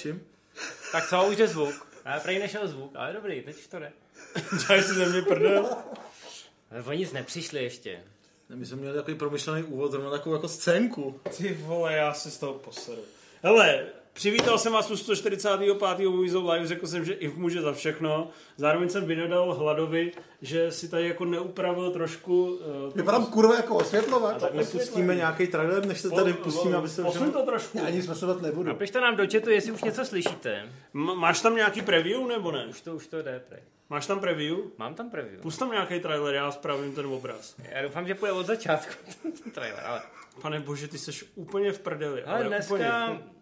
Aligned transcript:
Čím? 0.00 0.26
Tak 0.92 1.08
co, 1.08 1.28
už 1.28 1.38
je 1.38 1.48
zvuk. 1.48 1.86
Já 2.04 2.20
prej 2.20 2.38
nešel 2.38 2.68
zvuk, 2.68 2.92
ale 2.96 3.12
dobrý, 3.12 3.42
teď 3.42 3.56
už 3.56 3.66
to 3.66 3.78
jde. 3.78 3.92
Děláš 4.68 4.84
si 4.84 4.94
ze 4.94 5.08
mě 5.08 5.22
prdel? 5.22 5.76
Ale 6.70 6.82
oni 6.82 6.98
nic 6.98 7.12
nepřišli 7.12 7.64
ještě. 7.64 8.04
My 8.48 8.66
jsme 8.66 8.76
měli 8.76 8.94
takový 8.96 9.16
promyšlený 9.16 9.62
úvod, 9.62 9.90
zrovna 9.90 10.10
takovou 10.10 10.34
jako 10.34 10.48
scénku. 10.48 11.20
Ty 11.36 11.54
vole, 11.54 11.92
já 11.92 12.14
se 12.14 12.30
z 12.30 12.38
toho 12.38 12.54
poseru. 12.54 13.02
Hele, 13.42 13.86
přivítal 14.16 14.58
jsem 14.58 14.72
vás 14.72 14.90
u 14.90 14.96
145. 14.96 16.08
Movies 16.08 16.34
Live, 16.34 16.66
řekl 16.66 16.86
jsem, 16.86 17.04
že 17.04 17.12
i 17.12 17.28
může 17.28 17.62
za 17.62 17.72
všechno. 17.72 18.30
Zároveň 18.56 18.88
jsem 18.88 19.04
vynadal 19.04 19.54
Hladovi, 19.54 20.12
že 20.42 20.72
si 20.72 20.88
tady 20.88 21.08
jako 21.08 21.24
neupravil 21.24 21.90
trošku... 21.90 22.60
Uh, 22.86 22.94
Vypadám 22.94 23.26
kurva 23.26 23.56
jako 23.56 23.76
osvětlovat. 23.76 24.40
Tak 24.40 24.54
nepustíme 24.54 25.14
nějaký 25.14 25.46
trailer, 25.46 25.86
než 25.86 26.00
se 26.00 26.10
tady 26.10 26.32
pustíme, 26.32 26.76
aby 26.76 26.88
se 26.88 27.02
Posun 27.02 27.32
to 27.32 27.42
trošku. 27.42 27.78
Já 27.78 27.86
ani 27.86 28.02
smyslet 28.02 28.42
nebudu. 28.42 28.68
Napište 28.68 29.00
nám 29.00 29.16
do 29.16 29.26
chatu, 29.32 29.50
jestli 29.50 29.72
už 29.72 29.82
něco 29.82 30.04
slyšíte. 30.04 30.68
M- 30.94 31.14
máš 31.14 31.40
tam 31.40 31.56
nějaký 31.56 31.82
preview 31.82 32.26
nebo 32.28 32.52
ne? 32.52 32.66
Už 32.66 32.80
to, 32.80 32.96
už 32.96 33.06
to 33.06 33.22
jde, 33.22 33.42
prej. 33.48 33.60
Máš 33.90 34.06
tam 34.06 34.20
preview? 34.20 34.56
Mám 34.78 34.94
tam 34.94 35.10
preview. 35.10 35.40
Pust 35.40 35.58
tam 35.58 35.70
nějaký 35.70 36.00
trailer, 36.00 36.34
já 36.34 36.52
spravím 36.52 36.94
ten 36.94 37.06
obraz. 37.06 37.54
Já 37.70 37.82
doufám, 37.82 38.06
že 38.08 38.14
půjde 38.14 38.32
od 38.32 38.46
začátku 38.46 38.92
ten 39.42 39.50
trailer, 39.52 39.84
ale... 39.86 40.02
Pane 40.42 40.60
bože, 40.60 40.88
ty 40.88 40.98
jsi 40.98 41.12
úplně 41.34 41.72
v 41.72 41.78
prdeli. 41.78 42.24
Ale 42.24 42.44
dneska... 42.44 42.74
Úplně. 42.74 43.36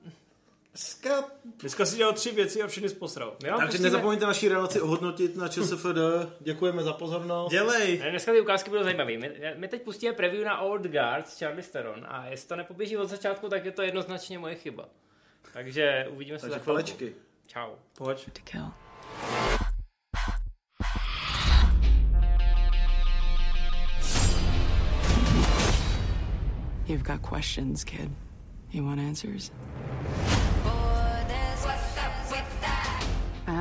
Dneska 0.74 1.24
Dneska 1.60 1.87
si 1.87 1.96
dělal 1.96 2.12
tři 2.12 2.30
věci 2.33 2.62
a 2.62 2.66
všechny 2.66 2.88
posral. 2.88 3.37
My 3.42 3.51
vám 3.51 3.59
Takže 3.59 3.70
pustíme- 3.78 3.84
nezapomeňte 3.84 4.27
naší 4.27 4.48
relaci 4.48 4.80
ohodnotit 4.80 5.37
na 5.37 5.48
ČSFD. 5.48 5.87
Děkujeme 6.41 6.83
za 6.83 6.92
pozornost. 6.92 7.50
Dělej! 7.50 7.98
Ne, 7.98 8.10
Dneska 8.10 8.33
ty 8.33 8.41
ukázky 8.41 8.70
budou 8.70 8.83
zajímavé. 8.83 9.19
My, 9.19 9.55
my 9.56 9.69
teď 9.69 9.83
pustíme 9.83 10.12
preview 10.12 10.45
na 10.45 10.59
Old 10.60 10.83
Guard 10.83 11.28
s 11.28 11.38
Charlie 11.38 11.62
Theron 11.62 12.06
a 12.09 12.27
jestli 12.27 12.48
to 12.48 12.56
nepoběží 12.56 12.97
od 12.97 13.09
začátku, 13.09 13.48
tak 13.48 13.64
je 13.64 13.73
to 13.73 13.83
jednoznačně 13.83 14.38
moje 14.38 14.55
chyba. 14.55 14.88
Takže 15.52 16.06
uvidíme 16.10 16.38
se 16.38 16.42
Takže 16.42 16.55
za 16.59 16.62
chvilku. 16.62 16.73
palečky. 16.83 17.14
Čau. 17.47 17.70
Pojď. 17.98 18.28
You've 26.86 27.02
got 27.02 27.22
questions, 27.22 27.83
kid. 27.84 28.11
You 28.70 28.84
want 28.84 29.00
answers? 29.00 29.50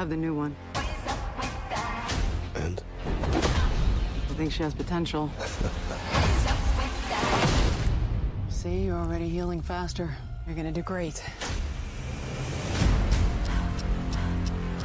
Have 0.03 0.09
the 0.09 0.17
new 0.17 0.35
one. 0.35 0.53
And? 2.55 2.83
I 2.99 4.33
think 4.35 4.51
she 4.51 4.61
has 4.61 4.73
potential. 4.73 5.31
See, 8.49 8.83
you're 8.83 8.97
already 8.97 9.29
healing 9.29 9.61
faster. 9.61 10.13
You're 10.45 10.57
gonna 10.57 10.73
do 10.73 10.81
great. 10.81 11.23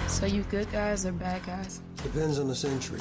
So 0.06 0.26
you 0.26 0.42
good 0.44 0.70
guys 0.70 1.04
or 1.04 1.10
bad 1.10 1.44
guys? 1.44 1.80
Depends 1.96 2.38
on 2.38 2.46
the 2.46 2.54
century. 2.54 3.00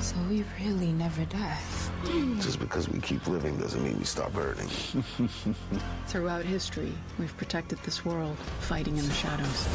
So 0.00 0.16
we 0.30 0.42
really 0.64 0.92
never 0.92 1.26
die. 1.26 1.58
Just 2.40 2.60
because 2.60 2.88
we 2.88 2.98
keep 3.00 3.26
living 3.26 3.58
doesn't 3.58 3.84
mean 3.84 3.98
we 3.98 4.04
stop 4.04 4.32
hurting. 4.32 4.68
Throughout 6.06 6.46
history, 6.46 6.94
we've 7.18 7.36
protected 7.36 7.78
this 7.82 8.06
world, 8.06 8.38
fighting 8.60 8.96
in 8.96 9.06
the 9.06 9.12
shadows. 9.12 9.68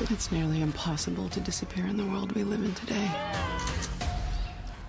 But 0.00 0.10
it's 0.12 0.32
nearly 0.32 0.62
impossible 0.62 1.28
to 1.28 1.40
disappear 1.40 1.86
in 1.86 1.98
the 1.98 2.06
world 2.06 2.32
we 2.32 2.42
live 2.42 2.64
in 2.64 2.72
today. 2.72 3.10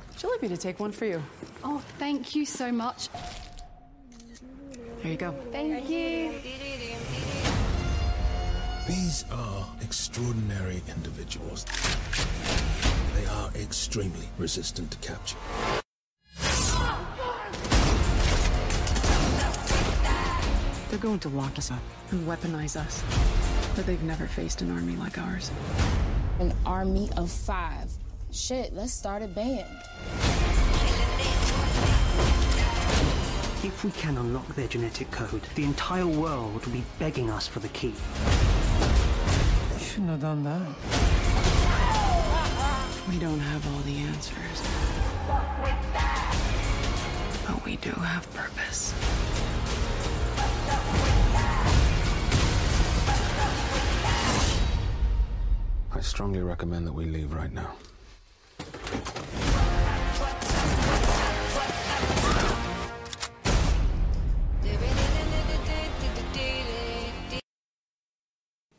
Would 0.08 0.23
you 0.23 0.31
like 0.31 0.42
me 0.42 0.48
to 0.48 0.56
take 0.56 0.80
one 0.80 0.94
for 0.94 1.03
you? 1.03 1.22
Oh, 1.66 1.84
thank 2.00 2.34
you 2.34 2.45
so 2.45 2.72
much. 2.72 3.09
There 5.03 5.12
you 5.12 5.18
go. 5.18 5.36
Thank 5.52 5.90
you. 5.90 6.31
These 8.88 9.26
are 9.34 9.68
extraordinary 9.81 10.81
individuals. 10.88 11.66
They 13.16 13.25
are 13.25 13.52
extremely 13.56 14.30
resistant 14.38 14.91
to 14.91 14.97
capture. 15.00 15.35
They're 20.90 21.00
going 21.00 21.19
to 21.19 21.30
lock 21.30 21.58
us 21.58 21.69
up 21.69 21.81
and 22.12 22.25
weaponize 22.25 22.78
us. 22.78 23.03
But 23.76 23.86
they've 23.86 24.04
never 24.04 24.28
faced 24.28 24.62
an 24.62 24.72
army 24.72 24.96
like 24.98 25.18
ours. 25.18 25.50
An 26.40 26.54
army 26.66 27.09
of 27.18 27.32
five. 27.32 27.90
Shit, 28.32 28.74
let's 28.74 28.94
start 28.94 29.22
a 29.24 29.28
band. 29.28 29.68
If 33.64 33.84
we 33.84 33.92
can 33.92 34.18
unlock 34.18 34.48
their 34.56 34.68
genetic 34.68 35.12
code, 35.12 35.44
the 35.56 35.64
entire 35.64 36.08
world 36.08 36.66
will 36.66 36.74
be 36.74 36.84
begging 37.00 37.30
us 37.30 37.48
for 37.48 37.59
the 37.59 37.68
key. 37.70 37.94
Shouldn't 39.80 40.09
have 40.09 40.22
done 40.22 40.44
that. 40.44 40.68
We 43.09 43.20
don't 43.20 43.40
have 43.40 43.66
all 43.74 43.82
the 43.82 43.98
answers. 43.98 44.62
But 47.48 47.66
we 47.66 47.76
do 47.78 47.92
have 47.92 48.32
purpose. 48.34 48.94
I 56.01 56.03
strongly 56.03 56.41
recommend 56.41 56.88
that 56.88 56.94
we 56.94 57.06
leave 57.06 57.31
right 57.31 57.53
now. 57.53 57.75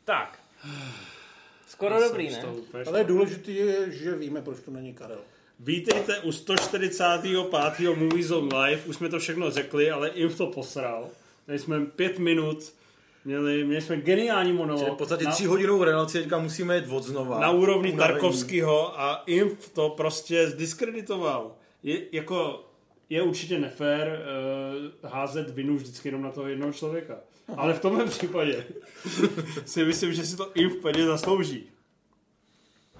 Tak. 0.03 0.39
Skoro 1.67 1.99
dobrý, 1.99 2.29
ne? 2.29 2.43
Ale 2.87 3.03
důležité 3.03 3.51
je, 3.51 3.91
že 3.91 4.15
víme, 4.15 4.41
proč 4.41 4.59
tu 4.59 4.71
není 4.71 4.93
Karel. 4.93 5.21
Vítejte 5.59 6.19
u 6.19 6.31
145. 6.31 7.95
Movies 7.95 8.31
on 8.31 8.49
Live. 8.55 8.81
Už 8.85 8.95
jsme 8.95 9.09
to 9.09 9.19
všechno 9.19 9.51
řekli, 9.51 9.91
ale 9.91 10.11
jim 10.13 10.33
to 10.33 10.47
posral. 10.47 11.09
Tady 11.45 11.59
jsme 11.59 11.85
pět 11.85 12.19
minut, 12.19 12.73
měli, 13.25 13.63
měli 13.63 13.81
jsme 13.81 13.97
geniální 13.97 14.53
monolog. 14.53 14.83
Čili 14.83 14.95
v 14.95 14.97
podstatě 14.97 15.25
na, 15.25 15.31
tří 15.31 15.45
hodinovou 15.45 15.83
relaci 15.83 16.19
teďka 16.19 16.39
musíme 16.39 16.75
jít 16.75 16.85
od 16.89 17.03
znova. 17.03 17.39
na 17.39 17.51
úrovni 17.51 17.93
Unavení. 17.93 18.13
Tarkovského 18.13 19.01
a 19.01 19.23
Inf 19.25 19.69
to 19.69 19.89
prostě 19.89 20.47
zdiskreditoval. 20.47 21.55
Je, 21.83 22.01
jako, 22.11 22.65
je 23.09 23.21
určitě 23.21 23.59
nefér 23.59 24.19
uh, 25.03 25.11
házet 25.11 25.49
vinu 25.49 25.75
vždycky 25.75 26.07
jenom 26.07 26.21
na 26.21 26.31
toho 26.31 26.47
jednoho 26.47 26.73
člověka. 26.73 27.17
Ale 27.57 27.73
v 27.73 27.79
tomhle 27.79 28.05
případě 28.05 28.65
si 29.65 29.85
myslím, 29.85 30.13
že 30.13 30.25
si 30.25 30.37
to 30.37 30.51
Inf 30.53 30.75
plně 30.75 31.05
zaslouží. 31.05 31.72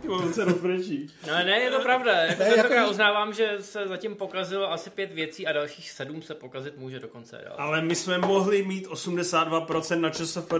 On 0.10 0.34
se 0.34 0.46
rozbrečí. 0.46 1.08
No, 1.28 1.34
ne, 1.34 1.60
je 1.60 1.72
to 1.72 1.80
pravda. 1.82 2.12
Jako 2.24 2.44
Ne, 2.44 2.58
jako- 2.58 2.90
uznávám, 2.90 3.34
že 3.34 3.58
se 3.60 3.88
zatím 3.88 4.16
pokazilo 4.16 4.72
asi 4.72 4.90
pět 4.90 5.12
věcí 5.14 5.48
a 5.48 5.52
dalších 5.52 5.92
sedm 5.92 6.22
se 6.22 6.34
pokazit 6.36 6.78
může 6.78 7.00
dokonce. 7.00 7.42
Jo. 7.46 7.54
Ale 7.58 7.82
my 7.82 7.96
jsme 7.96 8.18
mohli 8.18 8.64
mít 8.64 8.88
82% 8.88 10.02
na 10.02 10.10
ČSFD 10.10 10.54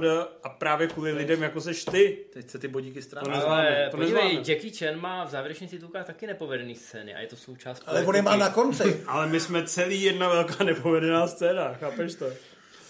a 0.44 0.50
právě 0.50 0.88
kvůli 0.88 1.12
lidem, 1.12 1.44
jako 1.44 1.62
seš 1.62 1.86
ty. 1.86 2.18
Teď 2.34 2.50
se 2.50 2.60
ty 2.60 2.68
bodíky 2.68 2.96
nezvládne, 3.00 3.44
Ale 3.46 3.88
to 3.92 3.98
podívej. 3.98 4.36
Jackie 4.48 4.74
Chan 4.74 5.00
má 5.02 5.24
v 5.26 5.30
závěrečných 5.30 5.70
titulkách 5.70 6.06
taky 6.06 6.28
nepovedený 6.28 6.76
scény 6.76 7.16
a 7.16 7.20
je 7.20 7.28
to 7.28 7.36
součást 7.36 7.84
Ale 7.86 8.04
on 8.04 8.16
je 8.16 8.22
má 8.22 8.36
na 8.36 8.50
konci. 8.50 9.04
Ale 9.08 9.28
my 9.28 9.40
jsme 9.40 9.64
celý 9.68 10.02
jedna 10.02 10.30
velká 10.30 10.64
nepovedená 10.64 11.28
scéna, 11.28 11.74
chápeš 11.74 12.16
to? 12.16 12.26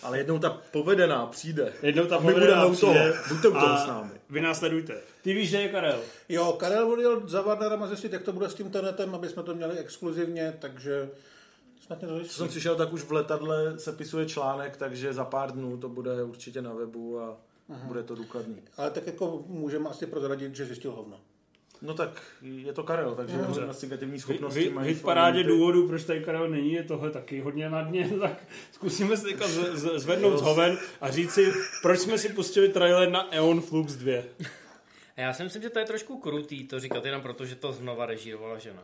Ale 0.03 0.17
jednou 0.17 0.39
ta 0.39 0.61
povedená 0.71 1.25
přijde. 1.25 1.73
Jednou 1.81 2.05
ta 2.05 2.19
my 2.19 2.33
povedená 2.33 2.55
budeme 2.55 2.65
u 2.65 2.79
toho. 2.79 2.93
přijde 2.93 3.13
Buďte 3.29 3.47
u 3.47 3.51
toho 3.51 3.77
s 3.77 3.87
námi. 3.87 4.11
Vy 4.29 4.41
nás 4.41 4.59
sledujte. 4.59 5.01
Ty 5.21 5.33
víš, 5.33 5.49
že 5.49 5.61
je 5.61 5.69
Karel. 5.69 5.99
Jo, 6.29 6.55
Karel 6.59 6.91
odjel 6.91 7.27
za 7.27 7.41
Warnerem 7.41 7.83
a 7.83 7.87
zjistit, 7.87 8.13
jak 8.13 8.23
to 8.23 8.33
bude 8.33 8.49
s 8.49 8.53
tím 8.53 8.71
tenetem, 8.71 9.15
aby 9.15 9.29
jsme 9.29 9.43
to 9.43 9.55
měli 9.55 9.77
exkluzivně, 9.77 10.53
takže 10.59 11.09
snad 11.85 12.01
mě 12.01 12.07
to 12.07 12.23
Co 12.23 12.33
jsem 12.33 12.47
přišel, 12.47 12.75
tak 12.75 12.93
už 12.93 13.01
v 13.01 13.11
letadle 13.11 13.79
se 13.79 13.91
pisuje 13.91 14.25
článek, 14.25 14.77
takže 14.77 15.13
za 15.13 15.25
pár 15.25 15.51
dnů 15.51 15.77
to 15.77 15.89
bude 15.89 16.23
určitě 16.23 16.61
na 16.61 16.73
webu 16.73 17.19
a 17.19 17.37
bude 17.83 18.03
to 18.03 18.15
důkladný. 18.15 18.61
Ale 18.77 18.91
tak 18.91 19.07
jako 19.07 19.43
můžeme 19.47 19.89
asi 19.89 20.05
prozradit, 20.05 20.55
že 20.55 20.65
zjistil 20.65 20.91
hovno. 20.91 21.19
No 21.83 21.93
tak 21.93 22.21
je 22.41 22.73
to 22.73 22.83
Karel, 22.83 23.15
takže 23.15 23.35
jeho 23.35 23.59
investigativní 23.59 24.13
Vy, 24.13 24.19
schopnosti 24.19 24.59
vy, 24.59 24.69
mají 24.69 24.87
vy 24.87 24.99
v 24.99 25.01
parádě 25.01 25.43
důvodů, 25.43 25.87
proč 25.87 26.03
tady 26.03 26.23
Karel 26.23 26.49
není, 26.49 26.73
je 26.73 26.83
tohle 26.83 27.11
taky 27.11 27.39
hodně 27.39 27.69
na 27.69 27.81
dně, 27.81 28.09
tak 28.19 28.43
zkusíme 28.71 29.17
si 29.17 29.23
teďka 29.23 29.47
z, 29.47 29.75
z, 29.75 29.99
zvednout 29.99 30.37
z 30.37 30.41
hoven 30.41 30.77
a 31.01 31.11
říct 31.11 31.31
si, 31.31 31.53
proč 31.81 31.99
jsme 31.99 32.17
si 32.17 32.29
pustili 32.29 32.69
trailer 32.69 33.09
na 33.09 33.35
Eon 33.35 33.61
Flux 33.61 33.93
2. 33.93 34.23
A 35.17 35.21
já 35.21 35.33
si 35.33 35.43
myslím, 35.43 35.61
že 35.61 35.69
to 35.69 35.79
je 35.79 35.85
trošku 35.85 36.17
krutý 36.17 36.67
to 36.67 36.79
říkat 36.79 37.05
jenom 37.05 37.21
proto, 37.21 37.45
že 37.45 37.55
to 37.55 37.73
znova 37.73 38.05
režírovala 38.05 38.57
žena. 38.59 38.83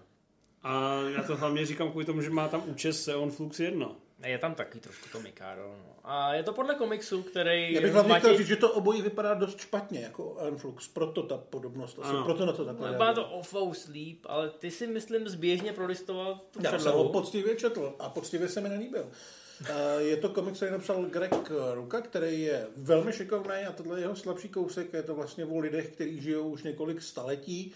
A 0.63 1.01
já 1.15 1.23
to 1.23 1.37
hlavně 1.37 1.65
říkám 1.65 1.91
kvůli 1.91 2.05
tomu, 2.05 2.21
že 2.21 2.29
má 2.29 2.47
tam 2.47 2.63
účest 2.65 3.07
Eon 3.07 3.31
Flux 3.31 3.59
1. 3.59 3.95
Je 4.25 4.37
tam 4.37 4.55
taky 4.55 4.79
trošku 4.79 5.09
to 5.11 5.19
Mikado. 5.19 5.61
No. 5.61 5.95
A 6.03 6.33
je 6.33 6.43
to 6.43 6.53
podle 6.53 6.75
komiksu, 6.75 7.23
který 7.23 7.73
Já 7.73 7.81
bych 7.81 7.93
hlavně 7.93 8.13
Matěj- 8.13 8.17
chtěl 8.19 8.37
říct, 8.37 8.47
že 8.47 8.55
to 8.55 8.71
obojí 8.73 9.01
vypadá 9.01 9.33
dost 9.33 9.59
špatně, 9.59 9.99
jako 9.99 10.37
Influx, 10.47 10.87
proto 10.87 11.23
ta 11.23 11.37
podobnost, 11.37 11.99
asi 12.01 12.09
Ano. 12.09 12.23
proto 12.25 12.45
na 12.45 12.53
to 12.53 12.65
takhle 12.65 12.91
Vypadá 12.91 13.13
to 13.13 13.33
awful 13.35 13.73
sleep, 13.73 14.17
ale 14.25 14.49
ty 14.49 14.71
si 14.71 14.87
myslím 14.87 15.29
zběžně 15.29 15.73
prolistoval 15.73 16.41
tu 16.51 16.59
Já 16.63 16.79
jsem 16.79 16.91
ho 16.91 17.09
poctivě 17.09 17.55
četl 17.55 17.95
a 17.99 18.09
poctivě 18.09 18.47
se 18.49 18.61
mi 18.61 18.69
nelíbil. 18.69 19.09
Eh, 19.69 20.01
Je 20.01 20.17
to 20.17 20.29
komiks, 20.29 20.57
který 20.57 20.71
napsal 20.71 21.03
Greg 21.05 21.51
Ruka, 21.73 22.01
který 22.01 22.41
je 22.41 22.67
velmi 22.77 23.13
šikovný 23.13 23.55
a 23.67 23.71
tohle 23.71 23.99
je 23.99 24.01
jeho 24.03 24.15
slabší 24.15 24.49
kousek. 24.49 24.93
Je 24.93 25.03
to 25.03 25.15
vlastně 25.15 25.45
o 25.45 25.59
lidech, 25.59 25.87
kteří 25.89 26.21
žijou 26.21 26.49
už 26.49 26.63
několik 26.63 27.01
staletí, 27.01 27.73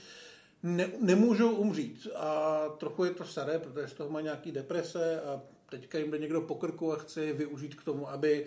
ne, 0.63 0.89
nemůžou 0.99 1.51
umřít. 1.51 2.07
A 2.15 2.59
trochu 2.77 3.03
je 3.05 3.11
to 3.11 3.25
staré, 3.25 3.59
protože 3.59 3.87
z 3.87 3.93
toho 3.93 4.09
má 4.09 4.21
nějaký 4.21 4.51
deprese 4.51 5.21
a 5.21 5.41
teďka 5.77 5.97
jim 5.97 6.11
jde 6.11 6.17
někdo 6.17 6.41
po 6.41 6.55
krku 6.55 6.93
a 6.93 6.95
chce 6.95 7.25
je 7.25 7.33
využít 7.33 7.75
k 7.75 7.83
tomu, 7.83 8.09
aby 8.09 8.45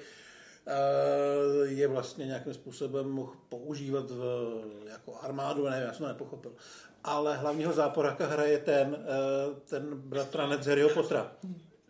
eh, 0.66 0.72
je 1.64 1.88
vlastně 1.88 2.26
nějakým 2.26 2.54
způsobem 2.54 3.10
mohl 3.10 3.32
používat 3.48 4.10
v, 4.10 4.60
jako 4.90 5.18
armádu, 5.22 5.64
nevím, 5.64 5.86
já 5.86 5.92
jsem 5.92 6.06
to 6.06 6.08
nepochopil. 6.08 6.52
Ale 7.04 7.36
hlavního 7.36 7.72
záporáka 7.72 8.26
hraje 8.26 8.58
ten, 8.58 8.96
eh, 9.00 9.60
ten 9.70 9.82
bratranec 9.94 10.62
z 10.62 10.66
Harryho 10.66 10.88
Pottera. 10.88 11.32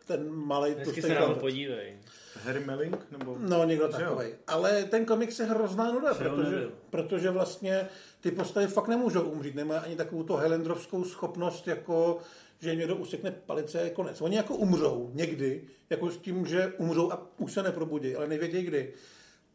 Ten 0.06 0.30
malý 0.30 0.74
Dnesky 0.74 1.02
se 1.02 1.14
na 1.14 1.26
to 1.26 1.34
podívej. 1.34 1.98
Harry 2.44 2.64
Melling? 2.64 3.06
Nebo... 3.10 3.36
No, 3.38 3.64
někdo 3.64 3.88
takový. 3.88 4.26
Ale 4.46 4.84
ten 4.84 5.04
komiks 5.04 5.38
je 5.38 5.46
hrozná 5.46 5.92
nuda, 5.92 6.14
protože, 6.14 6.50
nebyl. 6.50 6.72
protože 6.90 7.30
vlastně 7.30 7.88
ty 8.20 8.30
postavy 8.30 8.66
fakt 8.66 8.88
nemůžou 8.88 9.22
umřít. 9.22 9.54
Nemají 9.54 9.80
ani 9.80 9.96
takovou 9.96 10.22
to 10.22 10.36
Highlanderovskou 10.36 11.04
schopnost, 11.04 11.68
jako 11.68 12.20
že 12.60 12.70
jim 12.70 12.78
někdo 12.78 12.96
usekne 12.96 13.30
palice, 13.30 13.80
je 13.80 13.90
konec. 13.90 14.20
Oni 14.20 14.36
jako 14.36 14.56
umřou 14.56 15.10
někdy, 15.14 15.68
jako 15.90 16.10
s 16.10 16.18
tím, 16.18 16.46
že 16.46 16.72
umřou 16.78 17.12
a 17.12 17.26
už 17.38 17.52
se 17.52 17.62
neprobudí, 17.62 18.16
ale 18.16 18.28
nevědí 18.28 18.62
kdy. 18.62 18.92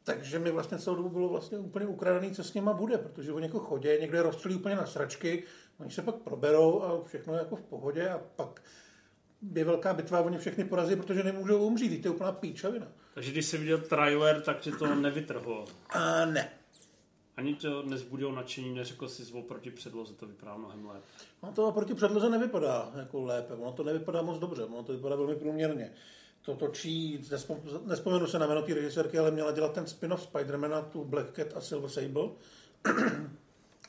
Takže 0.03 0.39
mi 0.39 0.51
vlastně 0.51 0.79
celou 0.79 0.95
dobu 0.95 1.09
bylo 1.09 1.29
vlastně 1.29 1.57
úplně 1.57 1.85
ukradený, 1.85 2.31
co 2.31 2.43
s 2.43 2.53
nima 2.53 2.73
bude, 2.73 2.97
protože 2.97 3.33
oni 3.33 3.45
jako 3.45 3.59
chodí, 3.59 3.89
někdo 3.99 4.17
je 4.17 4.23
rozstřelí 4.23 4.55
úplně 4.55 4.75
na 4.75 4.85
sračky, 4.85 5.43
oni 5.79 5.91
se 5.91 6.01
pak 6.01 6.15
proberou 6.15 6.81
a 6.81 7.03
všechno 7.03 7.33
je 7.33 7.39
jako 7.39 7.55
v 7.55 7.61
pohodě 7.61 8.09
a 8.09 8.21
pak 8.35 8.61
je 9.55 9.63
velká 9.63 9.93
bitva 9.93 10.17
a 10.17 10.21
oni 10.21 10.37
všechny 10.37 10.63
porazí, 10.63 10.95
protože 10.95 11.23
nemůžou 11.23 11.65
umřít. 11.65 12.01
To 12.01 12.07
je 12.07 12.11
úplná 12.11 12.31
píčovina. 12.31 12.87
Takže 13.13 13.31
když 13.31 13.45
jsi 13.45 13.57
viděl 13.57 13.77
trailer, 13.77 14.41
tak 14.41 14.59
tě 14.59 14.71
to 14.71 14.95
nevytrhlo. 14.95 15.65
A 15.89 16.25
ne. 16.25 16.51
Ani 17.37 17.55
to 17.55 17.83
nezbudil 17.83 18.31
nadšení, 18.31 18.75
neřekl 18.75 19.07
jsi 19.07 19.23
zvol 19.23 19.43
proti 19.43 19.71
předloze, 19.71 20.13
to 20.13 20.27
vypadá 20.27 20.57
mnohem 20.57 20.85
lépe. 20.85 21.07
No 21.43 21.51
to 21.51 21.71
proti 21.71 21.93
předloze 21.93 22.29
nevypadá 22.29 22.91
jako 22.95 23.23
lépe, 23.23 23.53
ono 23.53 23.71
to 23.71 23.83
nevypadá 23.83 24.21
moc 24.21 24.39
dobře, 24.39 24.63
ono 24.63 24.83
to 24.83 24.93
vypadá 24.93 25.15
velmi 25.15 25.35
průměrně. 25.35 25.93
To 26.41 26.55
točí, 26.55 27.27
nespom, 27.31 27.59
nespomenu 27.85 28.27
se 28.27 28.39
na 28.39 28.47
jméno 28.47 28.61
té 28.61 28.73
režisérky, 28.73 29.19
ale 29.19 29.31
měla 29.31 29.51
dělat 29.51 29.73
ten 29.73 29.87
spin-off 29.87 30.23
Spidermana, 30.23 30.81
tu 30.81 31.03
Black 31.03 31.35
Cat 31.35 31.47
a 31.55 31.61
Silver 31.61 31.89
Sable, 31.89 32.29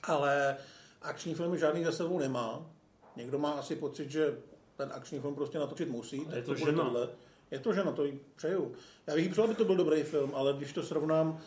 ale 0.02 0.56
akční 1.02 1.34
filmy 1.34 1.58
žádný 1.58 1.84
za 1.84 1.92
sebou 1.92 2.18
nemá. 2.18 2.70
Někdo 3.16 3.38
má 3.38 3.50
asi 3.50 3.76
pocit, 3.76 4.10
že 4.10 4.38
ten 4.76 4.90
akční 4.94 5.20
film 5.20 5.34
prostě 5.34 5.58
natočit 5.58 5.88
musí. 5.88 6.24
tak 6.24 6.34
je 6.34 6.42
to 6.42 6.54
bude 6.54 6.72
žena. 6.72 6.84
tohle. 6.84 7.08
Je 7.50 7.58
to 7.58 7.72
žena, 7.72 7.92
to 7.92 8.04
jí 8.04 8.20
přeju. 8.36 8.72
Já 9.06 9.14
bych 9.14 9.24
jí 9.24 9.30
přál, 9.30 9.44
aby 9.44 9.54
to 9.54 9.64
byl 9.64 9.76
dobrý 9.76 10.02
film, 10.02 10.32
ale 10.34 10.52
když 10.52 10.72
to 10.72 10.82
srovnám 10.82 11.40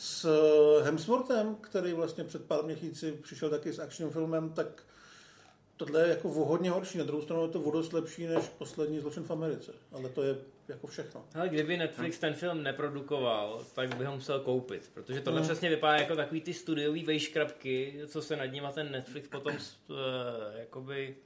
s 0.00 0.28
Hemsworthem, 0.84 1.54
který 1.60 1.92
vlastně 1.92 2.24
před 2.24 2.44
pár 2.44 2.64
měsíci 2.64 3.12
přišel 3.22 3.50
taky 3.50 3.72
s 3.72 3.78
akčním 3.78 4.10
filmem, 4.10 4.50
tak 4.52 4.82
tohle 5.76 6.00
je 6.02 6.08
jako 6.08 6.28
o 6.28 6.44
hodně 6.44 6.70
horší. 6.70 6.98
Na 6.98 7.04
druhou 7.04 7.22
stranu 7.22 7.42
je 7.42 7.48
to 7.48 7.60
o 7.60 7.70
dost 7.70 7.92
lepší 7.92 8.26
než 8.26 8.44
poslední 8.58 9.00
zločin 9.00 9.22
v 9.22 9.30
Americe. 9.30 9.72
Ale 9.92 10.08
to 10.08 10.22
je 10.22 10.36
jako 10.68 10.86
všechno. 10.86 11.24
Ale 11.34 11.48
kdyby 11.48 11.76
Netflix 11.76 12.18
ten 12.18 12.34
film 12.34 12.62
neprodukoval, 12.62 13.64
tak 13.74 13.94
by 13.96 14.04
ho 14.04 14.14
musel 14.14 14.40
koupit, 14.40 14.90
protože 14.94 15.20
tohle 15.20 15.40
No. 15.40 15.46
přesně 15.46 15.70
vypadá 15.70 15.96
jako 15.96 16.16
takový 16.16 16.40
ty 16.40 16.54
studiový 16.54 17.04
vejškrabky, 17.04 18.00
co 18.06 18.22
se 18.22 18.36
nad 18.36 18.44
nima 18.46 18.72
ten 18.72 18.92
Netflix 18.92 19.28
potom 19.28 19.52
uh, 19.52 19.96
jakoby 20.58 21.16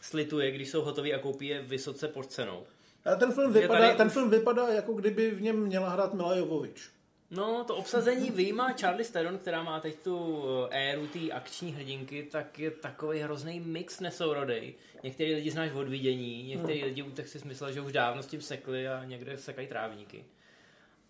slituje, 0.00 0.50
když 0.50 0.70
jsou 0.70 0.82
hotový 0.82 1.14
a 1.14 1.18
koupí 1.18 1.46
je 1.46 1.62
vysoce 1.62 2.08
pod 2.08 2.26
cenou. 2.26 2.64
Ale 3.04 3.16
ten 3.16 3.32
film, 3.32 3.52
vypadá, 3.52 3.80
tady- 3.80 3.96
ten 3.96 4.10
film 4.10 4.30
vypadá, 4.30 4.68
jako 4.68 4.92
kdyby 4.92 5.30
v 5.30 5.42
něm 5.42 5.56
měla 5.56 5.88
hrát 5.88 6.14
Mila 6.14 6.36
Jovovič. 6.36 6.90
No, 7.30 7.64
to 7.64 7.76
obsazení 7.76 8.30
vyjímá 8.30 8.72
Charlie 8.72 9.08
Theron, 9.08 9.38
která 9.38 9.62
má 9.62 9.80
teď 9.80 9.96
tu 9.96 10.44
eh, 10.70 10.90
éru 10.92 11.06
té 11.06 11.30
akční 11.30 11.72
hrdinky, 11.72 12.22
tak 12.22 12.58
je 12.58 12.70
takový 12.70 13.18
hrozný 13.18 13.60
mix 13.60 14.00
nesourodej. 14.00 14.74
Některý 15.02 15.34
lidi 15.34 15.50
znáš 15.50 15.70
od 15.72 15.88
vidění, 15.88 16.42
některý 16.42 16.84
lidi 16.84 17.02
u 17.02 17.12
si 17.24 17.38
myslel, 17.44 17.72
že 17.72 17.80
už 17.80 17.92
dávno 17.92 18.22
s 18.22 18.26
tím 18.26 18.40
sekli 18.40 18.88
a 18.88 19.04
někde 19.04 19.38
sekají 19.38 19.68
trávníky. 19.68 20.24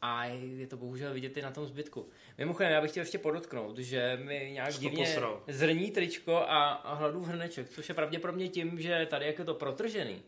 A 0.02 0.24
je 0.24 0.66
to 0.66 0.76
bohužel 0.76 1.12
vidět 1.12 1.36
i 1.36 1.42
na 1.42 1.50
tom 1.50 1.66
zbytku. 1.66 2.08
Mimochodem, 2.38 2.72
já 2.72 2.80
bych 2.80 2.90
chtěl 2.90 3.02
ještě 3.02 3.19
podotknout, 3.19 3.78
že 3.78 4.19
mi 4.22 4.50
nějak 4.52 4.72
Jsi 4.72 4.78
to 4.78 4.82
divně 4.82 5.04
posral. 5.04 5.42
zrní 5.48 5.90
tričko 5.90 6.36
a, 6.36 6.72
a 6.72 6.94
hladu 6.94 7.22
hrneček, 7.22 7.69
což 7.69 7.88
je 7.88 7.94
pravděpodobně 7.94 8.48
tím, 8.48 8.80
že 8.80 9.06
tady 9.10 9.26
jak 9.26 9.38
je 9.38 9.44
to 9.44 9.54
protržený, 9.54 10.22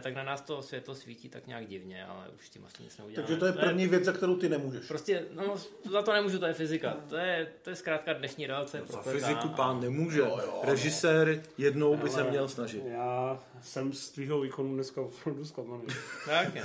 tak 0.00 0.14
na 0.14 0.22
nás 0.22 0.40
to 0.40 0.62
světlo 0.62 0.94
svítí 0.94 1.28
tak 1.28 1.46
nějak 1.46 1.66
divně, 1.66 2.04
ale 2.04 2.24
už 2.38 2.48
tím 2.48 2.64
asi 2.64 2.82
nic 2.82 2.98
neuděláme. 2.98 3.26
Takže 3.26 3.40
to 3.40 3.46
je 3.46 3.52
první 3.52 3.86
věc, 3.86 4.04
za 4.04 4.12
kterou 4.12 4.36
ty 4.36 4.48
nemůžeš. 4.48 4.86
Prostě, 4.86 5.24
no, 5.32 5.56
za 5.90 6.02
to 6.02 6.12
nemůžu, 6.12 6.38
to 6.38 6.46
je 6.46 6.54
fyzika. 6.54 6.96
To 7.08 7.16
je, 7.16 7.52
to 7.62 7.70
je 7.70 7.76
zkrátka 7.76 8.12
dnešní 8.12 8.46
relace. 8.46 8.78
Za 8.78 8.84
prokletá. 8.84 9.26
fyziku 9.26 9.48
pán 9.48 9.80
nemůže. 9.80 10.22
Režisér 10.62 11.42
jednou 11.58 11.96
by 11.96 12.10
se 12.10 12.24
měl 12.24 12.48
snažit. 12.48 12.82
Já 12.86 13.40
jsem 13.62 13.92
z 13.92 14.10
tvýho 14.10 14.40
výkonu 14.40 14.74
dneska 14.74 15.00
opravdu 15.00 15.44
zklamaný. 15.44 15.84
Tak, 16.26 16.54
jo. 16.54 16.64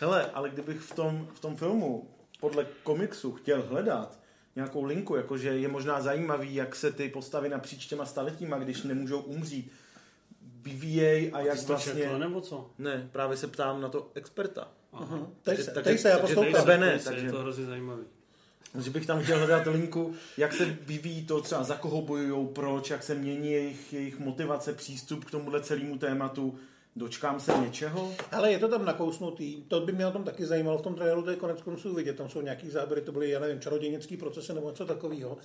Hele, 0.00 0.30
ale 0.34 0.50
kdybych 0.50 0.80
v 0.80 0.94
tom, 0.94 1.28
v 1.34 1.40
tom 1.40 1.56
filmu 1.56 2.10
podle 2.40 2.66
komiksu 2.82 3.32
chtěl 3.32 3.62
hledat 3.62 4.20
nějakou 4.56 4.84
linku, 4.84 5.16
jakože 5.16 5.48
je 5.48 5.68
možná 5.68 6.00
zajímavý, 6.00 6.54
jak 6.54 6.76
se 6.76 6.92
ty 6.92 7.08
postavy 7.08 7.48
napříč 7.48 7.86
těma 7.86 8.06
staletíma, 8.06 8.58
když 8.58 8.82
nemůžou 8.82 9.20
umřít, 9.20 9.72
vyvíjejí 10.62 11.32
a 11.32 11.40
jak 11.40 11.60
to 11.60 11.66
vlastně... 11.66 12.02
četl, 12.02 12.18
nebo 12.18 12.40
co? 12.40 12.70
Ne, 12.78 13.08
právě 13.12 13.36
se 13.36 13.46
ptám 13.46 13.80
na 13.80 13.88
to 13.88 14.10
experta. 14.14 14.68
Aha. 14.92 15.18
Teď 15.18 15.26
Takže- 15.42 15.64
se, 15.64 15.70
takže- 15.70 15.90
teď 15.90 16.00
se, 16.00 16.08
já 16.08 16.18
poslouchám. 16.18 16.52
tebe 16.52 16.78
ne, 16.78 16.98
se, 16.98 17.04
takže- 17.10 17.26
Je 17.26 17.32
to 17.32 17.38
hrozně 17.38 17.64
zajímavý. 17.66 18.02
že 18.78 18.90
bych 18.90 19.06
tam 19.06 19.22
chtěl 19.22 19.38
hledat 19.38 19.66
linku, 19.66 20.14
jak 20.36 20.52
se 20.52 20.64
vyvíjí 20.64 21.26
to 21.26 21.40
třeba, 21.40 21.62
za 21.62 21.74
koho 21.76 22.02
bojují, 22.02 22.48
proč, 22.48 22.90
jak 22.90 23.02
se 23.02 23.14
mění 23.14 23.52
jejich, 23.52 23.92
jejich 23.92 24.18
motivace, 24.18 24.72
přístup 24.72 25.24
k 25.24 25.30
tomuhle 25.30 25.60
celému 25.62 25.98
tématu. 25.98 26.58
Dočkám 26.96 27.40
se 27.40 27.52
něčeho? 27.58 28.12
Ale 28.32 28.52
je 28.52 28.58
to 28.58 28.68
tam 28.68 28.84
nakousnutý, 28.84 29.62
to 29.62 29.80
by 29.80 29.92
mě 29.92 30.04
na 30.04 30.10
tom 30.10 30.24
taky 30.24 30.46
zajímalo, 30.46 30.78
v 30.78 30.82
tom 30.82 30.94
traileru 30.94 31.22
to 31.22 31.30
je 31.30 31.36
konec 31.36 31.62
konců 31.62 31.94
vidět, 31.94 32.16
tam 32.16 32.28
jsou 32.28 32.40
nějaký 32.40 32.70
záběry, 32.70 33.00
to 33.02 33.12
byly, 33.12 33.30
já 33.30 33.40
nevím, 33.40 33.60
čarodějnický 33.60 34.16
procesy 34.16 34.54
nebo 34.54 34.70
něco 34.70 34.86
takového. 34.86 35.38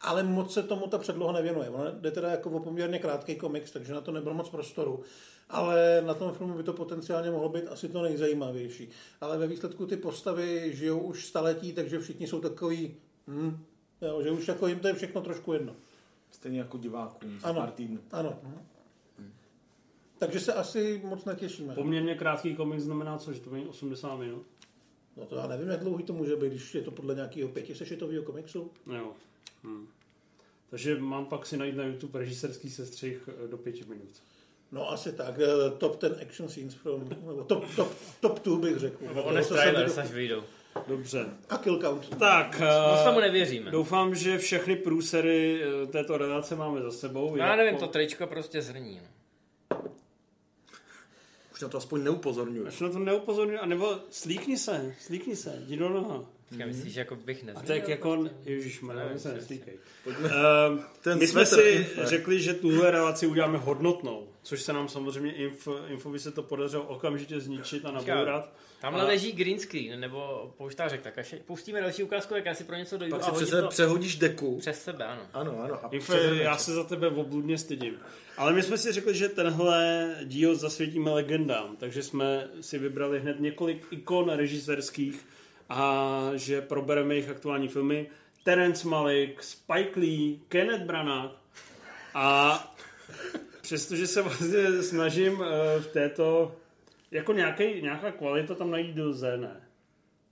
Ale 0.00 0.22
moc 0.22 0.52
se 0.54 0.62
tomu 0.62 0.86
ta 0.86 0.98
předloha 0.98 1.32
nevěnuje. 1.32 1.70
Ono 1.70 1.90
jde 1.90 2.10
teda 2.10 2.30
jako 2.30 2.50
o 2.50 2.60
poměrně 2.60 2.98
krátký 2.98 3.36
komiks, 3.36 3.70
takže 3.70 3.92
na 3.92 4.00
to 4.00 4.12
nebylo 4.12 4.34
moc 4.34 4.48
prostoru. 4.48 5.02
Ale 5.48 6.02
na 6.06 6.14
tom 6.14 6.32
filmu 6.32 6.54
by 6.54 6.62
to 6.62 6.72
potenciálně 6.72 7.30
mohlo 7.30 7.48
být 7.48 7.68
asi 7.68 7.88
to 7.88 8.02
nejzajímavější. 8.02 8.88
Ale 9.20 9.38
ve 9.38 9.46
výsledku 9.46 9.86
ty 9.86 9.96
postavy 9.96 10.70
žijou 10.74 10.98
už 10.98 11.26
staletí, 11.26 11.72
takže 11.72 11.98
všichni 12.00 12.26
jsou 12.26 12.40
takový, 12.40 12.96
hm, 13.26 13.64
jo, 14.02 14.22
že 14.22 14.30
už 14.30 14.48
jako 14.48 14.66
jim 14.66 14.78
to 14.78 14.88
je 14.88 14.94
všechno 14.94 15.20
trošku 15.20 15.52
jedno. 15.52 15.72
Stejně 16.30 16.58
jako 16.58 16.78
divákům 16.78 17.40
z 17.40 17.44
Ano. 17.44 17.60
pár 17.60 17.70
týdnů. 17.70 17.98
Ano. 18.12 18.38
Takže 20.18 20.40
se 20.40 20.52
asi 20.54 21.02
moc 21.04 21.24
netěšíme. 21.24 21.74
Poměrně 21.74 22.14
krátký 22.14 22.56
komik 22.56 22.80
znamená 22.80 23.18
co, 23.18 23.32
že 23.32 23.40
to 23.40 23.50
bude 23.50 23.62
80 23.62 24.16
minut? 24.16 24.46
No 25.16 25.26
to 25.26 25.36
já 25.36 25.46
nevím, 25.46 25.68
jak 25.68 25.80
dlouhý 25.80 26.04
to 26.04 26.12
může 26.12 26.36
být, 26.36 26.48
když 26.48 26.74
je 26.74 26.82
to 26.82 26.90
podle 26.90 27.14
nějakého 27.14 27.48
pětisešitového 27.48 28.22
komiksu. 28.22 28.70
Jo. 28.96 29.12
Hm. 29.64 29.86
Takže 30.70 30.98
mám 30.98 31.26
pak 31.26 31.46
si 31.46 31.56
najít 31.56 31.76
na 31.76 31.84
YouTube 31.84 32.18
režisérský 32.18 32.70
sestřih 32.70 33.28
eh, 33.44 33.48
do 33.48 33.56
pěti 33.58 33.84
minut. 33.88 34.08
No 34.72 34.90
asi 34.90 35.12
tak, 35.12 35.34
eh, 35.40 35.70
top 35.78 36.00
10 36.02 36.22
action 36.22 36.48
scenes 36.48 36.74
from, 36.74 37.08
nebo 37.08 37.44
top, 37.44 37.64
top, 37.76 37.92
top 38.20 38.38
2 38.44 38.58
bych 38.58 38.76
řekl. 38.76 39.04
Nebo 39.04 39.22
To, 39.22 39.28
on 39.28 39.36
je 39.36 39.42
co 39.42 39.48
jsem 39.48 39.56
trailer, 39.56 39.86
viděl. 39.88 40.02
až 40.02 40.10
vyjdou. 40.10 40.42
Dobře. 40.88 41.26
A 41.48 41.56
kill 41.58 41.80
count. 41.80 42.16
Tak, 42.18 42.60
Moc 42.60 43.00
eh, 43.00 43.04
tomu 43.04 43.20
nevěříme. 43.20 43.70
doufám, 43.70 44.14
že 44.14 44.38
všechny 44.38 44.76
průsery 44.76 45.62
této 45.92 46.18
relace 46.18 46.56
máme 46.56 46.82
za 46.82 46.90
sebou. 46.92 47.36
Já 47.36 47.46
Jak 47.48 47.56
nevím, 47.56 47.74
po- 47.74 47.80
to 47.80 47.86
tričko 47.86 48.26
prostě 48.26 48.62
zrní. 48.62 49.00
No. 49.02 49.08
Už 51.52 51.60
na 51.60 51.68
to 51.68 51.78
aspoň 51.78 52.04
neupozorňuji. 52.04 52.66
Až 52.66 52.80
na 52.80 52.88
to 52.90 52.98
neupozorňuji, 52.98 53.58
anebo 53.58 53.98
slíkni 54.10 54.58
se, 54.58 54.94
slíkni 55.00 55.36
se, 55.36 55.62
jdi 55.66 55.76
do 55.76 55.88
noha. 55.88 56.24
Říkám, 56.50 56.68
myslíš, 56.68 56.92
že 56.92 57.00
jako 57.00 57.16
bych 57.16 57.42
A 57.42 57.46
nezrnil? 57.46 57.80
tak 57.80 57.88
jako, 57.88 58.26
ježiš, 58.44 58.80
Ne, 58.80 58.94
se 58.94 59.14
přesně. 59.14 59.32
neslíkej. 59.32 59.74
Pojďme. 60.04 60.28
Ehm, 60.28 60.84
Ten 61.00 61.18
My 61.18 61.26
jsme 61.26 61.46
si 61.46 61.60
info. 61.60 62.00
řekli, 62.06 62.40
že 62.42 62.54
tuhle 62.54 62.90
relaci 62.90 63.26
uděláme 63.26 63.58
hodnotnou, 63.58 64.28
což 64.42 64.62
se 64.62 64.72
nám 64.72 64.88
samozřejmě 64.88 65.32
inf, 65.32 65.68
Infovi 65.88 66.18
se 66.18 66.30
to 66.30 66.42
podařilo 66.42 66.82
okamžitě 66.82 67.40
zničit 67.40 67.84
a 67.84 67.90
nabourat. 67.90 68.52
Tamhle 68.80 69.02
A- 69.02 69.06
leží 69.06 69.32
green 69.32 69.58
screen, 69.58 70.00
nebo 70.00 70.52
pouštářek, 70.56 71.02
tak 71.02 71.18
až 71.18 71.34
pustíme 71.46 71.80
další 71.80 72.02
ukázku, 72.02 72.34
tak 72.34 72.44
já 72.44 72.54
si 72.54 72.64
pro 72.64 72.76
něco 72.76 72.96
dojdu 72.98 73.16
Pak 73.16 73.28
a 73.28 73.30
hodím 73.30 73.50
to 73.50 73.68
přehodíš 73.68 74.16
deku. 74.16 74.58
přes 74.58 74.82
sebe, 74.84 75.04
ano. 75.04 75.22
Ano, 75.32 75.60
ano. 75.62 75.84
A 75.84 75.88
Info, 75.88 76.12
přes 76.12 76.24
já 76.40 76.56
se 76.56 76.72
za 76.74 76.84
tebe 76.84 77.08
obludně 77.08 77.58
stydím. 77.58 77.94
Ale 78.36 78.52
my 78.52 78.62
jsme 78.62 78.78
si 78.78 78.92
řekli, 78.92 79.14
že 79.14 79.28
tenhle 79.28 80.14
díl 80.24 80.54
zasvětíme 80.54 81.10
legendám, 81.10 81.76
takže 81.76 82.02
jsme 82.02 82.48
si 82.60 82.78
vybrali 82.78 83.20
hned 83.20 83.40
několik 83.40 83.86
ikon 83.90 84.30
režisérských 84.30 85.26
a 85.70 86.30
že 86.34 86.60
probereme 86.60 87.14
jejich 87.14 87.30
aktuální 87.30 87.68
filmy. 87.68 88.10
Terence 88.44 88.88
Malick, 88.88 89.42
Spike 89.42 90.00
Lee, 90.00 90.40
Kenneth 90.48 90.82
Branagh 90.82 91.30
a 92.14 92.74
přestože 93.60 94.06
se 94.06 94.22
vlastně 94.22 94.82
snažím 94.82 95.42
eh, 95.42 95.80
v 95.80 95.86
této 95.86 96.56
jako 97.10 97.32
nějaký, 97.32 97.82
nějaká 97.82 98.12
kvalita 98.12 98.54
tam 98.54 98.70
najít 98.70 98.98
lze, 98.98 99.36
ne. 99.36 99.60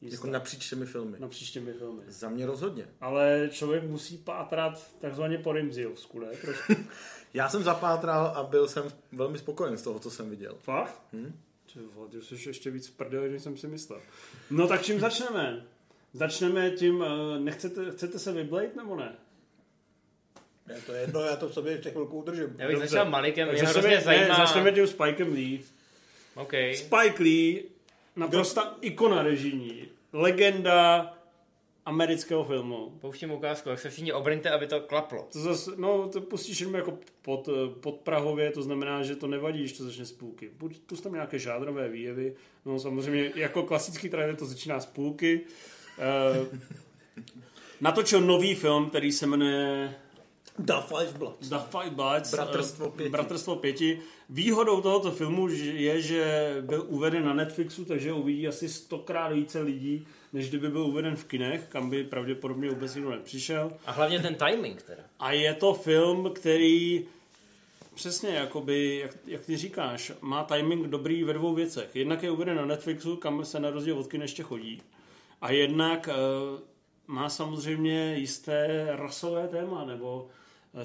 Jako 0.02 0.26
napříč 0.26 0.70
těmi 0.70 0.86
filmy. 0.86 1.18
Napříč 1.18 1.50
těmi 1.50 1.72
filmy. 1.72 2.02
Za 2.06 2.28
mě 2.28 2.46
rozhodně. 2.46 2.86
Ale 3.00 3.48
člověk 3.52 3.84
musí 3.84 4.18
pátrat 4.18 4.90
takzvaně 5.00 5.38
po 5.38 5.52
Rimziovsku, 5.52 6.20
ne? 6.20 6.26
Trošku. 6.26 6.72
Já 7.34 7.48
jsem 7.48 7.62
zapátral 7.62 8.26
a 8.26 8.42
byl 8.42 8.68
jsem 8.68 8.84
velmi 9.12 9.38
spokojen 9.38 9.78
z 9.78 9.82
toho, 9.82 9.98
co 9.98 10.10
jsem 10.10 10.30
viděl. 10.30 10.54
Fakt? 10.58 11.02
Hm? 11.12 11.40
Ty 11.72 11.78
vole, 11.94 12.08
ty 12.08 12.22
jsi 12.22 12.48
ještě 12.48 12.70
víc 12.70 12.88
v 12.88 12.96
prdeli, 12.96 13.30
než 13.30 13.42
jsem 13.42 13.56
si 13.56 13.66
myslel. 13.66 14.00
No 14.50 14.68
tak 14.68 14.82
čím 14.82 15.00
začneme? 15.00 15.66
Začneme 16.12 16.70
tím, 16.70 17.04
eh, 17.04 17.38
nechcete, 17.40 17.90
chcete 17.90 18.18
se 18.18 18.32
vyblejt 18.32 18.76
nebo 18.76 18.96
ne? 18.96 19.16
Je 20.74 20.80
to 20.86 20.92
jedno, 20.92 21.20
já 21.20 21.36
to 21.36 21.48
v 21.48 21.54
sobě 21.54 21.72
ještě 21.72 21.90
chvilku 21.90 22.18
udržím. 22.18 22.54
Já 22.58 22.66
bych 22.66 22.76
Dobře. 22.76 22.88
začal 22.88 23.10
Malikem, 23.10 23.48
mě 23.48 23.58
začneme, 23.58 23.88
hrozně 23.88 24.00
zajímá... 24.00 24.38
ne, 24.38 24.46
začneme 24.46 24.72
tím 24.72 24.86
Spikem 24.86 25.32
Lee. 25.32 25.60
OK. 26.34 26.52
Spike 26.74 27.22
Lee, 27.22 27.64
naprosta 28.16 28.76
ikona 28.80 29.22
režijní, 29.22 29.88
legenda 30.12 31.17
amerického 31.88 32.44
filmu. 32.44 32.92
Pouštím 33.00 33.30
ukázku, 33.30 33.68
jak 33.68 33.78
se 33.80 33.90
všichni 33.90 34.12
obrňte, 34.12 34.50
aby 34.50 34.66
to 34.66 34.80
klaplo. 34.80 35.28
To 35.32 35.38
zase, 35.38 35.70
no, 35.76 36.08
to 36.08 36.20
pustíš 36.20 36.60
jenom 36.60 36.74
jako 36.74 36.98
pod, 37.22 37.48
pod 37.80 37.96
Prahově, 37.96 38.50
to 38.50 38.62
znamená, 38.62 39.02
že 39.02 39.16
to 39.16 39.26
nevadí, 39.26 39.58
když 39.58 39.72
to 39.72 39.84
začne 39.84 40.04
z 40.04 40.12
půlky. 40.12 40.50
Buď 40.58 40.78
pust 40.78 41.02
tam 41.02 41.12
nějaké 41.12 41.38
žádrové 41.38 41.88
výjevy, 41.88 42.34
no 42.64 42.78
samozřejmě 42.78 43.32
jako 43.34 43.62
klasický 43.62 44.08
trailer 44.08 44.36
to 44.36 44.46
začíná 44.46 44.80
z 44.80 44.86
půlky. 44.86 45.40
Uh, 46.40 46.58
natočil 47.80 48.20
nový 48.20 48.54
film, 48.54 48.88
který 48.88 49.12
se 49.12 49.26
jmenuje 49.26 49.94
The 50.58 50.72
Five 50.86 51.12
Bloods. 51.18 51.48
The 51.48 51.58
Five 51.58 51.90
Bloods. 51.90 52.30
Bratrstvo 52.30 52.86
eh, 52.86 52.96
pěti. 52.96 53.10
Bratrstvo 53.10 53.56
pěti. 53.56 54.00
Výhodou 54.30 54.80
tohoto 54.80 55.10
filmu 55.10 55.48
je, 55.62 56.02
že 56.02 56.56
byl 56.60 56.84
uveden 56.88 57.24
na 57.24 57.34
Netflixu, 57.34 57.84
takže 57.84 58.12
uvidí 58.12 58.48
asi 58.48 58.68
stokrát 58.68 59.32
více 59.32 59.60
lidí, 59.60 60.06
než 60.32 60.48
kdyby 60.48 60.68
byl 60.68 60.80
uveden 60.80 61.16
v 61.16 61.24
kinech, 61.24 61.66
kam 61.68 61.90
by 61.90 62.04
pravděpodobně 62.04 62.70
vůbec 62.70 62.94
nikdo 62.94 63.10
nepřišel. 63.10 63.72
A 63.86 63.92
hlavně 63.92 64.20
ten 64.20 64.34
timing 64.34 64.82
teda. 64.82 65.02
A 65.18 65.32
je 65.32 65.54
to 65.54 65.74
film, 65.74 66.30
který 66.34 67.06
přesně, 67.94 68.30
jakoby, 68.30 68.98
jak, 69.02 69.16
jak 69.26 69.44
ty 69.44 69.56
říkáš, 69.56 70.12
má 70.20 70.44
timing 70.44 70.86
dobrý 70.86 71.24
ve 71.24 71.32
dvou 71.32 71.54
věcech. 71.54 71.96
Jednak 71.96 72.22
je 72.22 72.30
uveden 72.30 72.56
na 72.56 72.66
Netflixu, 72.66 73.16
kam 73.16 73.44
se 73.44 73.60
na 73.60 73.70
rozdíl 73.70 73.98
od 73.98 74.06
kin 74.06 74.22
ještě 74.22 74.42
chodí. 74.42 74.82
A 75.40 75.50
jednak 75.50 76.08
uh, 76.08 76.60
má 77.06 77.28
samozřejmě 77.28 78.14
jisté 78.16 78.86
rasové 78.90 79.48
téma, 79.48 79.84
nebo 79.84 80.28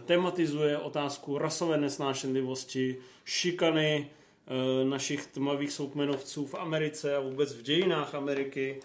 tematizuje 0.05 0.77
otázku 0.77 1.37
rasové 1.37 1.77
nesnášenlivosti, 1.77 2.97
šikany 3.25 4.07
eh, 4.07 4.85
našich 4.85 5.27
tmavých 5.27 5.71
soukmenovců 5.71 6.45
v 6.45 6.55
Americe 6.55 7.15
a 7.15 7.19
vůbec 7.19 7.53
v 7.53 7.61
dějinách 7.61 8.15
Ameriky, 8.15 8.79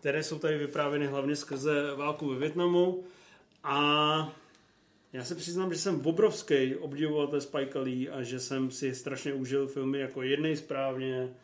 které 0.00 0.22
jsou 0.22 0.38
tady 0.38 0.58
vyprávěny 0.58 1.06
hlavně 1.06 1.36
skrze 1.36 1.94
válku 1.94 2.28
ve 2.28 2.38
Větnamu. 2.38 3.04
A 3.64 4.32
já 5.12 5.24
se 5.24 5.34
přiznám, 5.34 5.72
že 5.72 5.78
jsem 5.78 6.06
obrovský 6.06 6.74
obdivovatel 6.74 7.40
Spike 7.40 7.78
Lee 7.78 8.08
a 8.08 8.22
že 8.22 8.40
jsem 8.40 8.70
si 8.70 8.94
strašně 8.94 9.32
užil 9.32 9.66
filmy 9.66 9.98
jako 9.98 10.22
jednej 10.22 10.56
správně, 10.56 11.34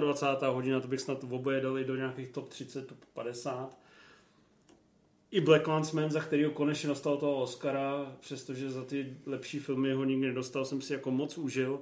25. 0.00 0.48
hodina, 0.48 0.80
to 0.80 0.88
bych 0.88 1.00
snad 1.00 1.24
oboje 1.30 1.60
dali 1.60 1.84
do 1.84 1.96
nějakých 1.96 2.28
top 2.28 2.48
30, 2.48 2.86
top 2.86 2.98
50. 3.14 3.78
I 5.36 5.40
Black 5.40 5.66
Landsman, 5.66 6.10
za 6.10 6.20
kterýho 6.20 6.50
konečně 6.50 6.88
dostal 6.88 7.16
toho 7.16 7.42
Oscara, 7.42 8.16
přestože 8.20 8.70
za 8.70 8.84
ty 8.84 9.16
lepší 9.26 9.58
filmy 9.58 9.92
ho 9.92 10.04
nikdy 10.04 10.26
nedostal, 10.26 10.64
jsem 10.64 10.80
si 10.80 10.92
jako 10.92 11.10
moc 11.10 11.38
užil. 11.38 11.80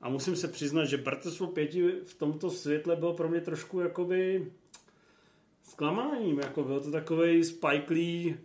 A 0.00 0.08
musím 0.08 0.36
se 0.36 0.48
přiznat, 0.48 0.84
že 0.84 0.96
Bratrstvo 0.96 1.46
pěti 1.46 1.90
v 2.04 2.14
tomto 2.14 2.50
světle 2.50 2.96
byl 2.96 3.12
pro 3.12 3.28
mě 3.28 3.40
trošku 3.40 3.80
jakoby 3.80 4.52
zklamáním. 5.62 6.38
Jako 6.38 6.64
byl 6.64 6.80
to 6.80 6.90
takový 6.90 7.42
Lee, 7.88 8.38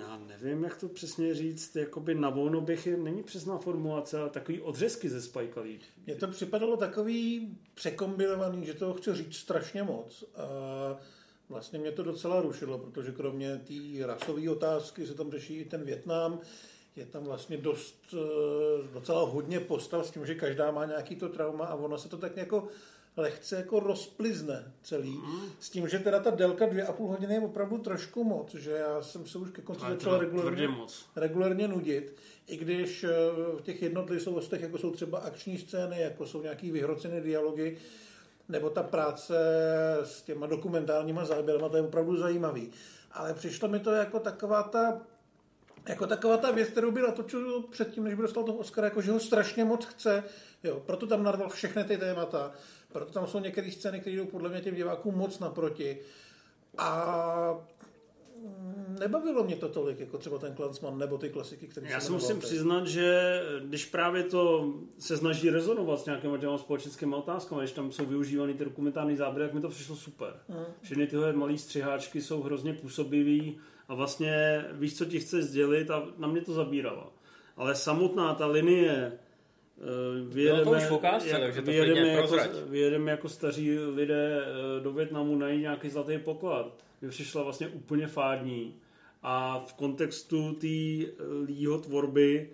já 0.00 0.20
nevím, 0.28 0.64
jak 0.64 0.80
to 0.80 0.88
přesně 0.88 1.34
říct, 1.34 1.76
jakoby 1.76 2.14
na 2.14 2.30
volno 2.30 2.60
bych 2.60 2.86
je, 2.86 2.96
není 2.96 3.22
přesná 3.22 3.58
formulace, 3.58 4.20
ale 4.20 4.30
takový 4.30 4.60
odřezky 4.60 5.08
ze 5.08 5.22
Spike 5.22 5.60
Lee. 5.60 5.78
Mně 6.06 6.14
to 6.14 6.28
připadalo 6.28 6.76
takový 6.76 7.48
překombinovaný, 7.74 8.66
že 8.66 8.74
toho 8.74 8.94
chci 8.94 9.14
říct 9.14 9.36
strašně 9.36 9.82
moc. 9.82 10.24
A 10.36 11.17
vlastně 11.48 11.78
mě 11.78 11.92
to 11.92 12.02
docela 12.02 12.40
rušilo, 12.40 12.78
protože 12.78 13.12
kromě 13.12 13.56
té 13.56 14.06
rasové 14.06 14.50
otázky 14.50 15.06
se 15.06 15.14
tam 15.14 15.30
řeší 15.30 15.54
i 15.54 15.64
ten 15.64 15.84
Větnam. 15.84 16.40
Je 16.96 17.06
tam 17.06 17.24
vlastně 17.24 17.56
dost, 17.56 18.14
eh, 18.14 18.88
docela 18.92 19.22
hodně 19.22 19.60
postav 19.60 20.06
s 20.06 20.10
tím, 20.10 20.26
že 20.26 20.34
každá 20.34 20.70
má 20.70 20.84
nějaký 20.84 21.16
to 21.16 21.28
trauma 21.28 21.66
a 21.66 21.74
ono 21.74 21.98
se 21.98 22.08
to 22.08 22.16
tak 22.16 22.36
jako 22.36 22.68
lehce 23.16 23.56
jako 23.56 23.80
rozplizne 23.80 24.72
celý. 24.82 25.18
S 25.60 25.70
tím, 25.70 25.88
že 25.88 25.98
teda 25.98 26.20
ta 26.20 26.30
délka 26.30 26.66
dvě 26.66 26.86
a 26.86 26.92
půl 26.92 27.08
hodiny 27.08 27.34
je 27.34 27.40
opravdu 27.40 27.78
trošku 27.78 28.24
moc, 28.24 28.54
že 28.54 28.70
já 28.70 29.02
jsem 29.02 29.26
se 29.26 29.38
už 29.38 29.50
ke 29.50 29.62
konci 29.62 29.84
začal 29.88 30.12
moc. 30.68 31.06
regulérně 31.16 31.68
nudit. 31.68 32.16
I 32.46 32.56
když 32.56 33.04
eh, 33.04 33.10
v 33.58 33.62
těch 33.62 33.82
jednotlivostech, 33.82 34.60
jako 34.60 34.78
jsou 34.78 34.90
třeba 34.90 35.18
akční 35.18 35.58
scény, 35.58 36.00
jako 36.00 36.26
jsou 36.26 36.42
nějaký 36.42 36.70
vyhrocené 36.70 37.20
dialogy, 37.20 37.76
nebo 38.48 38.70
ta 38.70 38.82
práce 38.82 39.36
s 40.04 40.22
těma 40.22 40.46
dokumentárníma 40.46 41.24
záběrama, 41.24 41.68
to 41.68 41.76
je 41.76 41.82
opravdu 41.82 42.16
zajímavý. 42.16 42.70
Ale 43.12 43.34
přišlo 43.34 43.68
mi 43.68 43.80
to 43.80 43.92
jako 43.92 44.20
taková 44.20 44.62
ta 44.62 45.00
jako 45.88 46.06
taková 46.06 46.36
ta 46.36 46.50
věc, 46.50 46.68
kterou 46.68 46.90
by 46.90 47.02
natočil 47.02 47.62
předtím, 47.62 48.04
než 48.04 48.14
by 48.14 48.22
dostal 48.22 48.44
toho 48.44 48.58
Oscara, 48.58 48.86
jako 48.86 49.02
že 49.02 49.12
ho 49.12 49.20
strašně 49.20 49.64
moc 49.64 49.84
chce. 49.84 50.24
Jo, 50.64 50.82
proto 50.86 51.06
tam 51.06 51.22
narval 51.22 51.48
všechny 51.48 51.84
ty 51.84 51.98
témata. 51.98 52.52
Proto 52.92 53.12
tam 53.12 53.26
jsou 53.26 53.40
některé 53.40 53.70
scény, 53.70 54.00
které 54.00 54.16
jdou 54.16 54.24
podle 54.26 54.48
mě 54.48 54.60
těm 54.60 54.74
divákům 54.74 55.14
moc 55.14 55.38
naproti. 55.38 55.98
A 56.78 57.66
nebavilo 59.00 59.44
mě 59.44 59.56
to 59.56 59.68
tolik, 59.68 60.00
jako 60.00 60.18
třeba 60.18 60.38
ten 60.38 60.54
Klansman 60.54 60.98
nebo 60.98 61.18
ty 61.18 61.28
klasiky, 61.30 61.66
které 61.66 61.90
Já 61.90 62.00
si 62.00 62.12
musím 62.12 62.36
teď. 62.36 62.44
přiznat, 62.44 62.86
že 62.86 63.40
když 63.64 63.84
právě 63.86 64.22
to 64.22 64.72
se 64.98 65.16
snaží 65.16 65.50
rezonovat 65.50 66.00
s 66.00 66.04
nějakými 66.06 66.38
těma 66.38 66.58
společenskými 66.58 67.14
otázkami, 67.14 67.60
když 67.60 67.72
tam 67.72 67.92
jsou 67.92 68.06
využívány 68.06 68.54
ty 68.54 68.64
dokumentární 68.64 69.16
záběry, 69.16 69.44
tak 69.48 69.54
mi 69.54 69.60
to 69.60 69.68
přišlo 69.68 69.96
super. 69.96 70.34
Mm. 70.48 70.56
Všechny 70.82 71.06
tyhle 71.06 71.32
malé 71.32 71.58
střiháčky 71.58 72.22
jsou 72.22 72.42
hrozně 72.42 72.74
působivý 72.74 73.58
a 73.88 73.94
vlastně 73.94 74.64
víš, 74.72 74.96
co 74.98 75.04
ti 75.04 75.20
chce 75.20 75.42
sdělit 75.42 75.90
a 75.90 76.06
na 76.18 76.28
mě 76.28 76.40
to 76.40 76.52
zabíralo. 76.52 77.12
Ale 77.56 77.74
samotná 77.74 78.34
ta 78.34 78.46
linie 78.46 79.12
eh, 79.12 79.84
vyjedeme, 80.28 80.62
Bylo 80.64 80.72
to 80.74 80.78
už 80.84 80.86
v 80.90 80.92
ukázce, 80.92 81.28
jak- 81.28 81.40
takže 81.40 81.62
to 81.62 81.70
vyjedeme, 81.70 82.08
jako, 82.08 82.28
prozrať. 82.28 82.50
vyjedeme 82.66 83.10
jako 83.10 83.28
staří 83.28 83.78
lidé 83.78 84.42
eh, 84.42 84.80
do 84.82 84.92
Větnamu 84.92 85.36
najít 85.36 85.60
nějaký 85.60 85.90
zlatý 85.90 86.18
poklad. 86.18 86.84
Mi 87.02 87.08
přišla 87.08 87.42
vlastně 87.42 87.68
úplně 87.68 88.06
fádní. 88.06 88.74
A 89.22 89.64
v 89.66 89.72
kontextu 89.72 90.52
té 90.52 90.66
Lího 91.46 91.78
tvorby 91.78 92.50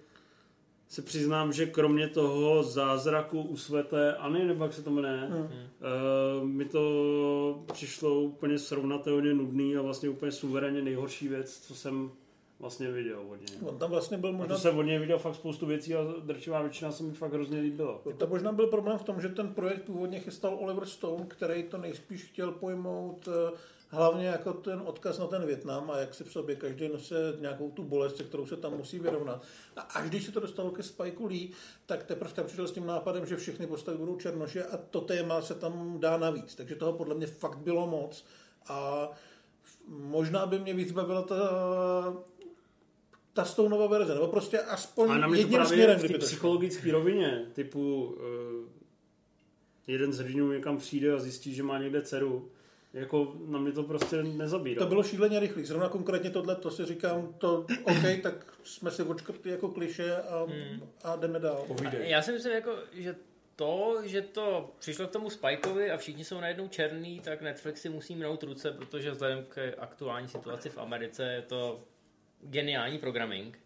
se 0.88 1.02
přiznám, 1.02 1.52
že 1.52 1.66
kromě 1.66 2.08
toho 2.08 2.62
zázraku 2.62 3.42
u 3.42 3.56
svatéAny, 3.56 4.44
nebo 4.44 4.64
jak 4.64 4.72
se 4.72 4.82
to 4.82 4.90
jmenuje, 4.90 5.20
Hmm. 5.20 5.42
uh, 5.42 6.48
mi 6.48 6.64
to 6.64 7.64
přišlo 7.72 8.20
úplně 8.20 8.58
srovnatelně 8.58 9.34
nudný 9.34 9.76
a 9.76 9.82
vlastně 9.82 10.08
úplně 10.08 10.32
suverénně 10.32 10.82
nejhorší 10.82 11.28
věc, 11.28 11.60
co 11.60 11.74
jsem 11.74 12.10
vlastně 12.58 12.90
viděl 12.90 13.20
od 13.30 13.34
něj. 13.36 13.58
On 13.62 13.78
tam 13.78 13.90
vlastně 13.90 14.18
byl 14.18 14.30
A 14.30 14.32
možná 14.32 14.54
to 14.54 14.60
jsem 14.60 14.78
od 14.78 14.82
něj 14.82 14.98
viděl 14.98 15.18
fakt 15.18 15.34
spoustu 15.34 15.66
věcí 15.66 15.94
a 15.94 16.14
drčivá 16.22 16.62
většina 16.62 16.92
se 16.92 17.02
mi 17.02 17.12
fakt 17.12 17.32
hrozně 17.32 17.60
líbila. 17.60 18.00
To 18.16 18.26
možná 18.26 18.52
byl 18.52 18.66
problém 18.66 18.98
v 18.98 19.02
tom, 19.02 19.20
že 19.20 19.28
ten 19.28 19.54
projekt 19.54 19.82
původně 19.82 20.20
chystal 20.20 20.56
Oliver 20.60 20.84
Stone, 20.86 21.26
který 21.28 21.62
to 21.62 21.78
nejspíš 21.78 22.24
chtěl 22.24 22.52
pojmout 22.52 23.28
eh, 23.28 23.56
hlavně 23.94 24.26
jako 24.26 24.52
ten 24.52 24.82
odkaz 24.84 25.18
na 25.18 25.26
ten 25.26 25.46
Větnam 25.46 25.90
a 25.90 25.98
jak 25.98 26.14
si 26.14 26.24
v 26.24 26.32
sobě 26.32 26.56
každý 26.56 26.88
nese 26.88 27.36
nějakou 27.40 27.70
tu 27.70 27.82
bolest, 27.82 28.16
se 28.16 28.24
kterou 28.24 28.46
se 28.46 28.56
tam 28.56 28.76
musí 28.76 28.98
vyrovnat. 28.98 29.42
A 29.76 29.80
až 29.80 30.08
když 30.08 30.24
se 30.24 30.32
to 30.32 30.40
dostalo 30.40 30.70
ke 30.70 30.82
Spike 30.82 31.26
Lee, 31.26 31.50
tak 31.86 32.04
teprve 32.04 32.32
tam 32.32 32.46
přišel 32.46 32.68
s 32.68 32.72
tím 32.72 32.86
nápadem, 32.86 33.26
že 33.26 33.36
všechny 33.36 33.66
postavy 33.66 33.98
budou 33.98 34.16
černoši 34.16 34.62
a 34.62 34.76
to 34.76 35.00
téma 35.00 35.42
se 35.42 35.54
tam 35.54 35.96
dá 36.00 36.16
navíc. 36.16 36.54
Takže 36.54 36.76
toho 36.76 36.92
podle 36.92 37.14
mě 37.14 37.26
fakt 37.26 37.58
bylo 37.58 37.86
moc. 37.86 38.24
A 38.68 39.08
možná 39.88 40.46
by 40.46 40.58
mě 40.58 40.74
víc 40.74 40.92
bavila 40.92 41.22
ta 41.22 41.36
ta 43.34 43.44
Stoneova 43.44 43.86
verze, 43.86 44.14
nebo 44.14 44.28
prostě 44.28 44.58
aspoň 44.58 45.10
A 45.10 45.18
na 45.18 45.26
mě 45.26 45.36
to 45.36 45.40
jedním 45.40 45.58
právě 45.58 45.76
směrem, 45.76 45.98
v 45.98 46.02
té 46.02 46.18
to 46.18 46.18
psychologické 46.18 46.92
rovině, 46.92 47.46
typu 47.52 48.04
uh, 48.04 48.68
jeden 49.86 50.12
z 50.12 50.18
hrdinů 50.18 50.52
někam 50.52 50.76
přijde 50.76 51.12
a 51.12 51.18
zjistí, 51.18 51.54
že 51.54 51.62
má 51.62 51.78
někde 51.78 52.02
dceru, 52.02 52.50
jako 52.94 53.34
na 53.46 53.58
mě 53.58 53.72
to 53.72 53.82
prostě 53.82 54.22
nezabírá. 54.22 54.78
To 54.82 54.88
bylo 54.88 55.02
šíleně 55.02 55.40
rychlý. 55.40 55.64
Zrovna 55.64 55.88
konkrétně 55.88 56.30
tohle, 56.30 56.56
to 56.56 56.70
si 56.70 56.84
říkám, 56.84 57.34
to 57.38 57.66
OK, 57.84 58.22
tak 58.22 58.54
jsme 58.62 58.90
si 58.90 59.02
očkrtli 59.02 59.50
jako 59.50 59.68
kliše 59.68 60.16
a, 60.16 60.44
Hmm. 60.44 60.88
a 61.04 61.16
jdeme 61.16 61.38
dál. 61.38 61.66
A 61.86 61.94
Já 61.94 62.22
si 62.22 62.32
myslím, 62.32 62.52
jako, 62.52 62.76
že 62.92 63.16
to, 63.56 64.00
že 64.04 64.22
to 64.22 64.74
přišlo 64.78 65.06
k 65.06 65.10
tomu 65.10 65.30
Spikeovi 65.30 65.90
a 65.90 65.96
všichni 65.96 66.24
jsou 66.24 66.40
najednou 66.40 66.68
černý, 66.68 67.20
tak 67.20 67.42
Netflix 67.42 67.80
si 67.80 67.88
musí 67.88 68.14
mnout 68.14 68.42
ruce, 68.42 68.72
protože 68.72 69.10
vzhledem 69.10 69.44
k 69.48 69.72
aktuální 69.78 70.28
situaci 70.28 70.68
v 70.70 70.78
Americe 70.78 71.32
je 71.32 71.42
to 71.42 71.80
geniální 72.42 72.98
programming. 72.98 73.58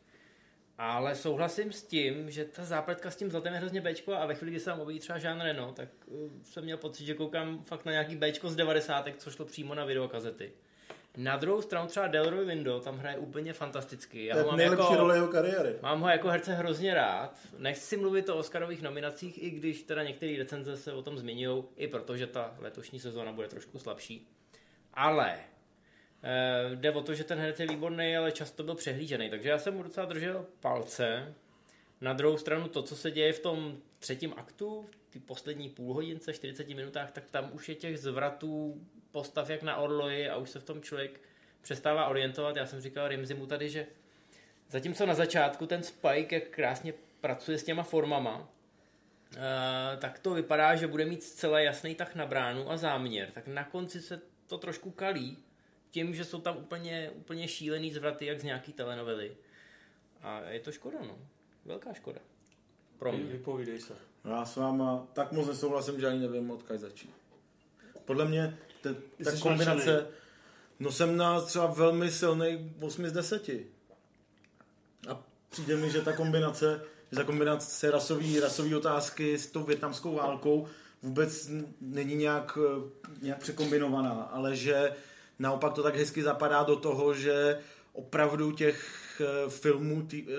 Ale 0.79 1.15
souhlasím 1.15 1.73
s 1.73 1.83
tím, 1.83 2.31
že 2.31 2.45
ta 2.45 2.65
zápletka 2.65 3.11
s 3.11 3.17
tím 3.17 3.31
zlatem 3.31 3.53
je 3.53 3.59
hrozně 3.59 3.81
Bčko 3.81 4.15
a 4.15 4.27
ve 4.27 4.35
chvíli, 4.35 4.51
kdy 4.51 4.61
se 4.61 4.67
tam 4.67 4.81
objeví 4.81 5.01
třeba 5.01 5.19
Jean 5.19 5.41
Reno, 5.41 5.73
tak 5.73 5.89
uh, 6.07 6.31
jsem 6.43 6.65
měl 6.65 6.77
pocit, 6.77 7.05
že 7.05 7.15
koukám 7.15 7.65
fakt 7.65 7.85
na 7.85 7.93
nějaký 7.93 8.17
Bčko 8.17 8.49
z 8.49 8.57
90. 8.57 9.09
co 9.19 9.31
šlo 9.31 9.45
přímo 9.45 9.75
na 9.75 9.85
videokazety. 9.85 10.53
Na 11.17 11.37
druhou 11.37 11.63
stranu 11.63 11.87
třeba 11.87 12.07
Delroy 12.07 12.45
Window 12.45 12.83
tam 12.83 12.99
hraje 12.99 13.19
úplně 13.19 13.53
fantasticky. 13.53 14.25
Já 14.25 14.37
To 14.37 14.47
mám 14.47 14.57
nejlepší 14.57 14.83
jako, 14.83 14.97
role 14.97 15.17
jeho 15.17 15.29
kariéry. 15.29 15.75
Mám 15.83 16.01
ho 16.01 16.09
jako 16.09 16.29
herce 16.29 16.55
hrozně 16.55 16.95
rád. 16.95 17.39
Nechci 17.59 17.97
mluvit 17.97 18.29
o 18.29 18.37
Oscarových 18.37 18.83
nominacích, 18.83 19.43
i 19.43 19.51
když 19.51 19.83
teda 19.83 20.03
některé 20.03 20.39
recenze 20.39 20.77
se 20.77 20.93
o 20.93 21.03
tom 21.03 21.19
zmiňují, 21.19 21.65
i 21.77 21.89
protože 21.89 22.27
ta 22.27 22.55
letošní 22.59 23.01
sezóna 23.01 23.33
bude 23.33 23.49
trošku 23.49 23.79
slabší. 23.79 24.29
Ale 24.95 25.39
eh, 26.23 26.77
jde 26.77 26.91
o 26.91 27.03
to, 27.03 27.15
že 27.15 27.25
ten 27.25 27.39
herec 27.39 27.61
je 27.61 27.67
výborný, 27.67 28.17
ale 28.17 28.33
často 28.33 28.63
byl 28.63 28.75
přehlížený, 28.75 29.31
takže 29.31 29.49
já 29.49 29.59
jsem 29.59 29.75
mu 29.75 29.83
docela 29.83 30.07
držel 30.07 30.47
palce. 30.61 31.35
Na 32.01 32.13
druhou 32.13 32.39
stranu 32.39 32.69
to, 32.69 32.83
co 32.83 32.97
se 32.97 33.11
děje 33.11 33.33
v 33.33 33.41
tom 33.41 33.79
třetím 33.99 34.35
aktu, 34.37 34.87
ty 35.11 35.19
poslední 35.19 35.69
půl 35.69 35.95
hodince, 35.95 36.35
40 36.35 36.69
minutách, 36.69 37.11
tak 37.11 37.31
tam 37.31 37.51
už 37.53 37.69
je 37.69 37.75
těch 37.75 37.99
zvratů 37.99 38.81
postav 39.13 39.51
jak 39.51 39.63
na 39.63 39.77
orloji 39.77 40.29
a 40.29 40.37
už 40.37 40.51
se 40.51 40.61
v 40.61 40.65
tom 40.65 40.83
člověk 40.83 41.21
přestává 41.63 42.07
orientovat. 42.07 42.57
Já 42.57 42.67
jsem 42.67 42.81
říkal 42.81 43.09
Rimzimu 43.09 43.47
tady, 43.47 43.71
že 43.71 43.87
zatímco 44.71 45.07
na 45.07 45.15
začátku 45.15 45.67
ten 45.67 45.83
Spike, 45.83 46.35
jak 46.35 46.49
krásně 46.49 46.95
pracuje 47.21 47.59
s 47.59 47.65
těma 47.65 47.83
formama, 47.83 48.49
eh, 49.37 49.97
tak 49.97 50.19
to 50.19 50.35
vypadá, 50.35 50.77
že 50.77 50.87
bude 50.87 51.05
mít 51.05 51.23
zcela 51.23 51.61
jasný 51.61 51.95
tak 51.95 52.15
na 52.15 52.27
bránu 52.27 52.71
a 52.71 52.77
záměr. 52.77 53.31
Tak 53.31 53.47
na 53.47 53.65
konci 53.65 54.03
se 54.03 54.21
to 54.47 54.59
trošku 54.59 54.91
kalí 54.91 55.39
tím, 55.91 56.15
že 56.15 56.25
jsou 56.25 56.41
tam 56.41 56.57
úplně, 56.57 57.11
úplně 57.15 57.49
šílený 57.49 57.93
zvraty, 57.93 58.27
jak 58.27 58.41
z 58.41 58.45
nějaký 58.45 58.73
telenovely. 58.73 59.37
A 60.23 60.41
je 60.41 60.61
to 60.61 60.73
škoda, 60.73 60.99
no. 61.03 61.19
Velká 61.65 61.93
škoda. 61.93 62.21
Pro 62.99 63.13
mě. 63.13 63.25
Vypovídej 63.25 63.81
se. 63.81 63.95
Já 64.25 64.45
s 64.45 64.57
váma 64.57 65.07
tak 65.13 65.33
moc 65.33 65.49
nesouhlasím, 65.49 66.01
že 66.01 66.07
ani 66.07 66.19
nevím, 66.19 66.51
odkud 66.51 66.81
začít. 66.81 67.11
Podle 68.05 68.25
mě 68.25 68.59
te, 68.81 68.95
ta 69.25 69.31
jsi 69.31 69.43
kombinace, 69.43 69.93
nadšený. 69.93 70.11
no 70.81 70.93
jsem 70.93 71.17
na 71.17 71.41
třeba 71.41 71.67
velmi 71.67 72.11
silný 72.11 72.73
8 72.81 73.09
z 73.09 73.13
10. 73.13 73.49
A 75.09 75.23
přijde 75.51 75.77
mi, 75.77 75.91
že 75.91 76.03
ta 76.03 76.13
kombinace, 76.13 76.85
že 77.11 77.17
ta 77.17 77.25
kombinace 77.25 77.91
rasový, 77.91 78.41
rasový 78.41 78.75
otázky 78.75 79.39
s 79.39 79.47
tou 79.47 79.63
větnamskou 79.63 80.15
válkou 80.15 80.69
vůbec 81.03 81.51
není 81.81 82.15
nějak, 82.15 82.59
eh, 82.61 82.91
nějak 83.23 83.39
překombinovaná, 83.39 84.11
ale 84.11 84.57
že 84.57 84.93
naopak 85.39 85.73
to 85.73 85.83
tak 85.83 85.97
hezky 85.97 86.23
zapadá 86.23 86.63
do 86.63 86.77
toho, 86.77 87.15
že 87.15 87.59
opravdu 87.93 88.53
těch 88.53 88.87
eh, 89.21 89.51
filmů 89.51 90.03
tý, 90.03 90.27
eh, 90.29 90.35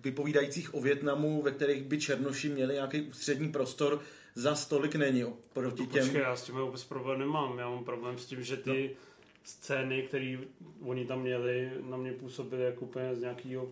vypovídajících 0.00 0.74
o 0.74 0.80
Větnamu, 0.80 1.42
ve 1.42 1.50
kterých 1.50 1.82
by 1.82 2.00
Černoši 2.00 2.48
měli 2.48 2.74
nějaký 2.74 3.02
ústřední 3.02 3.52
prostor, 3.52 4.00
za 4.34 4.54
stolik 4.54 4.94
není 4.94 5.24
oproti 5.24 5.86
těm... 5.86 6.02
Počkej, 6.02 6.20
já 6.20 6.36
s 6.36 6.42
tím 6.42 6.54
vůbec 6.54 6.84
problém 6.84 7.18
nemám. 7.18 7.58
Já 7.58 7.68
mám 7.68 7.84
problém 7.84 8.18
s 8.18 8.26
tím, 8.26 8.42
že 8.42 8.56
ty 8.56 8.90
no. 8.94 9.00
scény, 9.44 10.02
které 10.02 10.38
oni 10.82 11.06
tam 11.06 11.20
měli, 11.20 11.70
na 11.80 11.96
mě 11.96 12.12
působily 12.12 12.64
jako 12.64 12.84
úplně 12.84 13.14
z 13.14 13.20
nějakého 13.20 13.68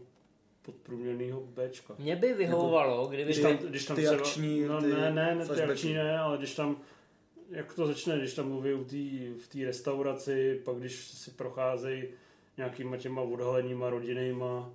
podprůměrného 0.63 1.41
Bčka. 1.41 1.95
Mě 1.99 2.17
by 2.17 2.35
vyhovovalo, 2.35 3.07
kdyby... 3.07 3.25
Když 3.25 3.39
tam, 3.39 3.57
když 3.57 3.85
tam 3.85 3.97
ty 3.97 4.03
třeba, 4.03 4.17
akční, 4.17 4.61
no, 4.61 4.81
ty 4.81 4.87
ne, 4.87 5.13
ne, 5.13 5.35
ne, 5.35 5.47
ty 5.47 5.63
akční 5.63 5.95
ne, 5.95 6.19
ale 6.19 6.39
když 6.39 6.55
tam, 6.55 6.77
jak 7.51 7.75
to 7.75 7.87
začne, 7.87 8.19
když 8.19 8.35
tam 8.35 8.49
mluví 8.49 8.71
tý, 8.87 9.29
v 9.45 9.49
té 9.49 9.59
restauraci, 9.65 10.61
pak 10.65 10.77
když 10.77 10.97
si 11.05 11.31
procházejí 11.31 12.05
nějakýma 12.57 12.97
těma 12.97 13.23
odhaleníma 13.23 13.91
rodinnýma, 13.91 14.71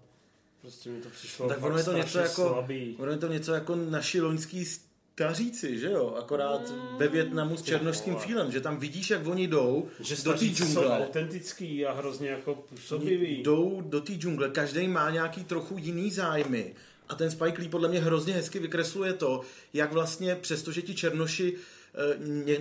prostě 0.61 0.89
mi 0.89 1.01
to 1.01 1.09
přišlo 1.09 1.47
tak 1.47 1.59
fakt 1.59 1.69
ono 1.69 1.77
je 1.77 1.83
to 1.83 1.93
něco 1.93 2.19
jako, 2.19 2.47
slabý. 2.47 2.95
ono 2.99 3.11
je 3.11 3.17
to 3.17 3.27
něco 3.27 3.53
jako 3.53 3.75
naši 3.75 4.21
loňský 4.21 4.65
staříci, 4.65 5.79
že 5.79 5.87
jo? 5.91 6.15
Akorát 6.19 6.73
ve 6.97 7.07
Větnamu 7.07 7.57
s 7.57 7.61
černošským 7.63 8.15
filmem, 8.15 8.51
že 8.51 8.61
tam 8.61 8.77
vidíš, 8.79 9.09
jak 9.09 9.27
oni 9.27 9.47
jdou 9.47 9.87
Že 9.99 10.03
do 10.03 10.15
té 10.15 10.21
staříci 10.21 10.63
jsou 10.65 10.73
džungle. 10.81 10.97
autentický 11.05 11.85
a 11.85 11.91
hrozně 11.93 12.29
jako 12.29 12.55
působivý. 12.55 13.43
Jdou 13.43 13.81
do 13.81 14.01
té 14.01 14.13
džungle, 14.13 14.49
každý 14.49 14.87
má 14.87 15.09
nějaký 15.11 15.43
trochu 15.43 15.77
jiný 15.77 16.11
zájmy. 16.11 16.75
A 17.09 17.15
ten 17.15 17.31
Spike 17.31 17.61
Lee 17.61 17.69
podle 17.69 17.89
mě 17.89 17.99
hrozně 17.99 18.33
hezky 18.33 18.59
vykresluje 18.59 19.13
to, 19.13 19.41
jak 19.73 19.93
vlastně, 19.93 20.35
přestože 20.35 20.81
ti 20.81 20.95
černoši 20.95 21.43
ně- 21.43 21.57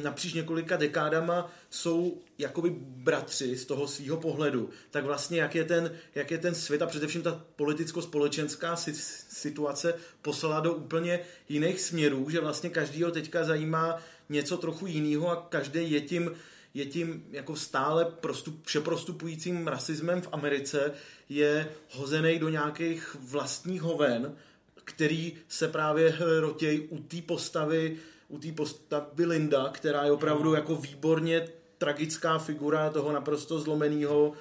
napříč 0.02 0.32
několika 0.34 0.76
dekádama 0.76 1.52
jsou 1.70 2.20
jakoby 2.38 2.70
bratři 2.80 3.56
z 3.56 3.66
toho 3.66 3.88
svého 3.88 4.16
pohledu, 4.16 4.70
tak 4.90 5.04
vlastně 5.04 5.40
jak 5.40 5.54
je 5.54 5.64
ten, 5.64 5.92
jak 6.14 6.30
je 6.30 6.38
ten 6.38 6.54
svět 6.54 6.82
a 6.82 6.86
především 6.86 7.22
ta 7.22 7.44
politicko-společenská 7.56 8.76
si- 8.76 8.94
situace 9.28 9.94
poslala 10.22 10.60
do 10.60 10.72
úplně 10.72 11.20
jiných 11.48 11.80
směrů, 11.80 12.30
že 12.30 12.40
vlastně 12.40 12.70
každýho 12.70 13.10
teďka 13.10 13.44
zajímá 13.44 13.98
něco 14.28 14.56
trochu 14.56 14.86
jiného 14.86 15.30
a 15.30 15.46
každý 15.48 15.90
je 15.90 16.00
tím, 16.00 16.32
je 16.74 16.86
tím 16.86 17.24
jako 17.30 17.56
stále 17.56 18.04
prostup, 18.04 18.66
všeprostupujícím 18.66 19.66
rasismem 19.68 20.22
v 20.22 20.28
Americe 20.32 20.92
je 21.28 21.68
hozený 21.90 22.38
do 22.38 22.48
nějakých 22.48 23.16
vlastních 23.20 23.82
hoven, 23.82 24.36
který 24.84 25.36
se 25.48 25.68
právě 25.68 26.16
rotějí 26.40 26.80
u 26.80 26.98
té 26.98 27.22
postavy, 27.22 27.96
u 28.28 28.38
té 28.38 28.52
postavy 28.52 29.26
Linda, 29.26 29.68
která 29.68 30.04
je 30.04 30.12
opravdu 30.12 30.54
jako 30.54 30.76
výborně 30.76 31.48
tragická 31.78 32.38
figura 32.38 32.90
toho 32.90 33.12
naprosto 33.12 33.60
zlomeného 33.60 34.32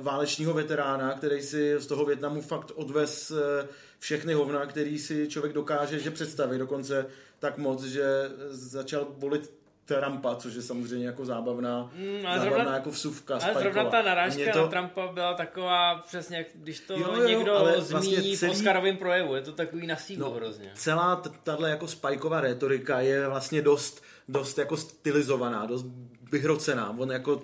válečního 0.00 0.54
veterána, 0.54 1.14
který 1.14 1.42
si 1.42 1.74
z 1.78 1.86
toho 1.86 2.04
Větnamu 2.04 2.42
fakt 2.42 2.72
odvez 2.74 3.30
eh, 3.30 3.68
všechny 3.98 4.34
hovna, 4.34 4.66
který 4.66 4.98
si 4.98 5.28
člověk 5.28 5.52
dokáže 5.54 5.98
že 5.98 6.10
představit, 6.10 6.58
dokonce 6.58 7.06
tak 7.38 7.58
moc, 7.58 7.82
že 7.82 8.04
začal 8.50 9.04
bolit 9.18 9.59
Trumpa, 9.94 10.36
což 10.36 10.54
je 10.54 10.62
samozřejmě 10.62 11.06
jako 11.06 11.24
zábavná, 11.24 11.90
Mm, 11.94 12.26
ale 12.26 12.38
zábavná 12.38 12.56
zrovna- 12.56 12.74
jako 12.74 12.90
vsuvka 12.90 13.34
Ale 13.34 13.40
zrovna 13.42 13.60
spajková. 13.60 13.90
ta 13.90 14.02
narážka 14.02 14.52
to- 14.52 14.58
na 14.62 14.66
Trumpa 14.68 15.06
byla 15.12 15.34
taková 15.34 15.94
přesně, 16.06 16.46
když 16.54 16.80
to 16.80 16.92
Jo, 16.92 17.12
jo, 17.16 17.28
někdo 17.28 17.54
ale 17.56 17.72
zmíní 17.72 17.90
vlastně 18.14 18.34
v 18.36 18.38
celý- 18.38 18.52
Oscarovém 18.52 18.96
projevu. 18.96 19.34
Je 19.34 19.42
to 19.42 19.52
takový 19.52 19.86
na 19.86 19.96
sílu 19.96 20.20
No, 20.20 20.30
hrozně. 20.30 20.70
celá 20.74 21.22
tahle 21.44 21.70
jako 21.70 21.88
spajková 21.88 22.40
retorika 22.40 23.00
je 23.00 23.28
vlastně 23.28 23.62
dost, 23.62 24.02
dost 24.30 24.58
jako 24.58 24.76
stylizovaná, 24.76 25.66
dost 25.66 25.86
vyhrocená. 26.32 26.94
On, 26.98 27.10
jako, 27.10 27.42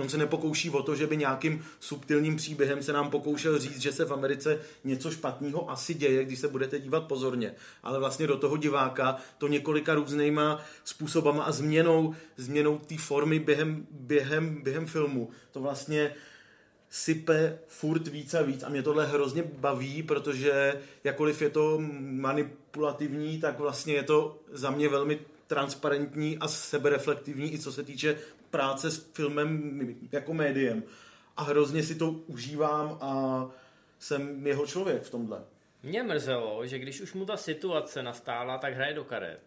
on 0.00 0.08
se 0.08 0.18
nepokouší 0.18 0.70
o 0.70 0.82
to, 0.82 0.96
že 0.96 1.06
by 1.06 1.16
nějakým 1.16 1.64
subtilním 1.80 2.36
příběhem 2.36 2.82
se 2.82 2.92
nám 2.92 3.10
pokoušel 3.10 3.58
říct, 3.58 3.80
že 3.80 3.92
se 3.92 4.04
v 4.04 4.12
Americe 4.12 4.60
něco 4.84 5.10
špatného 5.10 5.70
asi 5.70 5.94
děje, 5.94 6.24
když 6.24 6.38
se 6.38 6.48
budete 6.48 6.78
dívat 6.78 7.04
pozorně. 7.04 7.54
Ale 7.82 7.98
vlastně 7.98 8.26
do 8.26 8.36
toho 8.36 8.56
diváka 8.56 9.16
to 9.38 9.48
několika 9.48 9.94
různýma 9.94 10.62
způsobama 10.84 11.44
a 11.44 11.52
změnou, 11.52 12.14
změnou 12.36 12.78
té 12.78 12.98
formy 12.98 13.38
během, 13.38 13.86
během, 13.90 14.62
během 14.62 14.86
filmu. 14.86 15.30
To 15.52 15.60
vlastně 15.60 16.14
sype 16.90 17.58
furt 17.66 18.08
víc 18.08 18.34
a 18.34 18.42
víc 18.42 18.62
a 18.62 18.68
mě 18.68 18.82
tohle 18.82 19.06
hrozně 19.06 19.42
baví, 19.42 20.02
protože 20.02 20.80
jakkoliv 21.04 21.42
je 21.42 21.50
to 21.50 21.78
manipulativní, 22.00 23.40
tak 23.40 23.58
vlastně 23.58 23.94
je 23.94 24.02
to 24.02 24.38
za 24.52 24.70
mě 24.70 24.88
velmi 24.88 25.18
transparentní 25.46 26.38
a 26.38 26.48
sebereflektivní 26.48 27.54
i 27.54 27.58
co 27.58 27.72
se 27.72 27.82
týče 27.82 28.18
práce 28.50 28.90
s 28.90 29.10
filmem 29.12 29.96
jako 30.12 30.34
médiem. 30.34 30.82
A 31.36 31.42
hrozně 31.42 31.82
si 31.82 31.94
to 31.94 32.10
užívám 32.10 32.98
a 33.00 33.46
jsem 33.98 34.46
jeho 34.46 34.66
člověk 34.66 35.02
v 35.02 35.10
tomhle. 35.10 35.44
Mě 35.82 36.02
mrzelo, 36.02 36.66
že 36.66 36.78
když 36.78 37.00
už 37.00 37.12
mu 37.12 37.26
ta 37.26 37.36
situace 37.36 38.02
nastála, 38.02 38.58
tak 38.58 38.74
hraje 38.74 38.94
do 38.94 39.04
karet. 39.04 39.40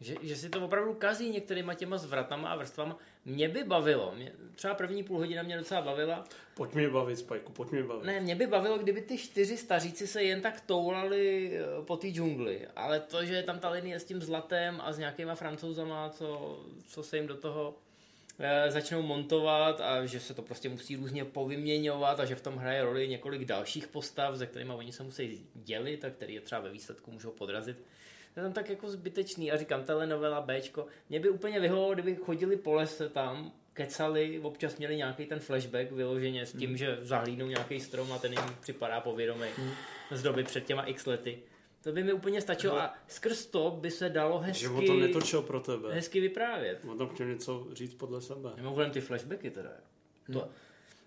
Že, 0.00 0.14
že 0.22 0.36
si 0.36 0.48
to 0.48 0.64
opravdu 0.64 0.94
kazí 0.94 1.30
některýma 1.30 1.74
těma 1.74 1.96
zvratama 1.96 2.48
a 2.48 2.56
vrstvama. 2.56 2.98
Mě 3.26 3.48
by 3.48 3.64
bavilo, 3.64 4.12
mě, 4.16 4.32
třeba 4.54 4.74
první 4.74 5.02
půl 5.02 5.18
hodina 5.18 5.42
mě 5.42 5.56
docela 5.56 5.82
bavila, 5.82 6.24
Pojď 6.56 6.74
mě 6.74 6.88
bavit, 6.88 7.16
Spajku, 7.16 7.52
pojď 7.52 7.70
mě 7.70 7.82
bavit. 7.82 8.04
Ne, 8.04 8.20
mě 8.20 8.34
by 8.34 8.46
bavilo, 8.46 8.78
kdyby 8.78 9.02
ty 9.02 9.18
čtyři 9.18 9.56
staříci 9.56 10.06
se 10.06 10.22
jen 10.22 10.40
tak 10.40 10.60
toulali 10.60 11.52
eh, 11.54 11.84
po 11.84 11.96
té 11.96 12.08
džungli. 12.08 12.66
Ale 12.76 13.00
to, 13.00 13.24
že 13.24 13.34
je 13.34 13.42
tam 13.42 13.58
ta 13.58 13.70
linie 13.70 14.00
s 14.00 14.04
tím 14.04 14.22
zlatem 14.22 14.80
a 14.80 14.92
s 14.92 14.98
nějakýma 14.98 15.34
francouzama, 15.34 16.08
co, 16.08 16.60
co 16.88 17.02
se 17.02 17.16
jim 17.16 17.26
do 17.26 17.36
toho 17.36 17.74
eh, 18.38 18.70
začnou 18.70 19.02
montovat 19.02 19.80
a 19.80 20.06
že 20.06 20.20
se 20.20 20.34
to 20.34 20.42
prostě 20.42 20.68
musí 20.68 20.96
různě 20.96 21.24
povyměňovat 21.24 22.20
a 22.20 22.24
že 22.24 22.34
v 22.34 22.42
tom 22.42 22.56
hraje 22.56 22.84
roli 22.84 23.08
několik 23.08 23.44
dalších 23.44 23.88
postav, 23.88 24.38
se 24.38 24.46
kterými 24.46 24.72
oni 24.72 24.92
se 24.92 25.02
musí 25.02 25.46
dělit 25.54 26.04
a 26.04 26.10
který 26.10 26.34
je 26.34 26.40
třeba 26.40 26.60
ve 26.60 26.70
výsledku 26.70 27.10
můžou 27.10 27.30
podrazit. 27.30 27.76
Je 28.36 28.42
tam 28.42 28.52
tak 28.52 28.70
jako 28.70 28.90
zbytečný 28.90 29.52
a 29.52 29.56
říkám, 29.56 29.84
telenovela 29.84 30.40
Bčko. 30.40 30.86
Mě 31.08 31.20
by 31.20 31.28
úplně 31.30 31.60
vyhovovalo, 31.60 31.94
kdyby 31.94 32.14
chodili 32.16 32.56
po 32.56 32.72
lese 32.74 33.08
tam, 33.08 33.52
kecali, 33.72 34.40
občas 34.42 34.76
měli 34.78 34.96
nějaký 34.96 35.26
ten 35.26 35.38
flashback 35.40 35.90
vyloženě 35.92 36.46
s 36.46 36.52
tím, 36.52 36.68
Hmm. 36.68 36.76
že 36.76 36.98
zahlídnou 37.02 37.46
nějaký 37.46 37.80
strom 37.80 38.12
a 38.12 38.18
ten 38.18 38.32
jim 38.32 38.42
připadá 38.60 39.00
povědomý 39.00 39.46
z 40.10 40.22
doby 40.22 40.44
před 40.44 40.64
těma 40.64 40.82
x 40.82 41.06
lety. 41.06 41.38
To 41.82 41.92
by 41.92 42.02
mi 42.04 42.12
úplně 42.12 42.40
stačilo 42.40 42.78
a 42.80 42.94
skrz 43.08 43.46
to 43.46 43.70
by 43.80 43.90
se 43.90 44.08
dalo 44.08 44.38
hezky, 44.38 44.62
Že 44.62 44.68
on 44.68 44.86
to 44.86 44.94
netočil 44.94 45.42
pro 45.42 45.60
tebe. 45.60 45.94
hezky 45.94 46.20
vyprávět. 46.20 46.80
On 46.88 46.98
tam 46.98 47.08
chtěl 47.08 47.26
něco 47.26 47.66
říct 47.72 47.94
podle 47.94 48.20
sebe. 48.20 48.50
Mimochodem 48.56 48.90
ty 48.90 49.00
flashbacky 49.00 49.50
teda. 49.50 49.70
To, 50.32 50.48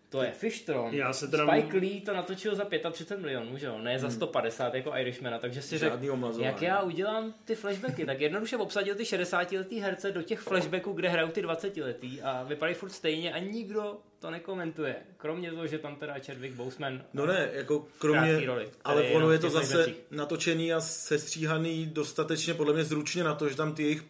To 0.10 0.24
je 0.24 0.32
Fishtron. 0.32 0.94
Já 0.94 1.14
se 1.14 1.28
teda- 1.28 1.48
Spike 1.48 1.78
Lee 1.78 2.02
to 2.02 2.14
natočil 2.14 2.56
za 2.56 2.66
35 2.92 3.22
milionů, 3.22 3.58
že 3.58 3.66
jo? 3.66 3.78
Ne 3.82 4.00
za 4.00 4.10
150 4.10 4.74
jako 4.74 4.92
Irishmana, 4.96 5.40
takže 5.40 5.62
si 5.62 5.78
řekl, 5.78 6.00
jak 6.40 6.62
já 6.62 6.82
udělám 6.82 7.34
ty 7.46 7.56
flashbacky, 7.56 8.06
tak 8.06 8.22
jednoduše 8.22 8.58
obsadil 8.58 8.96
ty 8.96 9.04
60-letý 9.04 9.80
herce 9.80 10.12
do 10.12 10.22
těch 10.22 10.40
flashbacků, 10.40 10.94
kde 10.94 11.10
hrajou 11.10 11.28
ty 11.30 11.42
20-letý 11.42 12.22
a 12.22 12.44
vypadají 12.44 12.76
furt 12.76 12.90
stejně 12.90 13.34
a 13.34 13.40
nikdo 13.40 13.98
to 14.20 14.32
nekomentuje. 14.32 14.96
Kromě 15.18 15.52
toho, 15.52 15.68
že 15.68 15.78
tam 15.80 15.96
teda 15.96 16.16
Chadwick 16.26 16.56
Boseman 16.56 17.02
No 17.14 17.26
ne, 17.26 17.50
jako 17.54 17.88
kromě, 18.00 18.46
roli, 18.46 18.70
ale 18.84 19.04
ono 19.04 19.32
je 19.32 19.40
to 19.40 19.50
zase 19.50 19.74
flashbackích. 19.74 20.04
natočený 20.12 20.74
a 20.74 20.82
sestříhaný 20.82 21.86
dostatečně 21.86 22.54
podle 22.54 22.74
mě 22.74 22.84
zručně 22.84 23.24
na 23.24 23.36
to, 23.36 23.50
že 23.50 23.56
tam 23.56 23.76
ty 23.76 23.84
jejich 23.84 24.04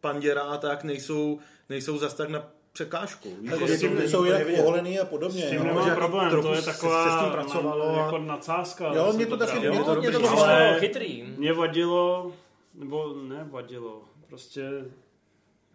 panděra 0.00 0.42
a 0.42 0.56
tak 0.56 0.84
nejsou, 0.84 1.38
nejsou 1.68 1.98
zas 1.98 2.14
tak 2.14 2.28
na 2.28 2.50
překážku. 2.76 3.28
Víš, 3.40 3.50
Jako 3.50 3.66
že 3.66 3.76
s 3.76 3.80
tím 3.80 4.00
jsou 4.08 4.24
jak 4.24 4.46
poholený 4.56 5.00
a 5.00 5.04
podobně. 5.04 5.42
S 5.42 5.48
tím 5.50 5.58
no. 5.58 5.64
nemám 5.64 5.82
že 5.84 5.88
jako 5.88 6.00
problém, 6.00 6.42
to 6.42 6.54
je 6.54 6.62
se- 6.62 6.70
taková 6.72 7.04
se 7.04 7.10
s 7.18 7.22
tím 7.22 7.32
pracovalo 7.32 7.92
na- 7.92 7.92
a- 8.02 8.04
jako 8.04 8.18
nadsázka. 8.18 8.92
Jo, 8.94 9.12
mě 9.12 9.26
to 9.26 9.36
taky- 9.36 9.58
mě 9.70 9.84
to 9.84 9.94
mě 9.94 10.10
to 10.10 10.28
Ale 10.30 10.76
chytrý. 10.80 11.22
Mě 11.36 11.52
vadilo, 11.52 12.32
nebo 12.74 13.14
ne 13.28 13.46
vadilo, 13.50 14.02
prostě 14.28 14.60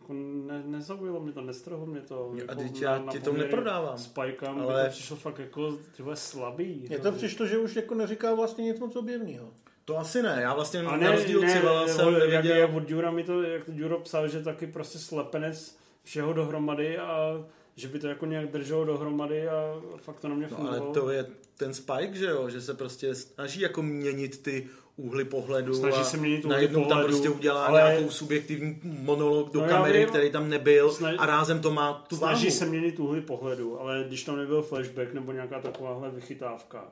jako 0.02 0.14
ne, 0.48 0.64
nezaujalo 0.66 1.20
mě 1.20 1.32
to, 1.32 1.42
nestrhlo 1.42 1.86
mě 1.86 2.02
to. 2.02 2.32
A 2.34 2.38
jako 2.42 2.56
teď 2.56 2.82
já 2.82 3.04
ti 3.12 3.20
to 3.20 3.34
neprodávám. 3.34 3.98
S 3.98 4.08
Pikem, 4.08 4.60
ale... 4.62 4.84
To 4.86 4.90
přišlo 4.90 5.16
fakt 5.18 5.40
jako 5.40 5.78
tyhle 5.98 6.16
slabý. 6.16 6.86
Mně 6.90 7.00
to 7.00 7.12
přišlo, 7.12 7.46
že 7.46 7.58
už 7.58 7.76
jako 7.76 7.96
neříká 7.96 8.34
vlastně 8.36 8.64
nic 8.64 8.80
moc 8.80 8.96
objevného. 8.96 9.50
To 9.86 9.98
asi 9.98 10.22
ne, 10.22 10.38
já 10.42 10.54
vlastně 10.54 10.80
A 10.80 10.84
na 10.84 10.98
ne, 10.98 11.12
rozdíl 11.12 11.40
od 11.40 11.42
ne, 11.42 11.54
Civala 11.54 11.82
ne, 11.86 11.88
jsem 11.94 12.08
jak, 12.14 12.20
nevěděl. 12.20 12.58
jak 12.58 12.74
od 12.76 12.84
Dura 12.84 13.12
mi 13.12 13.24
to, 13.24 13.44
jak 13.44 13.66
to 13.66 13.72
Duro 13.72 14.00
psal, 14.00 14.28
že 14.28 14.44
taky 14.44 14.68
prostě 14.68 15.00
slepenec 15.00 15.81
všeho 16.04 16.34
dohromady 16.34 16.98
a 16.98 17.44
že 17.76 17.88
by 17.88 18.00
to 18.00 18.08
jako 18.08 18.26
nějak 18.26 18.52
drželo 18.52 18.86
dohromady 18.86 19.48
a 19.50 19.82
fakt 19.98 20.20
to 20.20 20.28
na 20.30 20.36
mě 20.36 20.48
No 20.52 20.58
ale 20.60 20.68
fungovalo. 20.70 20.94
to 20.94 21.10
je 21.10 21.26
ten 21.58 21.74
Spike, 21.74 22.14
že 22.14 22.26
jo, 22.26 22.50
že 22.50 22.62
se 22.62 22.74
prostě 22.74 23.16
snaží 23.16 23.62
jako 23.62 23.82
měnit 23.82 24.44
ty 24.44 24.68
úhly 24.98 25.26
pohledu 25.26 25.74
Snaží 25.74 25.96
a 25.98 26.04
se 26.04 26.18
měnit 26.18 26.46
úhly 26.46 26.56
najednou 26.56 26.80
tam 26.82 26.88
pohledu, 26.90 27.08
prostě 27.08 27.30
udělá 27.30 27.66
ale- 27.66 27.82
nějakou 27.82 28.10
subjektivní 28.10 28.80
monolog 28.84 29.54
do 29.54 29.62
No 29.62 29.68
kamery, 29.68 30.00
vím. 30.00 30.08
který 30.08 30.32
tam 30.32 30.50
nebyl 30.50 30.92
Snaž- 30.92 31.16
a 31.20 31.26
rázem 31.26 31.60
to 31.62 31.72
má 31.72 31.94
tu 31.94 32.16
váhu. 32.16 32.36
Snaží 32.36 32.52
se 32.52 32.66
měnit 32.66 33.00
úhly 33.00 33.22
pohledu, 33.22 33.80
ale 33.82 34.04
když 34.08 34.24
tam 34.24 34.38
nebyl 34.38 34.62
flashback 34.62 35.14
nebo 35.14 35.32
nějaká 35.32 35.60
takováhle 35.62 36.10
vychytávka, 36.12 36.88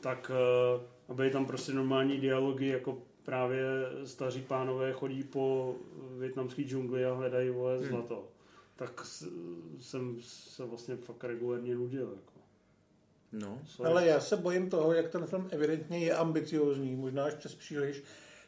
tak 0.00 0.30
uh, 1.08 1.16
byly 1.16 1.30
tam 1.30 1.46
prostě 1.46 1.72
normální 1.72 2.18
dialogy, 2.18 2.66
jako 2.68 2.98
právě 3.24 3.60
staří 4.04 4.42
pánové 4.42 4.92
chodí 4.92 5.22
po 5.24 5.74
větnamský 6.18 6.64
džungli 6.68 7.04
a 7.04 7.14
hledají 7.14 7.50
vole 7.50 7.78
Hmm. 7.78 7.88
zlato. 7.88 8.24
Tak 8.76 9.00
jsem 9.80 10.16
se 10.22 10.64
vlastně 10.64 10.96
fakt 10.96 11.24
regulárně 11.24 11.74
nudil. 11.74 12.08
Jako. 12.16 12.32
No. 13.32 13.58
Sorry. 13.66 13.90
Ale 13.92 14.06
já 14.06 14.20
se 14.20 14.36
bojím 14.36 14.70
toho, 14.70 14.92
jak 14.92 15.08
ten 15.08 15.26
film 15.26 15.48
evidentně 15.50 15.98
je 15.98 16.14
ambiciozní, 16.14 16.96
možná 16.96 17.24
až 17.24 17.34
přes 17.34 17.54
příliš, 17.54 18.02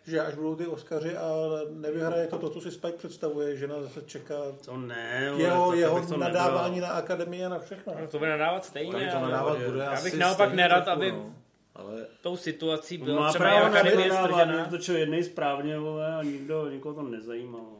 že 0.06 0.20
až 0.20 0.34
budou 0.34 0.56
ty 0.56 0.66
Oscaři 0.66 1.16
a 1.16 1.34
nevyhraje 1.70 2.26
to, 2.26 2.38
to 2.38 2.50
co 2.50 2.60
si 2.60 2.70
Spike 2.70 2.96
představuje, 2.98 3.56
že 3.56 3.66
nás 3.68 3.82
zase 3.82 4.02
čeká 4.02 4.34
To 4.64 4.76
ne, 4.76 5.28
ale 5.28 5.42
jeho, 5.42 5.70
tak 5.70 5.78
jeho 5.78 6.06
to 6.06 6.16
nadávání 6.16 6.74
nebral. 6.74 6.94
na 6.94 6.98
akademii 6.98 7.44
a 7.44 7.48
na 7.48 7.58
všechno. 7.58 7.94
No, 8.00 8.06
to 8.06 8.18
bude 8.18 8.30
nadávat 8.30 8.64
stejně. 8.64 8.92
To 9.12 9.20
nadávat 9.20 9.58
bude 9.58 9.84
já 9.84 9.90
asi 9.90 10.04
bych 10.04 10.18
naopak 10.20 10.52
nerad, 10.54 10.84
trochu, 10.84 10.90
aby 11.00 11.12
no. 11.12 11.34
Ale 11.74 12.06
tou 12.20 12.36
situací 12.36 12.98
byla 12.98 13.20
má 13.20 13.28
třeba 13.28 13.44
i 13.44 13.50
právo 13.50 13.64
na 13.64 13.70
akademie 13.80 14.04
vyhrávat, 14.04 14.30
stržená. 14.30 14.64
to 14.64 14.78
čo 14.78 14.92
jednej 14.92 15.24
správně, 15.24 15.78
vole, 15.78 16.16
a 16.16 16.22
nikdo, 16.22 16.70
nikoho 16.70 16.94
to 16.94 17.02
nezajímalo. 17.02 17.78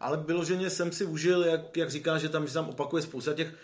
Ale 0.00 0.16
vyloženě 0.16 0.70
jsem 0.70 0.92
si 0.92 1.04
užil, 1.04 1.44
jak, 1.44 1.76
jak 1.76 1.90
říká, 1.90 2.18
že 2.18 2.28
tam, 2.28 2.46
že 2.46 2.54
tam 2.54 2.68
opakuje 2.68 3.02
spousta 3.02 3.34
těch 3.34 3.48
e, 3.48 3.54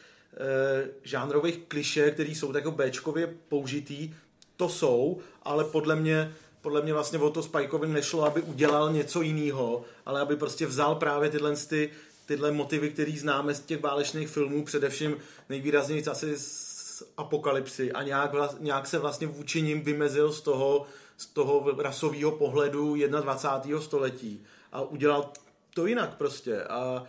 žánrových 1.02 1.58
kliše, 1.68 2.10
které 2.10 2.30
jsou 2.30 2.52
tak 2.52 2.64
jako 2.64 2.70
Bčkově 2.70 3.34
použitý. 3.48 4.14
To 4.56 4.68
jsou, 4.68 5.20
ale 5.42 5.64
podle 5.64 5.96
mě, 5.96 6.34
podle 6.60 6.82
mě 6.82 6.92
vlastně 6.92 7.18
o 7.18 7.30
to 7.30 7.42
Spikeovi 7.42 7.88
nešlo, 7.88 8.24
aby 8.24 8.42
udělal 8.42 8.92
něco 8.92 9.22
jiného, 9.22 9.84
ale 10.06 10.20
aby 10.20 10.36
prostě 10.36 10.66
vzal 10.66 10.94
právě 10.94 11.30
tyhle, 11.30 11.56
ty, 11.56 11.90
tyhle 12.26 12.52
motivy, 12.52 12.90
které 12.90 13.12
známe 13.12 13.54
z 13.54 13.60
těch 13.60 13.80
válečných 13.80 14.28
filmů, 14.28 14.64
především 14.64 15.16
nejvýrazněji 15.48 16.06
asi 16.06 16.38
z 16.38 16.73
apokalypsy 17.16 17.92
a 17.92 18.02
nějak, 18.02 18.30
nějak 18.60 18.86
se 18.86 18.98
vlastně 18.98 19.26
vůči 19.26 19.62
nim 19.62 19.82
vymezil 19.82 20.32
z 20.32 20.40
toho, 20.40 20.86
z 21.16 21.26
toho 21.26 21.74
rasového 21.78 22.32
pohledu 22.32 22.94
21. 22.94 23.80
století 23.80 24.42
a 24.72 24.80
udělal 24.80 25.32
to 25.74 25.86
jinak 25.86 26.14
prostě 26.14 26.62
a, 26.62 27.04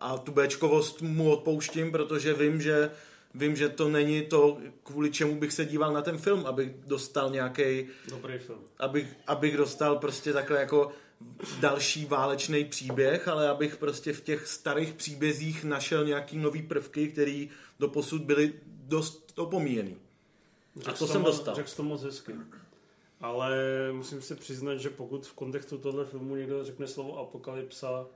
a 0.00 0.18
tu 0.18 0.32
Bčkovost 0.32 1.02
mu 1.02 1.32
odpouštím, 1.32 1.92
protože 1.92 2.34
vím, 2.34 2.60
že 2.60 2.90
vím, 3.34 3.56
že 3.56 3.68
to 3.68 3.88
není 3.88 4.22
to, 4.22 4.58
kvůli 4.82 5.10
čemu 5.10 5.40
bych 5.40 5.52
se 5.52 5.64
díval 5.64 5.92
na 5.92 6.02
ten 6.02 6.18
film, 6.18 6.46
abych 6.46 6.72
dostal 6.86 7.30
nějaký, 7.30 7.86
Dobrý 8.10 8.38
film. 8.38 8.60
abych, 8.78 9.16
abych 9.26 9.56
dostal 9.56 9.96
prostě 9.96 10.32
takhle 10.32 10.60
jako 10.60 10.92
další 11.60 12.04
válečný 12.04 12.64
příběh, 12.64 13.28
ale 13.28 13.48
abych 13.48 13.76
prostě 13.76 14.12
v 14.12 14.20
těch 14.20 14.46
starých 14.46 14.92
příbězích 14.92 15.64
našel 15.64 16.04
nějaký 16.04 16.38
nový 16.38 16.62
prvky, 16.62 17.08
které 17.08 17.46
doposud 17.78 18.22
byly 18.22 18.52
dost 18.66 19.32
opomíjený. 19.38 19.96
A 20.86 20.92
to 20.92 21.06
jsem 21.06 21.22
dostal. 21.22 21.54
Řekl 21.54 21.70
to 21.76 21.82
moc 21.82 22.02
hezky. 22.02 22.32
Ale 23.20 23.56
musím 23.92 24.22
si 24.22 24.34
přiznat, 24.34 24.76
že 24.76 24.90
pokud 24.90 25.26
v 25.26 25.32
kontextu 25.32 25.78
tohle 25.78 26.04
filmu 26.04 26.36
někdo 26.36 26.64
řekne 26.64 26.86
slovo 26.86 27.18
apokalypsa, 27.18 28.06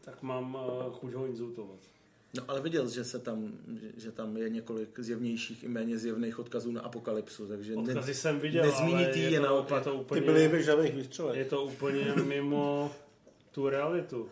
tak 0.00 0.22
mám 0.22 0.54
uh, 0.54 0.92
chuť 0.92 1.12
ho 1.12 1.26
insultovat. 1.26 1.78
No 2.36 2.42
ale 2.48 2.60
viděl, 2.60 2.88
že 2.88 3.04
se 3.04 3.18
tam, 3.18 3.52
že- 3.96 4.12
tam 4.12 4.36
je 4.36 4.48
několik 4.48 4.98
zjevnějších 5.00 5.64
i 5.64 5.68
méně 5.68 5.98
zjevných 5.98 6.38
odkazů 6.38 6.72
na 6.72 6.80
apokalypsu, 6.80 7.46
takže 7.48 7.76
Odkazy 7.76 8.14
jsem 8.14 8.40
viděl, 8.40 8.64
nezmínit 8.64 9.06
ale 9.06 9.16
jí 9.16 9.22
je, 9.22 9.30
je 9.30 9.40
to, 9.40 9.46
naopak. 9.46 9.78
je 9.78 9.84
to 9.84 9.94
úplně, 9.94 10.20
Ty 10.20 10.26
byly 10.26 10.48
v 10.48 10.64
žavých 10.64 10.94
výstřelech. 10.94 11.36
je 11.38 11.44
to 11.44 11.64
úplně 11.64 12.04
mimo 12.26 12.92
tu 13.50 13.68
realitu. 13.68 14.28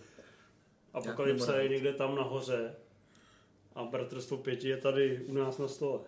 Apokalypsa 0.94 1.46
mimo 1.52 1.62
je 1.62 1.68
někde 1.68 1.92
tam 1.92 2.14
nahoře 2.16 2.74
a 3.74 3.84
Bratrstvo 3.84 4.36
pěti 4.36 4.68
je 4.68 4.76
tady 4.76 5.20
u 5.26 5.32
nás 5.34 5.58
na 5.58 5.68
stole. 5.68 6.00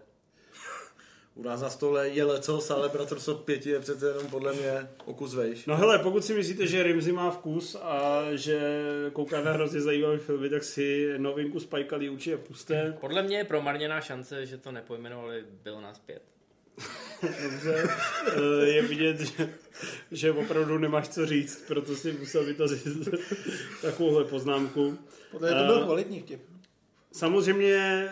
U 1.34 1.42
nás 1.42 1.60
na 1.60 1.70
stole 1.70 2.08
je 2.08 2.24
lecos, 2.24 2.70
ale 2.70 2.88
Bratrstvo 2.88 3.34
5 3.34 3.66
je 3.66 3.80
přece 3.80 4.06
jenom 4.08 4.26
podle 4.26 4.52
mě 4.52 4.88
o 5.04 5.14
kus 5.14 5.34
vejš. 5.34 5.66
No 5.66 5.76
hele, 5.76 5.98
pokud 5.98 6.24
si 6.24 6.34
myslíte, 6.34 6.66
že 6.66 6.82
Rimzy 6.82 7.12
má 7.12 7.30
vkus 7.30 7.74
a 7.82 8.22
že 8.32 8.60
kouká 9.12 9.40
na 9.40 9.52
hrozně 9.52 9.80
zajímavý 9.80 10.18
filmy, 10.18 10.50
tak 10.50 10.64
si 10.64 11.14
novinku 11.18 11.60
Spike 11.60 11.96
Lee 11.96 12.10
určitě 12.10 12.36
puste. 12.36 12.96
Podle 13.00 13.22
mě 13.22 13.36
je 13.36 13.44
promarněná 13.44 14.00
šance, 14.00 14.46
že 14.46 14.58
to 14.58 14.72
nepojmenovali 14.72 15.44
Bylo 15.64 15.80
nás 15.80 15.98
pět. 15.98 16.22
Dobře. 17.42 17.88
Eh, 18.62 18.68
Je 18.68 18.82
vidět, 18.82 19.20
že, 19.20 19.54
že 20.10 20.32
opravdu 20.32 20.78
nemáš 20.78 21.08
co 21.08 21.26
říct, 21.26 21.64
proto 21.66 21.96
si 21.96 22.12
musel 22.12 22.44
vytazit 22.44 23.08
takovouhle 23.82 24.24
poznámku. 24.24 24.98
Podle 25.30 25.50
mě 25.50 25.60
to 25.60 25.66
byl 25.66 25.80
Eh, 25.80 25.84
kvalitní 25.84 26.20
vtip. 26.20 26.40
Samozřejmě 27.12 27.74
eh, 27.74 28.10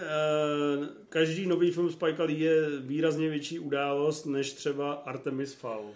každý 1.08 1.46
nový 1.46 1.70
film 1.70 1.90
Spike 1.92 2.22
Lee 2.22 2.38
je 2.40 2.80
výrazně 2.80 3.28
větší 3.28 3.58
událost 3.58 4.24
než 4.26 4.52
třeba 4.52 4.92
Artemis 4.92 5.54
Fowl. 5.54 5.90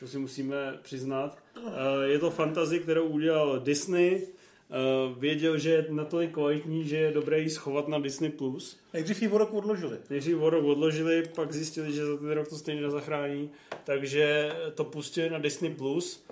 To 0.00 0.06
si 0.06 0.18
musíme 0.18 0.78
přiznat. 0.82 1.38
Eh, 1.56 2.08
Je 2.08 2.18
to 2.18 2.30
fantazi, 2.30 2.80
kterou 2.80 3.04
udělal 3.06 3.60
Disney. 3.60 4.22
Eh, 4.70 5.14
Věděl, 5.18 5.58
že 5.58 5.70
je 5.70 5.86
natolik 5.90 6.32
kvalitní, 6.32 6.88
že 6.88 6.96
je 6.96 7.12
dobré 7.12 7.40
ji 7.40 7.50
schovat 7.50 7.88
na 7.88 7.98
Disney+. 7.98 8.30
Plus. 8.30 8.76
Nejdřív 8.92 9.22
ji 9.22 9.28
o 9.28 9.38
rok 9.38 9.54
odložili. 9.54 9.98
Ji 10.10 10.34
o 10.34 10.50
rok 10.50 10.64
odložili, 10.64 11.22
pak 11.34 11.52
zjistili, 11.52 11.92
že 11.92 12.06
za 12.06 12.16
ten 12.16 12.30
rok 12.30 12.48
to 12.48 12.56
stejně 12.56 12.80
nezachrání, 12.82 13.50
takže 13.84 14.52
to 14.74 14.84
pustili 14.84 15.30
na 15.30 15.38
Disney+. 15.38 15.70
Plus. 15.74 16.24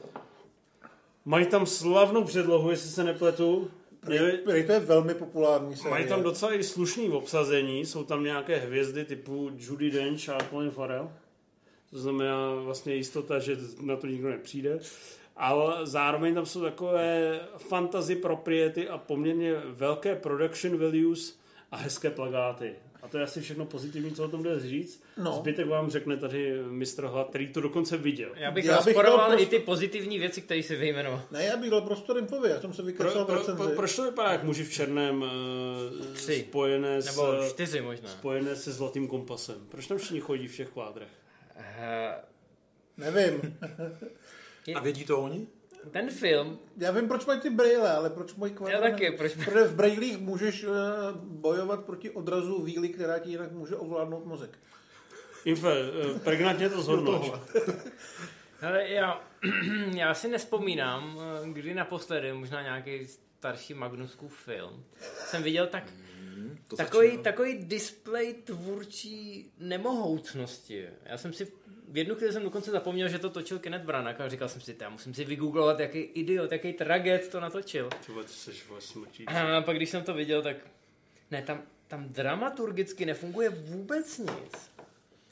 Mají 1.24 1.46
tam 1.46 1.66
slavnou 1.66 2.24
předlohu, 2.24 2.70
jestli 2.70 2.90
se 2.90 3.04
nepletu. 3.04 3.70
Prej 4.44 4.64
to 4.64 4.72
je 4.72 4.80
velmi 4.80 5.14
populární 5.14 5.76
série. 5.76 5.90
Mají 5.90 6.08
tam 6.08 6.22
docela 6.22 6.54
i 6.54 6.62
slušný 6.62 7.08
obsazení, 7.08 7.86
jsou 7.86 8.04
tam 8.04 8.24
nějaké 8.24 8.56
hvězdy 8.56 9.04
typu 9.04 9.50
Judy 9.56 9.90
Dench 9.90 10.28
a 10.28 10.38
Colin 10.50 10.70
Farrell. 10.70 11.10
To 11.90 11.98
znamená 11.98 12.54
vlastně 12.54 12.94
jistota, 12.94 13.38
že 13.38 13.56
na 13.80 13.96
to 13.96 14.06
nikdo 14.06 14.28
nepřijde. 14.28 14.78
Ale 15.36 15.86
zároveň 15.86 16.34
tam 16.34 16.46
jsou 16.46 16.62
takové 16.62 17.40
fantasy 17.58 18.16
propriety 18.16 18.88
a 18.88 18.98
poměrně 18.98 19.54
velké 19.54 20.14
production 20.14 20.78
values 20.78 21.38
a 21.70 21.76
hezké 21.76 22.10
plagáty. 22.10 22.74
A 23.04 23.08
to 23.08 23.18
je 23.18 23.24
asi 23.24 23.40
všechno 23.40 23.64
pozitivní, 23.66 24.10
co 24.12 24.24
o 24.24 24.28
tom 24.28 24.42
jde 24.42 24.60
říct. 24.60 25.02
No. 25.16 25.32
Zbytek 25.32 25.66
vám 25.66 25.90
řekne 25.90 26.16
tady 26.16 26.62
mistr 26.70 27.04
Hlad, 27.06 27.28
který 27.28 27.48
to 27.52 27.60
dokonce 27.60 27.96
viděl. 27.96 28.30
Já 28.34 28.50
bych 28.50 28.64
Já 28.64 28.76
bych 28.76 28.86
rozporoval 28.86 29.30
dal 29.30 29.40
i 29.40 29.46
ty 29.46 29.58
pozitivní 29.58 30.18
věci, 30.18 30.42
které 30.42 30.62
si 30.62 30.76
vyjmenoval. 30.76 31.22
Ne, 31.30 31.44
já 31.44 31.56
bych 31.56 31.70
dal 31.70 31.80
prostor 31.80 32.18
Impovi, 32.18 32.50
já 32.50 32.60
jsem 32.60 32.72
se 32.72 32.82
Pro, 32.82 32.86
vykacal 32.86 33.22
v 33.24 33.26
pro, 33.26 33.34
recenzi. 33.38 33.62
pro, 33.62 33.70
proč 33.70 33.96
to 33.96 34.02
vypadá 34.04 34.32
jak 34.32 34.44
muži 34.44 34.64
v 34.64 34.72
černém 34.72 35.22
uh, 35.22 36.06
Tři. 36.14 36.44
spojené 36.48 37.02
s, 37.02 37.06
Nebo 37.06 37.44
čtyři 37.50 37.80
možná. 37.80 38.08
spojené 38.08 38.56
se 38.56 38.72
zlatým 38.72 39.08
kompasem? 39.08 39.66
Proč 39.68 39.86
tam 39.86 39.98
všichni 39.98 40.20
chodí 40.20 40.48
v 40.48 40.56
těch 40.56 40.68
kvádrech? 40.68 41.08
Eh, 41.56 42.14
Nevím. 42.96 43.58
A 44.74 44.80
vědí 44.80 45.04
to 45.04 45.18
oni? 45.20 45.46
Ten 45.90 46.10
film... 46.10 46.58
Já 46.76 46.90
vím, 46.90 47.08
proč 47.08 47.26
mají 47.26 47.40
ty 47.40 47.50
brýle, 47.50 47.92
ale 47.92 48.10
proč 48.10 48.34
mají 48.34 48.54
Já 48.68 48.80
taky, 48.80 49.10
proč... 49.10 49.34
Protože 49.34 49.64
v 49.64 49.74
brýlích 49.74 50.18
můžeš 50.18 50.64
uh, 50.64 50.72
bojovat 51.16 51.84
proti 51.84 52.10
odrazu 52.10 52.62
víly, 52.62 52.88
která 52.88 53.18
ti 53.18 53.30
jinak 53.30 53.52
může 53.52 53.76
ovládnout 53.76 54.26
mozek. 54.26 54.58
Infe, 55.44 55.68
uh, 55.68 56.18
pregnantně 56.18 56.68
to 56.68 56.82
zhodnoč. 56.82 57.32
Ale 58.62 58.88
já, 58.88 59.20
já 59.94 60.14
si 60.14 60.28
nespomínám, 60.28 61.18
eh, 61.20 61.48
kdy 61.52 61.74
naposledy, 61.74 62.32
možná 62.32 62.62
nějaký 62.62 63.06
starší 63.06 63.74
Magnuskův 63.74 64.36
film, 64.36 64.84
jsem 65.00 65.42
viděl 65.42 65.66
tak 65.66 65.84
to 66.68 66.76
takový, 66.76 67.06
začíná. 67.06 67.22
takový 67.22 67.54
display 67.54 68.32
tvůrčí 68.32 69.50
nemohoucnosti. 69.58 70.88
Já 71.04 71.18
jsem 71.18 71.32
si 71.32 71.52
v 71.88 71.96
jednu 71.96 72.14
chvíli 72.14 72.32
jsem 72.32 72.42
dokonce 72.42 72.70
zapomněl, 72.70 73.08
že 73.08 73.18
to 73.18 73.30
točil 73.30 73.58
Kenneth 73.58 73.84
Branagh 73.84 74.20
a 74.20 74.28
říkal 74.28 74.48
jsem 74.48 74.60
si, 74.60 74.76
já 74.80 74.88
musím 74.88 75.14
si 75.14 75.24
vygooglovat, 75.24 75.80
jaký 75.80 75.98
idiot, 75.98 76.52
jaký 76.52 76.72
traget 76.72 77.28
to 77.28 77.40
natočil. 77.40 77.88
Ty 78.06 78.12
vole, 78.12 78.24
ty 78.24 78.32
seš 78.32 78.64
smrčí. 78.78 79.26
A 79.26 79.62
pak 79.62 79.76
když 79.76 79.90
jsem 79.90 80.02
to 80.02 80.14
viděl, 80.14 80.42
tak 80.42 80.56
ne, 81.30 81.42
tam, 81.42 81.62
tam 81.88 82.08
dramaturgicky 82.08 83.06
nefunguje 83.06 83.48
vůbec 83.50 84.18
nic. 84.18 84.70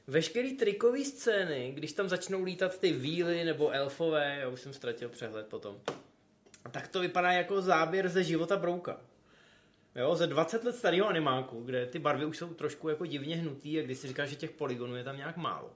Veškerý 0.06 0.56
trikový 0.56 1.04
scény, 1.04 1.72
když 1.74 1.92
tam 1.92 2.08
začnou 2.08 2.42
lítat 2.42 2.78
ty 2.78 2.92
víly 2.92 3.44
nebo 3.44 3.70
elfové, 3.70 4.38
já 4.40 4.48
už 4.48 4.60
jsem 4.60 4.72
ztratil 4.72 5.08
přehled 5.08 5.46
potom, 5.46 5.76
tak 6.70 6.88
to 6.88 7.00
vypadá 7.00 7.32
jako 7.32 7.62
záběr 7.62 8.08
ze 8.08 8.24
života 8.24 8.56
Brouka. 8.56 9.00
Jo, 9.96 10.14
ze 10.14 10.26
20 10.26 10.64
let 10.64 10.76
starého 10.76 11.08
animáku, 11.08 11.62
kde 11.62 11.86
ty 11.86 11.98
barvy 11.98 12.24
už 12.24 12.38
jsou 12.38 12.54
trošku 12.54 12.88
jako 12.88 13.06
divně 13.06 13.36
hnutý 13.36 13.78
a 13.78 13.82
když 13.82 13.98
si 13.98 14.08
říkáš, 14.08 14.28
že 14.28 14.36
těch 14.36 14.50
polygonů 14.50 14.96
je 14.96 15.04
tam 15.04 15.16
nějak 15.16 15.36
málo. 15.36 15.70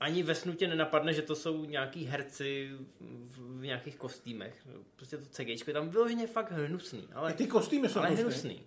Ani 0.00 0.22
ve 0.22 0.34
snu 0.34 0.54
tě 0.54 0.68
nenapadne, 0.68 1.12
že 1.12 1.22
to 1.22 1.34
jsou 1.34 1.64
nějaký 1.64 2.04
herci 2.04 2.70
v, 3.00 3.62
nějakých 3.62 3.96
kostýmech. 3.96 4.66
Prostě 4.96 5.16
to 5.16 5.26
CGčko 5.26 5.70
je 5.70 5.74
tam 5.74 5.88
vyloženě 5.88 6.26
fakt 6.26 6.52
hnusný. 6.52 7.08
Ale, 7.12 7.32
I 7.32 7.34
ty 7.34 7.46
kostýmy 7.46 7.88
jsou 7.88 7.98
ale 7.98 8.08
hnusný. 8.08 8.24
hnusný. 8.24 8.62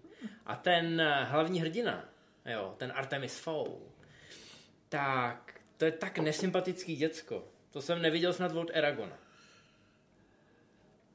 A 0.46 0.56
ten 0.56 1.02
eh, 1.02 1.24
hlavní 1.24 1.62
hrdina, 1.62 2.06
jo, 2.46 2.76
ten 2.78 2.94
Artemis 2.96 3.40
Fowl, 3.40 3.80
tak 4.90 5.62
to 5.78 5.86
je 5.86 5.92
tak 5.92 6.20
nesympatický 6.20 6.96
děcko. 6.96 7.48
To 7.72 7.82
jsem 7.82 8.02
neviděl 8.02 8.34
snad 8.34 8.56
od 8.56 8.72
Eragona. 8.74 9.18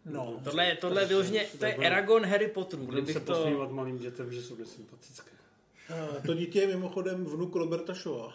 No. 0.05 0.41
Tohle, 0.45 0.67
je- 0.67 0.77
tohle 0.77 1.03
je 1.03 1.07
vyloženě, 1.07 1.47
to 1.59 1.65
je 1.65 1.75
Eragon 1.77 2.27
Harry 2.27 2.49
Potterů. 2.49 2.87
Budeme 2.87 3.07
se 3.13 3.21
to... 3.21 3.33
posmívat 3.35 3.71
malým 3.71 3.99
dětem, 3.99 4.33
že 4.33 4.43
jsou 4.43 4.57
nesympatické. 4.57 5.31
A 5.91 6.27
to 6.27 6.35
dítě 6.35 6.61
je 6.61 6.67
mimochodem 6.67 7.25
vnuk 7.25 7.55
Roberta 7.55 7.95
Shawa, 7.95 8.33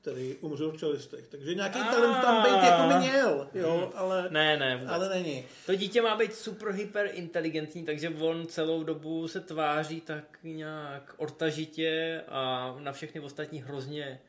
který 0.00 0.36
umřel 0.40 0.70
v 0.72 0.76
čelistech. 0.76 1.26
Takže 1.28 1.54
nějaký 1.54 1.78
talent 1.78 2.16
tam 2.22 2.42
být 2.42 2.64
jako 2.66 2.98
měl, 2.98 3.48
jo, 3.54 3.92
ale, 3.94 4.28
Ne, 4.30 4.56
ne, 4.56 4.76
vůbec. 4.76 4.92
ale 4.92 5.08
není. 5.08 5.44
To 5.66 5.74
dítě 5.74 6.02
má 6.02 6.16
být 6.16 6.34
super 6.34 6.68
hyper 6.68 7.10
inteligentní, 7.12 7.84
takže 7.84 8.08
on 8.10 8.46
celou 8.46 8.84
dobu 8.84 9.28
se 9.28 9.40
tváří 9.40 10.00
tak 10.00 10.38
nějak 10.42 11.14
ortažitě 11.16 12.22
a 12.28 12.74
na 12.78 12.92
všechny 12.92 13.20
ostatní 13.20 13.62
hrozně, 13.62 14.20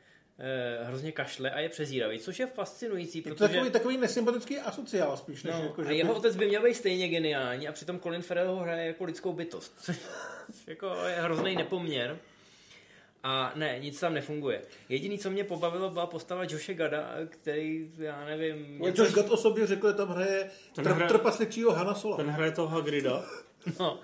hrozně 0.84 1.12
kašle 1.12 1.52
a 1.52 1.60
je 1.60 1.70
přezíravý, 1.70 2.20
což 2.20 2.40
je 2.40 2.46
fascinující, 2.48 3.18
Je 3.18 3.24
to 3.24 3.30
protože... 3.30 3.48
takový, 3.54 3.70
takový 3.72 3.98
nesympatický 3.98 4.58
asociál 4.60 5.18
spíš, 5.18 5.44
než 5.44 5.54
No, 5.56 5.64
jako, 5.64 5.82
a 5.82 5.86
že 5.86 5.94
jeho 5.94 6.14
by- 6.14 6.20
otec 6.20 6.36
by 6.36 6.48
měl 6.48 6.64
být 6.64 6.74
stejně 6.76 7.08
geniální 7.08 7.68
a 7.68 7.72
přitom 7.72 8.00
Colin 8.00 8.22
Farrell 8.22 8.50
ho 8.52 8.56
hraje 8.60 8.88
jako 8.88 9.04
lidskou 9.04 9.34
bytost. 9.34 9.74
Což 9.86 9.98
jako 10.68 10.96
je 11.08 11.16
hrozný 11.16 11.56
nepoměr. 11.56 12.18
A 13.24 13.52
ne, 13.56 13.80
nic 13.80 14.00
tam 14.00 14.14
nefunguje. 14.14 14.62
Jediný, 14.90 15.20
co 15.20 15.30
mě 15.30 15.44
pobavilo, 15.44 15.90
byla 15.90 16.06
postava 16.08 16.44
Joshe 16.44 16.74
Gada, 16.74 17.10
který, 17.30 17.92
já 17.98 18.26
nevím... 18.26 18.80
Něco- 18.82 19.04
Josh 19.04 19.14
Gad 19.16 19.30
o 19.30 19.38
sobě 19.38 19.68
řekl, 19.68 19.88
že 19.88 19.94
tam 19.94 20.10
hraje 20.10 20.50
Ten 20.76 20.86
tr- 20.86 20.94
hraje- 20.96 21.08
trpasličího 21.10 21.72
Hanna 21.72 21.94
Sola. 21.96 22.18
Ten 22.18 22.28
hraje 22.30 22.52
toho 22.52 22.68
Hagrida. 22.68 23.26
No. 23.80 24.00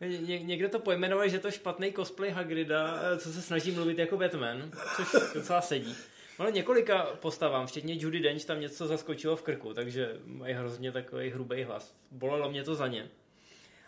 Ně, 0.00 0.42
někde 0.42 0.68
to 0.68 0.78
pojmenovali, 0.78 1.30
že 1.30 1.38
to 1.38 1.50
špatný 1.50 1.92
cosplay 1.92 2.30
Hagrida, 2.30 3.00
eh, 3.02 3.18
co 3.18 3.32
se 3.32 3.42
snaží 3.42 3.70
mluvit 3.70 3.98
jako 3.98 4.16
Batman, 4.16 4.70
což 4.96 5.32
docela 5.34 5.60
sedí. 5.60 5.96
Ale 6.38 6.52
několika 6.52 7.02
postavám, 7.02 7.66
včetně 7.66 7.94
Judy 7.98 8.20
Dench, 8.20 8.44
tam 8.44 8.60
něco 8.60 8.86
zaskočilo 8.86 9.36
v 9.36 9.42
krku, 9.42 9.74
takže 9.74 10.16
mají 10.24 10.54
hrozně 10.54 10.92
takový 10.92 11.30
hrubý 11.30 11.62
hlas. 11.62 11.94
Bolelo 12.10 12.50
mě 12.50 12.64
to 12.64 12.74
za 12.74 12.86
ně. 12.86 13.08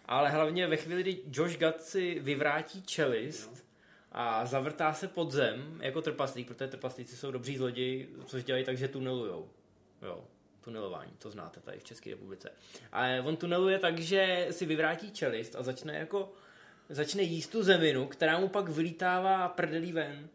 Ale 0.07 0.31
hlavně 0.31 0.67
ve 0.67 0.77
chvíli, 0.77 1.03
kdy 1.03 1.19
Josh 1.33 1.57
Gad 1.57 1.83
si 1.83 2.21
vyvrátí 2.21 2.83
čelist 2.83 3.67
a 4.13 4.47
zavrtá 4.47 4.93
se 4.93 5.09
pod 5.09 5.31
zem 5.31 5.81
jako 5.83 6.03
trpaslík, 6.03 6.49
protože 6.49 6.69
trpaslíci 6.69 7.17
jsou 7.17 7.31
dobří 7.31 7.57
zloději, 7.57 8.17
což 8.27 8.45
dělají 8.45 8.65
tak, 8.65 8.77
že 8.77 8.89
tunelujou. 8.89 9.49
Jo, 10.03 10.25
tunelování, 10.65 11.13
to 11.19 11.31
znáte 11.31 11.61
tady 11.61 11.79
v 11.79 11.85
České 11.85 12.11
republice. 12.11 12.51
Ale 12.93 13.23
on 13.27 13.37
tuneluje 13.37 13.79
tak, 13.79 13.99
že 13.99 14.47
si 14.51 14.67
vyvrátí 14.67 15.11
čelist 15.11 15.57
a 15.57 15.63
začne 15.63 15.97
jako 15.99 16.33
začne 16.89 17.23
jíst 17.23 17.49
tu 17.49 17.63
zeminu, 17.63 18.07
která 18.07 18.39
mu 18.39 18.49
pak 18.49 18.69
vylítává 18.69 19.49
prdelí 19.49 19.93
ven. 19.93 20.29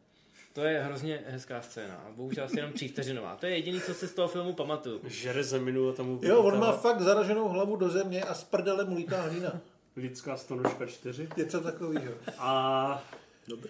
To 0.53 0.63
je 0.63 0.79
hrozně 0.83 1.23
hezká 1.27 1.61
scéna. 1.61 1.95
A 1.95 2.11
Bohužel 2.11 2.43
asi 2.45 2.57
jenom 2.59 2.71
třívteřinová. 2.73 3.35
To 3.35 3.45
je 3.45 3.51
jediný, 3.55 3.81
co 3.81 3.93
si 3.93 4.07
z 4.07 4.13
toho 4.13 4.27
filmu 4.27 4.53
pamatuju. 4.53 5.01
Žere 5.07 5.43
zeminu 5.43 5.89
a 5.89 5.93
tam 5.93 6.05
mu 6.05 6.19
Jo, 6.23 6.41
on 6.43 6.59
má 6.59 6.71
fakt 6.77 7.01
zaraženou 7.01 7.47
hlavu 7.47 7.75
do 7.75 7.89
země 7.89 8.23
a 8.23 8.33
z 8.33 8.43
prdele 8.43 8.85
mu 8.85 8.95
lítá 8.95 9.21
hlína. 9.21 9.61
Lidská 9.95 10.37
stonožka 10.37 10.85
4. 10.85 11.29
Něco 11.37 11.61
takového. 11.61 12.13
A 12.37 13.03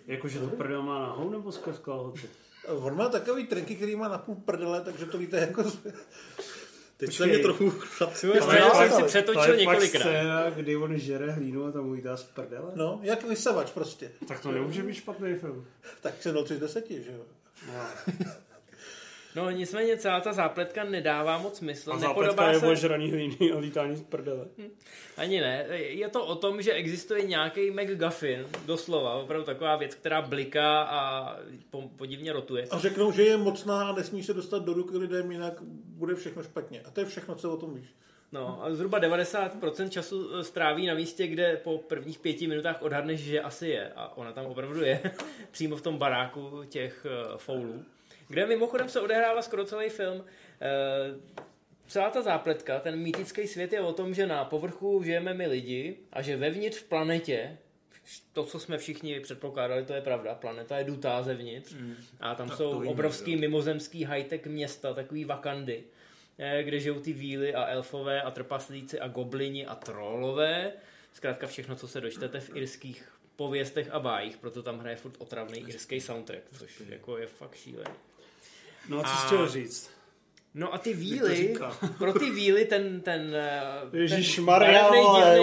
jakože 0.07 0.39
to 0.39 0.47
prdel 0.47 0.81
má 0.81 0.99
nahou 0.99 1.29
nebo 1.29 1.51
skrz 1.51 1.79
kalhoty? 1.79 2.29
On 2.67 2.95
má 2.97 3.09
takový 3.09 3.47
trenky, 3.47 3.75
který 3.75 3.95
má 3.95 4.07
na 4.07 4.17
půl 4.17 4.35
prdele, 4.35 4.81
takže 4.81 5.05
to 5.05 5.17
lítá 5.17 5.37
jako... 5.37 5.63
z- 5.63 5.79
Teď 6.97 7.13
se 7.13 7.25
mě 7.25 7.39
trochu 7.39 7.69
chlapci. 7.69 8.27
scénu 8.27 8.69
jsem 8.73 8.89
si 8.89 8.95
to 8.95 8.99
je 8.99 9.07
přetočil 9.07 9.41
fakt 9.41 9.57
několikrát. 9.57 10.01
scéna, 10.01 10.49
kdy 10.49 10.77
on 10.77 10.97
žere 10.97 11.31
hlínu 11.31 11.65
a 11.65 11.71
tam 11.71 11.85
mu 11.85 11.91
lítá 11.91 12.17
z 12.17 12.23
prdele? 12.23 12.71
No, 12.75 12.99
jak 13.03 13.23
vysavač 13.23 13.71
prostě. 13.71 14.11
Tak 14.27 14.39
to 14.39 14.51
nemůže 14.51 14.83
být 14.83 14.93
špatný 14.93 15.35
film. 15.35 15.65
Tak 16.01 16.21
se 16.21 16.31
do 16.31 16.43
3 16.43 16.55
z 16.55 16.59
10, 16.59 16.85
že 16.89 17.11
jo? 17.11 17.23
No 17.67 17.73
nicméně 19.51 19.97
celá 19.97 20.19
ta 20.21 20.33
zápletka 20.33 20.83
nedává 20.83 21.37
moc 21.37 21.57
smysl. 21.57 21.93
A 21.93 21.97
zápletka 21.97 22.51
je 22.51 22.59
se... 22.59 22.67
ožraný 22.67 23.11
hlíny 23.11 23.51
a 23.51 23.57
lítání 23.57 23.95
z 23.95 24.03
prdele. 24.03 24.45
Ani 25.17 25.41
ne. 25.41 25.65
Je 25.69 26.09
to 26.09 26.25
o 26.25 26.35
tom, 26.35 26.61
že 26.61 26.73
existuje 26.73 27.23
nějaký 27.23 27.71
McGuffin, 27.71 28.45
doslova, 28.65 29.13
opravdu 29.13 29.45
taková 29.45 29.75
věc, 29.75 29.95
která 29.95 30.21
bliká 30.21 30.81
a 30.81 31.33
po- 31.69 31.89
podivně 31.95 32.33
rotuje. 32.33 32.67
A 32.71 32.79
řeknou, 32.79 33.11
že 33.11 33.23
je 33.23 33.37
mocná 33.37 33.89
a 33.89 33.95
nesmí 33.95 34.23
se 34.23 34.33
dostat 34.33 34.63
do 34.63 34.73
ruky 34.73 34.97
lidem, 34.97 35.31
jinak 35.31 35.53
bude 35.85 36.15
všechno 36.15 36.43
špatně. 36.43 36.81
A 36.85 36.91
to 36.91 36.99
je 36.99 37.05
všechno, 37.05 37.35
co 37.35 37.53
o 37.53 37.57
tom 37.57 37.75
víš. 37.75 37.87
No 38.31 38.63
a 38.63 38.75
zhruba 38.75 38.99
90% 38.99 39.89
času 39.89 40.29
eh, 40.33 40.43
stráví 40.43 40.85
na 40.85 40.93
místě, 40.93 41.27
kde 41.27 41.57
po 41.63 41.77
prvních 41.77 42.19
pěti 42.19 42.47
minutách 42.47 42.81
odhadneš, 42.81 43.19
že 43.19 43.41
asi 43.41 43.67
je. 43.67 43.91
A 43.95 44.17
ona 44.17 44.31
tam 44.31 44.45
opravdu 44.45 44.83
je. 44.83 45.01
Přímo 45.51 45.75
v 45.75 45.81
tom 45.81 45.97
baráku 45.97 46.63
těch 46.69 47.05
uh, 47.31 47.37
foulů. 47.37 47.85
Kde 48.27 48.45
mimochodem 48.45 48.89
se 48.89 49.01
odehrává 49.01 49.41
skoro 49.41 49.65
celý 49.65 49.89
film. 49.89 50.17
Uh, 50.17 50.25
celá 51.87 52.09
ta 52.09 52.21
zápletka, 52.21 52.79
ten 52.79 52.99
mýtický 52.99 53.47
svět 53.47 53.73
je 53.73 53.81
o 53.81 53.93
tom, 53.93 54.13
že 54.13 54.27
na 54.27 54.45
povrchu 54.45 55.03
žijeme 55.03 55.33
my 55.33 55.47
lidi 55.47 55.97
a 56.13 56.21
že 56.21 56.37
vevnitř 56.37 56.77
v 56.77 56.83
planetě 56.83 57.57
to, 58.33 58.43
co 58.43 58.59
jsme 58.59 58.77
všichni 58.77 59.19
předpokládali, 59.19 59.85
to 59.85 59.93
je 59.93 60.01
pravda. 60.01 60.35
Planeta 60.35 60.77
je 60.77 60.83
dutá 60.83 61.23
zevnitř. 61.23 61.73
Mm. 61.73 61.95
A 62.19 62.35
tam 62.35 62.47
Tak 62.47 62.57
jsou 62.57 62.89
obrovský 62.89 63.31
jo. 63.33 63.39
mimozemský 63.39 64.03
high-tech 64.03 64.45
města, 64.45 64.93
takový 64.93 65.25
vakandy, 65.25 65.83
eh, 66.37 66.63
kde 66.63 66.79
žijou 66.79 66.99
ty 66.99 67.13
víly 67.13 67.55
a 67.55 67.65
elfové 67.65 68.21
a 68.21 68.31
trpaslíci 68.31 68.99
a 68.99 69.07
goblini 69.07 69.65
a 69.65 69.75
trollové. 69.75 70.71
Zkrátka 71.13 71.47
všechno, 71.47 71.75
co 71.75 71.87
se 71.87 72.01
dočtete 72.01 72.39
v 72.39 72.55
irských 72.55 73.11
pověstech 73.35 73.89
a 73.91 73.99
bájích, 73.99 74.37
proto 74.37 74.63
tam 74.63 74.79
hraje 74.79 74.95
furt 74.95 75.15
otravný 75.17 75.59
irský 75.59 76.01
soundtrack, 76.01 76.43
což 76.57 76.81
jako 76.89 77.17
je 77.17 77.27
fakt 77.27 77.55
šílený. 77.55 77.95
No 78.89 78.99
a 78.99 79.03
co 79.03 79.09
A- 79.09 79.25
chtěl 79.25 79.49
říct? 79.49 79.97
No 80.53 80.73
a 80.73 80.77
ty 80.77 80.93
víly, 80.93 81.55
pro 81.97 82.13
ty 82.13 82.31
víly 82.31 82.65
ten, 82.65 83.01
ten, 83.01 83.35
eh, 83.35 83.89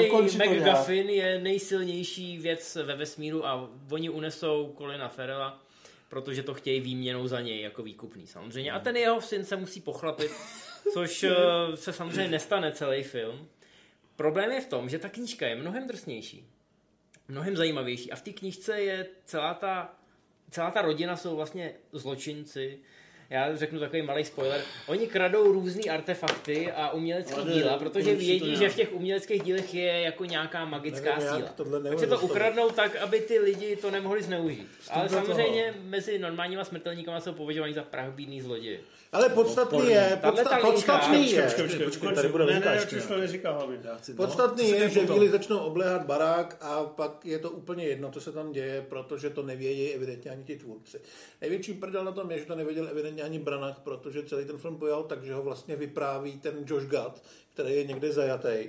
ukonči 0.07 0.39
to 0.39 0.45
McGuffin 0.45 1.11
je 1.11 1.39
nejsilnější 1.39 2.39
věc 2.39 2.79
ve 2.83 2.97
vesmíru 2.97 3.47
a 3.47 3.71
oni 3.91 4.11
unesou 4.11 4.75
Colina 4.79 5.09
Farrella, 5.09 5.63
protože 6.09 6.43
to 6.43 6.55
chtějí 6.55 6.81
výměnou 6.81 7.27
za 7.27 7.41
něj 7.41 7.61
jako 7.61 7.83
výkupný 7.83 8.27
samozřejmě. 8.27 8.73
A 8.73 8.79
ten 8.79 8.97
jeho 8.97 9.21
syn 9.21 9.45
se 9.45 9.57
musí 9.57 9.81
pochlapit, 9.81 10.31
což 10.93 11.23
eh, 11.23 11.33
se 11.75 11.93
samozřejmě 11.93 12.29
nestane 12.29 12.73
celý 12.73 13.03
film. 13.03 13.49
Problém 14.17 14.53
je 14.53 14.61
v 14.61 14.67
tom, 14.67 14.89
že 14.89 14.99
ta 14.99 15.09
knížka 15.09 15.47
je 15.47 15.57
mnohem 15.57 15.87
drsnější, 15.87 16.47
mnohem 17.29 17.57
zajímavější 17.57 18.13
a 18.13 18.17
v 18.17 18.23
té 18.23 18.33
knížce 18.33 18.81
je 18.81 19.07
celá 19.25 19.55
ta, 19.55 19.95
celá 20.51 20.71
ta 20.71 20.83
rodina 20.83 21.17
jsou 21.17 21.37
vlastně 21.37 21.75
zločinci, 21.93 22.79
já 23.35 23.57
řeknu 23.57 23.81
takový 23.81 24.03
malý 24.03 24.25
spoiler, 24.25 24.61
oni 24.87 25.07
kradou 25.07 25.53
různý 25.53 25.91
artefakty 25.91 26.73
a 26.73 26.91
umělecké 26.91 27.43
díla, 27.53 27.79
protože 27.79 28.15
vědí, 28.15 28.57
že 28.57 28.69
v 28.69 28.77
těch 28.77 28.93
uměleckých 28.93 29.43
dílech 29.43 29.75
je 29.75 30.01
jako 30.01 30.25
nějaká 30.25 30.65
magická 30.65 31.17
Nevím, 31.19 31.29
síla. 31.29 31.91
Tak 31.91 31.99
se 31.99 32.07
to 32.07 32.21
ukradnou 32.21 32.71
tak, 32.71 32.97
aby 32.97 33.21
ty 33.21 33.39
lidi 33.39 33.77
to 33.77 33.91
nemohli 33.91 34.23
zneužít. 34.23 34.69
Ale 34.91 35.09
do 35.09 35.15
toho. 35.15 35.27
samozřejmě 35.27 35.75
mezi 35.83 36.19
normálníma 36.19 36.65
smrtelníkama 36.65 37.21
jsou 37.21 37.33
považovaní 37.33 37.75
za 37.75 37.83
prachbídný 37.83 38.41
zloději. 38.41 38.85
Ale 39.15 39.29
podstatný 39.29 39.79
je, 39.91 40.19
podsta- 40.23 40.61
podstatný 40.73 41.31
je, 41.33 41.43
tady 42.15 42.29
bude 42.29 42.45
ne, 42.45 42.53
ne, 42.53 42.61
už 42.77 42.85
to 42.91 42.97
hlavně. 43.53 43.79
Podstatný 44.17 44.71
je, 44.71 44.89
že 44.91 45.01
víly 45.15 45.29
začnou 45.29 45.59
obléhat 45.59 46.07
barák 46.07 46.57
a 46.61 46.85
pak 46.85 47.25
je 47.27 47.39
to 47.39 47.51
úplně 47.51 47.85
jedno, 47.85 48.11
co 48.11 48.21
se 48.21 48.33
tam 48.33 48.53
děje, 48.53 48.87
protože 48.89 49.31
to 49.31 49.43
nevědí 49.43 49.89
evidentně 49.91 50.31
ani 50.31 50.45
ti 50.45 50.57
tvůrci. 50.57 51.01
Největší 51.41 51.73
prdel 51.75 52.05
na 52.05 52.13
tom 52.13 52.31
je, 52.31 52.39
že 52.39 52.45
to 52.45 52.55
nevěděl 52.55 52.89
evidentně 52.91 53.23
ani 53.23 53.39
Branagh, 53.39 53.79
protože 53.85 54.23
celý 54.23 54.45
ten 54.45 54.59
film 54.59 54.79
pojal 54.79 55.03
tak, 55.03 55.25
že 55.25 55.35
ho 55.35 55.43
vlastně 55.43 55.77
vypráví 55.77 56.41
ten 56.41 56.55
Josh 56.67 56.87
Gad, 56.87 57.23
který 57.55 57.75
je 57.75 57.85
někde 57.85 58.13
zajatý. 58.13 58.69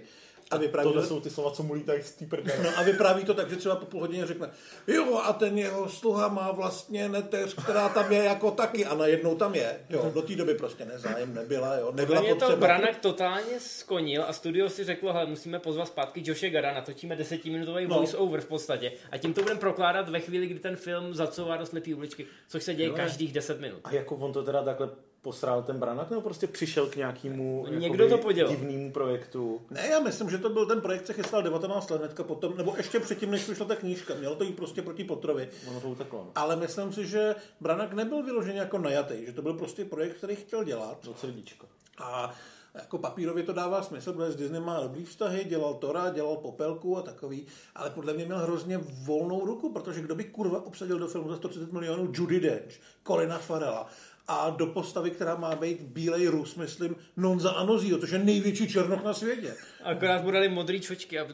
A 0.52 0.58
vypráví 0.58 0.88
Tohle 0.90 1.02
to, 1.02 1.08
jsou 1.08 1.20
ty 1.20 1.30
slova, 1.30 1.52
co 1.52 1.64
mu 1.64 1.74
lítají 1.74 2.04
z 2.04 2.12
té 2.12 2.26
no 2.64 2.70
a 2.78 2.84
vypráví 2.84 3.24
to 3.24 3.34
tak, 3.34 3.50
že 3.50 3.56
třeba 3.56 3.76
po 3.76 3.86
půl 3.86 4.02
hodině 4.02 4.26
řekne, 4.26 4.50
jo 4.88 5.18
a 5.24 5.34
ten 5.34 5.58
jeho 5.58 5.90
sluha 5.90 6.28
má 6.28 6.52
vlastně 6.52 7.10
neteř, 7.10 7.54
která 7.64 7.90
tam 7.90 8.12
je 8.12 8.24
jako 8.24 8.52
taky 8.52 8.86
a 8.86 8.96
najednou 8.96 9.36
tam 9.36 9.56
je. 9.56 9.80
Jo, 9.90 10.12
do 10.14 10.22
té 10.22 10.36
doby 10.36 10.54
prostě 10.54 10.86
nezájem 10.86 11.34
nebyla, 11.34 11.76
jo, 11.76 11.92
nebyla 11.92 12.22
Podle 12.22 12.36
to 12.36 12.40
potřeba. 12.40 12.68
Branagh 12.68 12.98
totálně 12.98 13.60
skonil 13.60 14.24
a 14.28 14.34
studio 14.34 14.70
si 14.70 14.84
řeklo, 14.84 15.14
hele, 15.14 15.26
musíme 15.26 15.60
pozvat 15.60 15.88
zpátky 15.88 16.24
Joshe 16.26 16.50
Gada, 16.50 16.74
natočíme 16.74 17.16
desetiminutový 17.16 17.88
No. 17.88 17.96
voice-over 17.96 18.42
v 18.42 18.46
podstatě 18.48 18.92
a 19.12 19.18
tím 19.18 19.34
to 19.34 19.42
budeme 19.42 19.60
prokládat 19.60 20.10
ve 20.10 20.20
chvíli, 20.20 20.48
kdy 20.48 20.60
ten 20.60 20.76
film 20.76 21.14
zacouvá 21.14 21.58
do 21.58 21.66
slepý 21.66 21.94
uličky, 21.94 22.26
což 22.48 22.64
se 22.64 22.74
děje 22.76 22.90
Jo, 22.90 22.96
každých 22.96 23.34
10 23.34 23.60
minut. 23.60 23.80
A 23.84 23.92
jako 23.94 24.16
on 24.16 24.34
to 24.34 24.44
teda 24.44 24.64
takhle 24.64 24.90
posral 25.26 25.64
ten 25.64 25.80
Branagh, 25.80 26.10
nebo 26.10 26.22
prostě 26.22 26.48
přišel 26.48 26.88
k 26.88 26.96
nějakému 26.96 27.66
Někdo 27.70 28.10
to 28.10 28.18
podělal. 28.18 28.56
divnému 28.56 28.92
projektu? 28.92 29.62
Ne, 29.70 29.88
já 29.88 30.00
myslím, 30.00 30.30
že 30.30 30.38
to 30.38 30.50
byl 30.50 30.66
ten 30.66 30.82
projekt, 30.82 31.08
se 31.08 31.14
chystal 31.14 31.44
19 31.44 31.90
let 31.90 31.98
hnedka 32.02 32.24
potom, 32.24 32.58
nebo 32.58 32.74
ještě 32.78 33.00
předtím, 33.00 33.32
než 33.32 33.50
vyšla 33.50 33.66
ta 33.66 33.76
knížka. 33.76 34.14
Mělo 34.16 34.36
to 34.36 34.44
jít 34.44 34.56
prostě 34.56 34.82
proti 34.82 35.04
Potrovi. 35.04 35.50
Ono 35.70 35.82
to 35.82 35.88
uteklo. 35.88 36.20
No. 36.20 36.32
Ale 36.36 36.56
myslím 36.56 36.94
si, 36.94 37.08
že 37.08 37.36
Branagh 37.62 37.94
nebyl 37.94 38.24
vyložený 38.24 38.58
jako 38.58 38.78
najatý, 38.78 39.26
že 39.26 39.32
to 39.32 39.42
byl 39.42 39.54
prostě 39.54 39.86
projekt, 39.86 40.18
který 40.18 40.36
chtěl 40.36 40.64
dělat. 40.64 41.06
Do 41.06 41.14
srdíčko. 41.14 41.66
A 41.98 42.34
jako 42.76 42.98
papírově 42.98 43.44
to 43.44 43.54
dává 43.54 43.84
smysl, 43.84 44.14
protože 44.14 44.32
s 44.32 44.36
Disney 44.36 44.62
má 44.62 44.80
dobrý 44.80 45.06
vztahy, 45.06 45.44
dělal 45.44 45.74
Tora, 45.74 46.10
dělal 46.10 46.36
Popelku 46.36 46.98
a 46.98 47.02
takový, 47.02 47.46
ale 47.76 47.90
podle 47.90 48.14
mě 48.14 48.26
měl 48.26 48.38
hrozně 48.38 48.78
volnou 49.04 49.46
ruku, 49.46 49.74
protože 49.74 50.02
kdo 50.02 50.16
by 50.16 50.24
kurva 50.24 50.66
obsadil 50.66 51.00
do 51.00 51.08
filmu 51.08 51.30
za 51.30 51.36
130 51.36 51.74
milionů 51.74 52.12
Judy 52.14 52.40
Dench, 52.40 52.80
Colina 53.08 53.38
Farela 53.38 53.88
a 54.28 54.50
do 54.50 54.68
postavy, 54.68 55.12
která 55.12 55.36
má 55.36 55.56
být 55.56 55.82
bílej 55.82 56.28
Rus, 56.28 56.56
myslím, 56.56 56.96
Nonza 57.18 57.52
Anozio, 57.52 57.98
což 57.98 58.12
je 58.12 58.20
největší 58.20 58.68
černoch 58.68 59.04
na 59.04 59.14
světě. 59.14 59.56
Akorát 59.84 60.24
mu 60.24 60.32
dali 60.32 60.50
modrý 60.50 60.82
čočky. 60.82 61.20
A... 61.20 61.28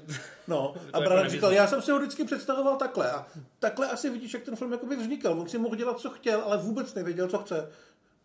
No, 0.47 0.73
a 0.75 0.77
jako 0.77 0.99
Branagh 0.99 1.09
nevyzná. 1.09 1.29
říkal, 1.29 1.51
já 1.51 1.67
jsem 1.67 1.81
si 1.81 1.91
ho 1.91 1.99
vždycky 1.99 2.23
představoval 2.23 2.77
takhle. 2.77 3.11
A 3.11 3.27
takhle 3.59 3.89
asi 3.89 4.09
vidíš, 4.09 4.33
jak 4.33 4.43
ten 4.43 4.55
film 4.55 4.71
jakoby 4.71 4.95
vznikal. 4.95 5.39
On 5.39 5.49
si 5.49 5.57
mohl 5.57 5.75
dělat, 5.75 5.99
co 5.99 6.09
chtěl, 6.09 6.41
ale 6.41 6.57
vůbec 6.57 6.93
nevěděl, 6.93 7.27
co 7.27 7.37
chce. 7.37 7.71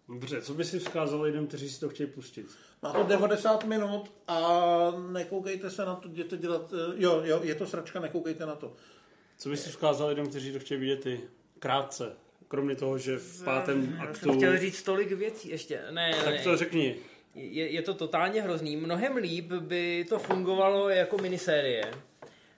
Dobře, 0.08 0.42
co 0.42 0.54
by 0.54 0.64
si 0.64 0.78
vzkázal 0.78 1.20
lidem, 1.22 1.46
kteří 1.46 1.70
si 1.70 1.80
to 1.80 1.88
chtějí 1.88 2.10
pustit? 2.10 2.46
Má 2.82 2.92
to 2.92 3.02
90 3.02 3.64
minut 3.64 4.12
a 4.28 4.40
nekoukejte 5.12 5.70
se 5.70 5.84
na 5.84 5.94
to, 5.94 6.08
jděte 6.08 6.36
dělat, 6.36 6.72
eh, 6.72 6.92
jo, 6.96 7.20
jo, 7.24 7.40
je 7.42 7.54
to 7.54 7.66
sračka, 7.66 8.00
nekoukejte 8.00 8.46
na 8.46 8.54
to. 8.54 8.72
Co 9.38 9.48
by 9.48 9.56
si 9.56 9.70
vzkázal 9.70 10.08
lidem, 10.08 10.28
kteří 10.28 10.52
to 10.52 10.58
chtějí 10.58 10.80
vidět 10.80 11.06
i 11.06 11.20
krátce? 11.58 12.12
Kromě 12.48 12.76
toho, 12.76 12.98
že 12.98 13.16
v 13.16 13.44
pátém 13.44 13.98
aktu... 14.00 14.18
jsem 14.18 14.36
chtěl 14.36 14.58
říct 14.58 14.82
tolik 14.82 15.12
věcí 15.12 15.48
ještě. 15.48 15.80
Ne, 15.90 16.10
Tak 16.24 16.34
ne. 16.34 16.42
to 16.42 16.56
řekni. 16.56 16.96
Je, 17.34 17.70
je 17.70 17.82
to 17.82 17.94
totálně 17.94 18.42
hrozný. 18.42 18.76
Mnohem 18.76 19.16
líp 19.16 19.52
by 19.52 20.06
to 20.08 20.18
fungovalo 20.18 20.88
jako 20.88 21.18
minisérie, 21.18 21.84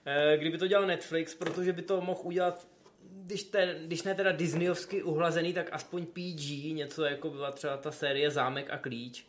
eh, 0.05 0.37
kdyby 0.37 0.57
to 0.57 0.67
dělal 0.67 0.87
Netflix, 0.87 1.35
protože 1.35 1.73
by 1.73 1.81
to 1.81 2.01
mohl 2.01 2.19
udělat, 2.23 2.67
když, 3.11 3.43
te, 3.43 3.79
když 3.85 4.03
ne 4.03 4.15
teda 4.15 4.31
Disneyovsky 4.31 5.03
uhlazený, 5.03 5.53
tak 5.53 5.69
aspoň 5.71 6.05
PG, 6.05 6.73
něco 6.73 7.03
jako 7.03 7.29
byla 7.29 7.51
třeba 7.51 7.77
ta 7.77 7.91
série 7.91 8.31
Zámek 8.31 8.69
a 8.69 8.77
klíč, 8.77 9.25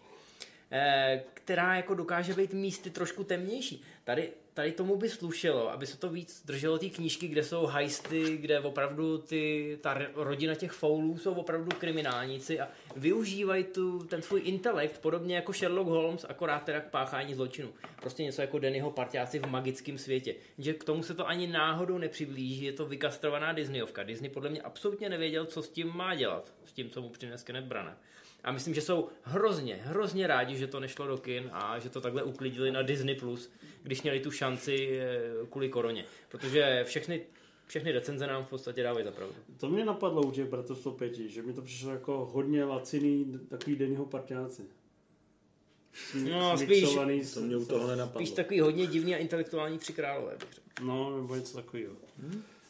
eh, 0.70 1.22
která 1.34 1.76
jako 1.76 1.94
dokáže 1.94 2.34
být 2.34 2.52
místy 2.52 2.90
trošku 2.90 3.24
temnější. 3.24 3.82
Tady, 4.04 4.30
tady 4.54 4.72
tomu 4.72 4.96
by 4.96 5.08
slušelo, 5.08 5.70
aby 5.72 5.86
se 5.86 5.98
to 5.98 6.08
víc 6.08 6.42
drželo 6.46 6.78
té 6.78 6.88
knížky, 6.88 7.28
kde 7.28 7.42
jsou 7.42 7.66
heisty, 7.66 8.36
kde 8.36 8.60
opravdu 8.60 9.18
ty, 9.18 9.78
ta 9.80 9.98
rodina 10.14 10.54
těch 10.54 10.72
foulů 10.72 11.18
jsou 11.18 11.34
opravdu 11.34 11.76
kriminálníci 11.78 12.60
a 12.60 12.68
využívají 12.96 13.64
tu, 13.64 13.98
ten 13.98 14.22
svůj 14.22 14.40
intelekt 14.44 14.98
podobně 15.00 15.36
jako 15.36 15.52
Sherlock 15.52 15.88
Holmes, 15.88 16.26
akorát 16.28 16.64
teda 16.64 16.80
k 16.80 16.90
páchání 16.90 17.34
zločinu. 17.34 17.72
Prostě 18.00 18.22
něco 18.22 18.40
jako 18.40 18.58
Dannyho 18.58 18.90
parťáci 18.90 19.38
v 19.38 19.46
magickém 19.46 19.98
světě. 19.98 20.34
Že 20.58 20.74
k 20.74 20.84
tomu 20.84 21.02
se 21.02 21.14
to 21.14 21.28
ani 21.28 21.46
náhodou 21.46 21.98
nepřiblíží, 21.98 22.64
je 22.64 22.72
to 22.72 22.86
vykastrovaná 22.86 23.52
Disneyovka. 23.52 24.02
Disney 24.02 24.30
podle 24.30 24.50
mě 24.50 24.62
absolutně 24.62 25.08
nevěděl, 25.08 25.44
co 25.44 25.62
s 25.62 25.68
tím 25.68 25.92
má 25.96 26.14
dělat, 26.14 26.52
s 26.64 26.72
tím, 26.72 26.90
co 26.90 27.02
mu 27.02 27.08
přines 27.08 27.42
Kenneth 27.42 27.66
Branagh. 27.66 27.96
A 28.44 28.52
myslím, 28.52 28.74
že 28.74 28.80
jsou 28.80 29.08
hrozně, 29.22 29.80
hrozně 29.82 30.26
rádi, 30.26 30.56
že 30.56 30.66
to 30.66 30.80
nešlo 30.80 31.06
do 31.06 31.18
kin 31.18 31.48
a 31.52 31.78
že 31.78 31.90
to 31.90 32.00
takhle 32.00 32.22
uklidili 32.22 32.70
na 32.72 32.82
Disney+, 32.82 33.14
Plus, 33.14 33.50
když 33.82 34.02
měli 34.02 34.20
tu 34.20 34.30
šanci 34.30 34.98
eh, 35.00 35.20
kvůli 35.50 35.68
koroně. 35.68 36.04
Protože 36.28 36.84
všechny, 36.86 37.20
všechny 37.66 37.92
recenze 37.92 38.26
nám 38.26 38.44
v 38.44 38.48
podstatě 38.48 38.82
dávají 38.82 39.04
za 39.04 39.10
pravdu. 39.12 39.34
To 39.60 39.68
mě 39.68 39.84
napadlo 39.84 40.22
u 40.22 40.30
těch 40.30 40.44
Bratrstvo 40.48 40.92
pěti, 40.92 41.28
že 41.28 41.42
mi 41.42 41.52
to 41.52 41.62
přišlo 41.62 41.90
jako 41.90 42.30
hodně 42.32 42.64
laciný 42.64 43.40
takový 43.48 43.76
denního 43.76 44.06
parťáci. 44.06 44.62
No, 46.30 46.58
spíš, 46.58 46.94
To 47.34 47.40
mě 47.40 47.56
u 47.56 47.64
toho 47.64 47.88
nenapadlo. 47.88 48.20
spíš 48.20 48.30
takový 48.30 48.60
hodně 48.60 48.86
divný 48.86 49.14
a 49.14 49.18
intelektuální 49.18 49.78
tři 49.78 49.92
králové. 49.92 50.32
bych 50.36 50.48
řekl. 50.54 50.70
No, 50.82 51.16
nebo 51.16 51.34
něco 51.34 51.56
takového. 51.56 51.92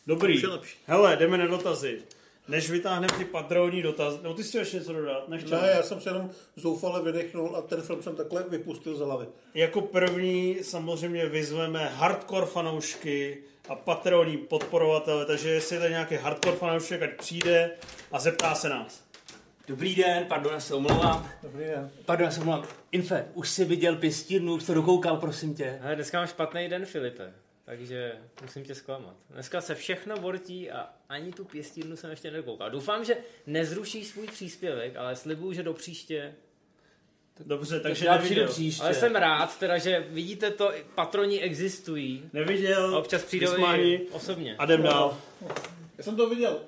Dobrý. 0.07 0.41
Je 0.43 0.49
lepší. 0.49 0.79
Hele, 0.87 1.17
jdeme 1.17 1.39
na 1.39 1.47
dotazy. 1.47 2.03
Než 2.51 2.71
vytáhneme 2.71 3.19
ty 3.19 3.25
patronní 3.25 3.83
dotazy. 3.83 4.19
No, 4.23 4.35
ty 4.35 4.43
jsi 4.43 4.49
chtěl 4.49 4.61
ještě 4.61 4.77
něco 4.77 4.93
dodat? 4.93 5.29
Nechtěl. 5.29 5.61
Ne, 5.61 5.69
já 5.77 5.83
jsem 5.83 6.01
se 6.01 6.11
jenom 6.11 6.31
zoufale 6.57 7.03
vydechnul 7.03 7.57
a 7.57 7.63
ten 7.63 7.83
film 7.83 8.03
jsem 8.03 8.17
takhle 8.17 8.45
vypustil 8.49 8.95
z 8.95 9.01
hlavy. 9.01 9.27
Jako 9.55 9.81
první 9.81 10.57
samozřejmě 10.63 11.27
vyzveme 11.27 11.89
hardcore 11.89 12.47
fanoušky 12.47 13.39
a 13.69 13.75
patronní 13.75 14.37
podporovatele, 14.37 15.27
takže 15.27 15.51
jestli 15.51 15.77
je 15.77 15.81
tady 15.81 15.93
nějaký 15.93 16.15
hardcore 16.15 16.57
fanoušek, 16.57 17.03
ať 17.03 17.11
přijde 17.11 17.71
a 18.13 18.19
zeptá 18.19 18.55
se 18.55 18.69
nás. 18.69 19.05
Dobrý 19.69 19.95
den, 19.95 20.25
pardon, 20.29 20.53
já 20.53 20.61
se 20.61 20.75
omlouvám. 20.75 21.31
Dobrý 21.43 21.65
den. 21.65 21.91
Pardon, 22.05 22.25
já 22.25 22.31
se 22.31 22.41
omlouvám. 22.41 22.65
Infe, 22.93 23.27
už 23.35 23.49
jsi 23.49 23.65
viděl 23.65 23.97
pěstírnu, 23.97 24.55
už 24.55 24.63
jsi 24.63 24.67
to 24.67 24.75
dokoukal, 24.75 25.17
prosím 25.17 25.55
tě. 25.55 25.81
Ale 25.83 25.95
dneska 25.95 26.19
mám 26.19 26.27
špatný 26.27 26.69
den, 26.69 26.87
Filipe. 26.87 27.33
Takže 27.71 28.13
musím 28.43 28.65
tě 28.65 28.75
zklamat. 28.75 29.17
Dneska 29.31 29.61
se 29.61 29.75
všechno 29.75 30.17
bortí 30.17 30.71
a 30.71 30.89
ani 31.09 31.33
tu 31.33 31.45
pěstírnu 31.45 31.97
jsem 31.97 32.11
ještě 32.11 32.31
nedokoukal. 32.31 32.71
Doufám, 32.71 33.05
že 33.05 33.17
nezrušíš 33.47 34.07
svůj 34.07 34.27
příspěvek, 34.27 34.97
ale 34.97 35.17
slibuju, 35.17 35.53
že 35.53 35.63
do 35.63 35.75
příště. 35.75 36.35
Dobře, 37.41 37.81
takže 37.81 38.07
já 38.07 38.19
přijdu 38.19 38.35
neviděl. 38.35 38.49
příště. 38.53 38.83
Ale 38.83 38.95
jsem 38.95 39.17
rád, 39.17 39.59
teda, 39.59 39.79
že 39.79 40.07
vidíte 40.11 40.51
to, 40.51 40.73
patroni 40.95 41.41
existují. 41.41 42.31
Neviděl, 42.33 42.95
A 42.95 42.99
občas 42.99 43.23
přijdou 43.25 43.53
osobně. 44.11 44.57
a 44.59 44.65
jdem 44.65 44.83
dál. 44.83 45.21
Já 45.99 46.05
jsem 46.05 46.17
to 46.17 46.29
viděl. 46.29 46.61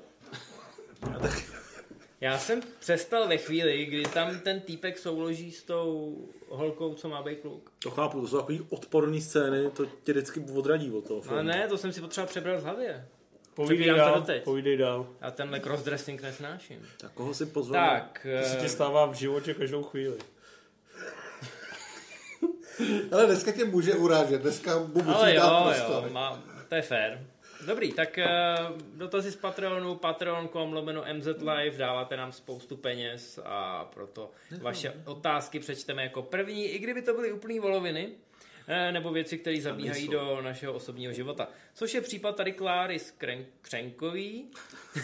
Já 2.22 2.38
jsem 2.38 2.60
přestal 2.78 3.28
ve 3.28 3.36
chvíli, 3.36 3.86
kdy 3.86 4.02
tam 4.02 4.40
ten 4.40 4.60
týpek 4.60 4.98
souloží 4.98 5.52
s 5.52 5.62
tou 5.62 6.18
holkou, 6.48 6.94
co 6.94 7.08
má 7.08 7.22
být 7.22 7.40
kluk. 7.40 7.72
To 7.78 7.90
chápu, 7.90 8.20
to 8.20 8.28
jsou 8.28 8.40
takový 8.40 8.66
odporný 8.70 9.20
scény, 9.20 9.70
to 9.70 9.86
tě 9.86 10.12
vždycky 10.12 10.44
odradí 10.54 10.90
od 10.90 11.08
toho 11.08 11.20
filmu. 11.20 11.36
Ale 11.36 11.44
ne, 11.44 11.68
to 11.68 11.78
jsem 11.78 11.92
si 11.92 12.00
potřeba 12.00 12.26
přebrat 12.26 12.60
v 12.60 12.64
hlavě. 12.64 13.06
Povídej 13.54 13.86
dál, 13.86 14.14
doteď. 14.14 14.44
povídej 14.44 14.76
dál. 14.76 15.06
Já 15.20 15.30
tenhle 15.30 15.60
crossdressing 15.60 16.22
nesnáším. 16.22 16.86
Tak 17.00 17.12
koho 17.12 17.34
si 17.34 17.46
pozval? 17.46 17.90
Tak, 17.90 18.26
To 18.42 18.48
se 18.48 18.56
ti 18.56 18.66
eh, 18.66 18.68
stává 18.68 19.06
v 19.06 19.14
životě 19.14 19.54
každou 19.54 19.82
chvíli. 19.82 20.18
Ale 23.12 23.26
dneska 23.26 23.52
tě 23.52 23.64
může 23.64 23.94
urážet, 23.94 24.42
dneska 24.42 24.78
mu 24.78 24.86
musí 24.86 25.08
ale 25.08 25.34
dát 25.34 25.58
jo, 25.58 25.64
prostor. 25.64 26.04
jo, 26.04 26.12
má, 26.12 26.42
to 26.68 26.74
je 26.74 26.82
fér. 26.82 27.26
Dobrý, 27.66 27.92
tak 27.92 28.18
uh, 28.18 28.78
dotazy 28.98 29.30
z 29.32 29.36
Patreonu, 29.36 29.94
patreon.com 29.94 30.72
lomeno 30.72 31.04
MZ 31.12 31.26
Live, 31.26 31.78
dáváte 31.78 32.16
nám 32.16 32.32
spoustu 32.32 32.76
peněz 32.76 33.40
a 33.44 33.84
proto 33.84 34.30
vaše 34.60 34.92
otázky 35.04 35.58
přečteme 35.60 36.02
jako 36.02 36.22
první, 36.22 36.64
i 36.64 36.78
kdyby 36.78 37.02
to 37.02 37.14
byly 37.14 37.32
úplný 37.32 37.60
voloviny, 37.60 38.08
eh, 38.68 38.92
nebo 38.92 39.12
věci, 39.12 39.38
které 39.38 39.60
zabíhají 39.60 40.08
do 40.08 40.42
našeho 40.42 40.72
osobního 40.72 41.12
života. 41.12 41.48
Což 41.74 41.94
je 41.94 42.00
případ 42.00 42.36
tady 42.36 42.52
Kláry 42.52 42.96
Skren- 42.96 43.44
Křenkový. 43.62 44.50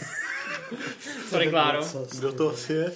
Sorry, 1.28 1.50
Kláro. 1.50 1.80
Kdo 2.18 2.32
to 2.32 2.50
asi 2.50 2.72
je? 2.72 2.92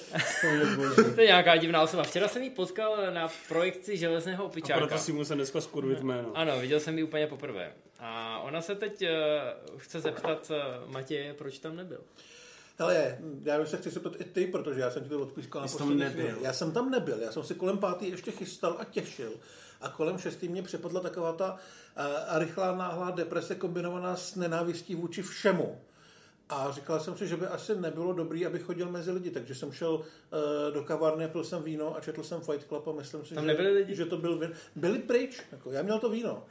To 1.14 1.20
je 1.20 1.26
nějaká 1.26 1.56
divná 1.56 1.82
osoba. 1.82 2.02
Včera 2.02 2.28
jsem 2.28 2.42
ji 2.42 2.50
potkal 2.50 2.96
na 3.12 3.28
projekci 3.48 3.96
Železného 3.96 4.44
A 4.44 4.46
opičáka. 4.46 4.78
proto 4.80 4.98
si 4.98 5.12
musel 5.12 5.36
dneska 5.36 5.60
skurvit 5.60 6.00
jméno. 6.00 6.30
Ano, 6.34 6.60
viděl 6.60 6.80
jsem 6.80 6.98
ji 6.98 7.04
úplně 7.04 7.26
poprvé. 7.26 7.72
A 7.98 8.38
ona 8.38 8.62
se 8.62 8.74
teď 8.74 9.02
uh, 9.02 9.78
chce 9.78 10.00
zeptat 10.00 10.50
uh, 10.50 10.90
Matěje, 10.92 11.34
proč 11.34 11.58
tam 11.58 11.76
nebyl. 11.76 12.00
Ale 12.78 13.18
já 13.44 13.66
se 13.66 13.76
chci 13.76 13.90
zeptat 13.90 14.12
i 14.20 14.24
ty, 14.24 14.46
protože 14.46 14.80
já 14.80 14.90
jsem 14.90 15.02
ti 15.02 15.08
to 15.08 15.20
odpískal 15.20 15.62
na 15.62 15.68
poslední 15.68 15.96
nebyl. 15.96 16.24
chvíli. 16.26 16.38
Já 16.42 16.52
jsem 16.52 16.72
tam 16.72 16.90
nebyl, 16.90 17.18
já 17.20 17.32
jsem 17.32 17.42
si 17.44 17.54
kolem 17.54 17.78
pátý 17.78 18.10
ještě 18.10 18.30
chystal 18.30 18.76
a 18.78 18.84
těšil. 18.84 19.32
A 19.80 19.88
kolem 19.88 20.18
šestý 20.18 20.48
mě 20.48 20.62
přepadla 20.62 21.00
taková 21.00 21.32
ta 21.32 21.56
a, 22.28 22.38
rychlá 22.38 22.76
náhlá 22.76 23.10
deprese 23.10 23.54
kombinovaná 23.54 24.16
s 24.16 24.34
nenávistí 24.36 24.94
vůči 24.94 25.22
všemu. 25.22 25.80
A 26.48 26.70
říkal 26.70 27.00
jsem 27.00 27.16
si, 27.16 27.26
že 27.28 27.36
by 27.36 27.46
asi 27.46 27.80
nebylo 27.80 28.12
dobrý, 28.12 28.46
aby 28.46 28.58
chodil 28.58 28.90
mezi 28.90 29.10
lidi, 29.10 29.30
takže 29.30 29.54
jsem 29.54 29.72
šel 29.72 29.94
uh, 29.94 30.74
do 30.74 30.82
kavárny, 30.82 31.28
pil 31.28 31.44
jsem 31.44 31.62
víno 31.62 31.96
a 31.96 32.00
četl 32.00 32.22
jsem 32.22 32.40
Fight 32.40 32.66
Club 32.68 32.88
a 32.88 32.92
myslím 32.92 33.24
si, 33.24 33.34
Tam 33.34 33.44
že, 33.46 33.52
lidi? 33.52 33.94
že 33.94 34.06
to 34.06 34.16
byl 34.16 34.38
vin. 34.38 34.52
Byli 34.76 34.98
pryč, 34.98 35.40
jako 35.52 35.72
já 35.72 35.82
měl 35.82 35.98
to 35.98 36.08
víno. 36.10 36.42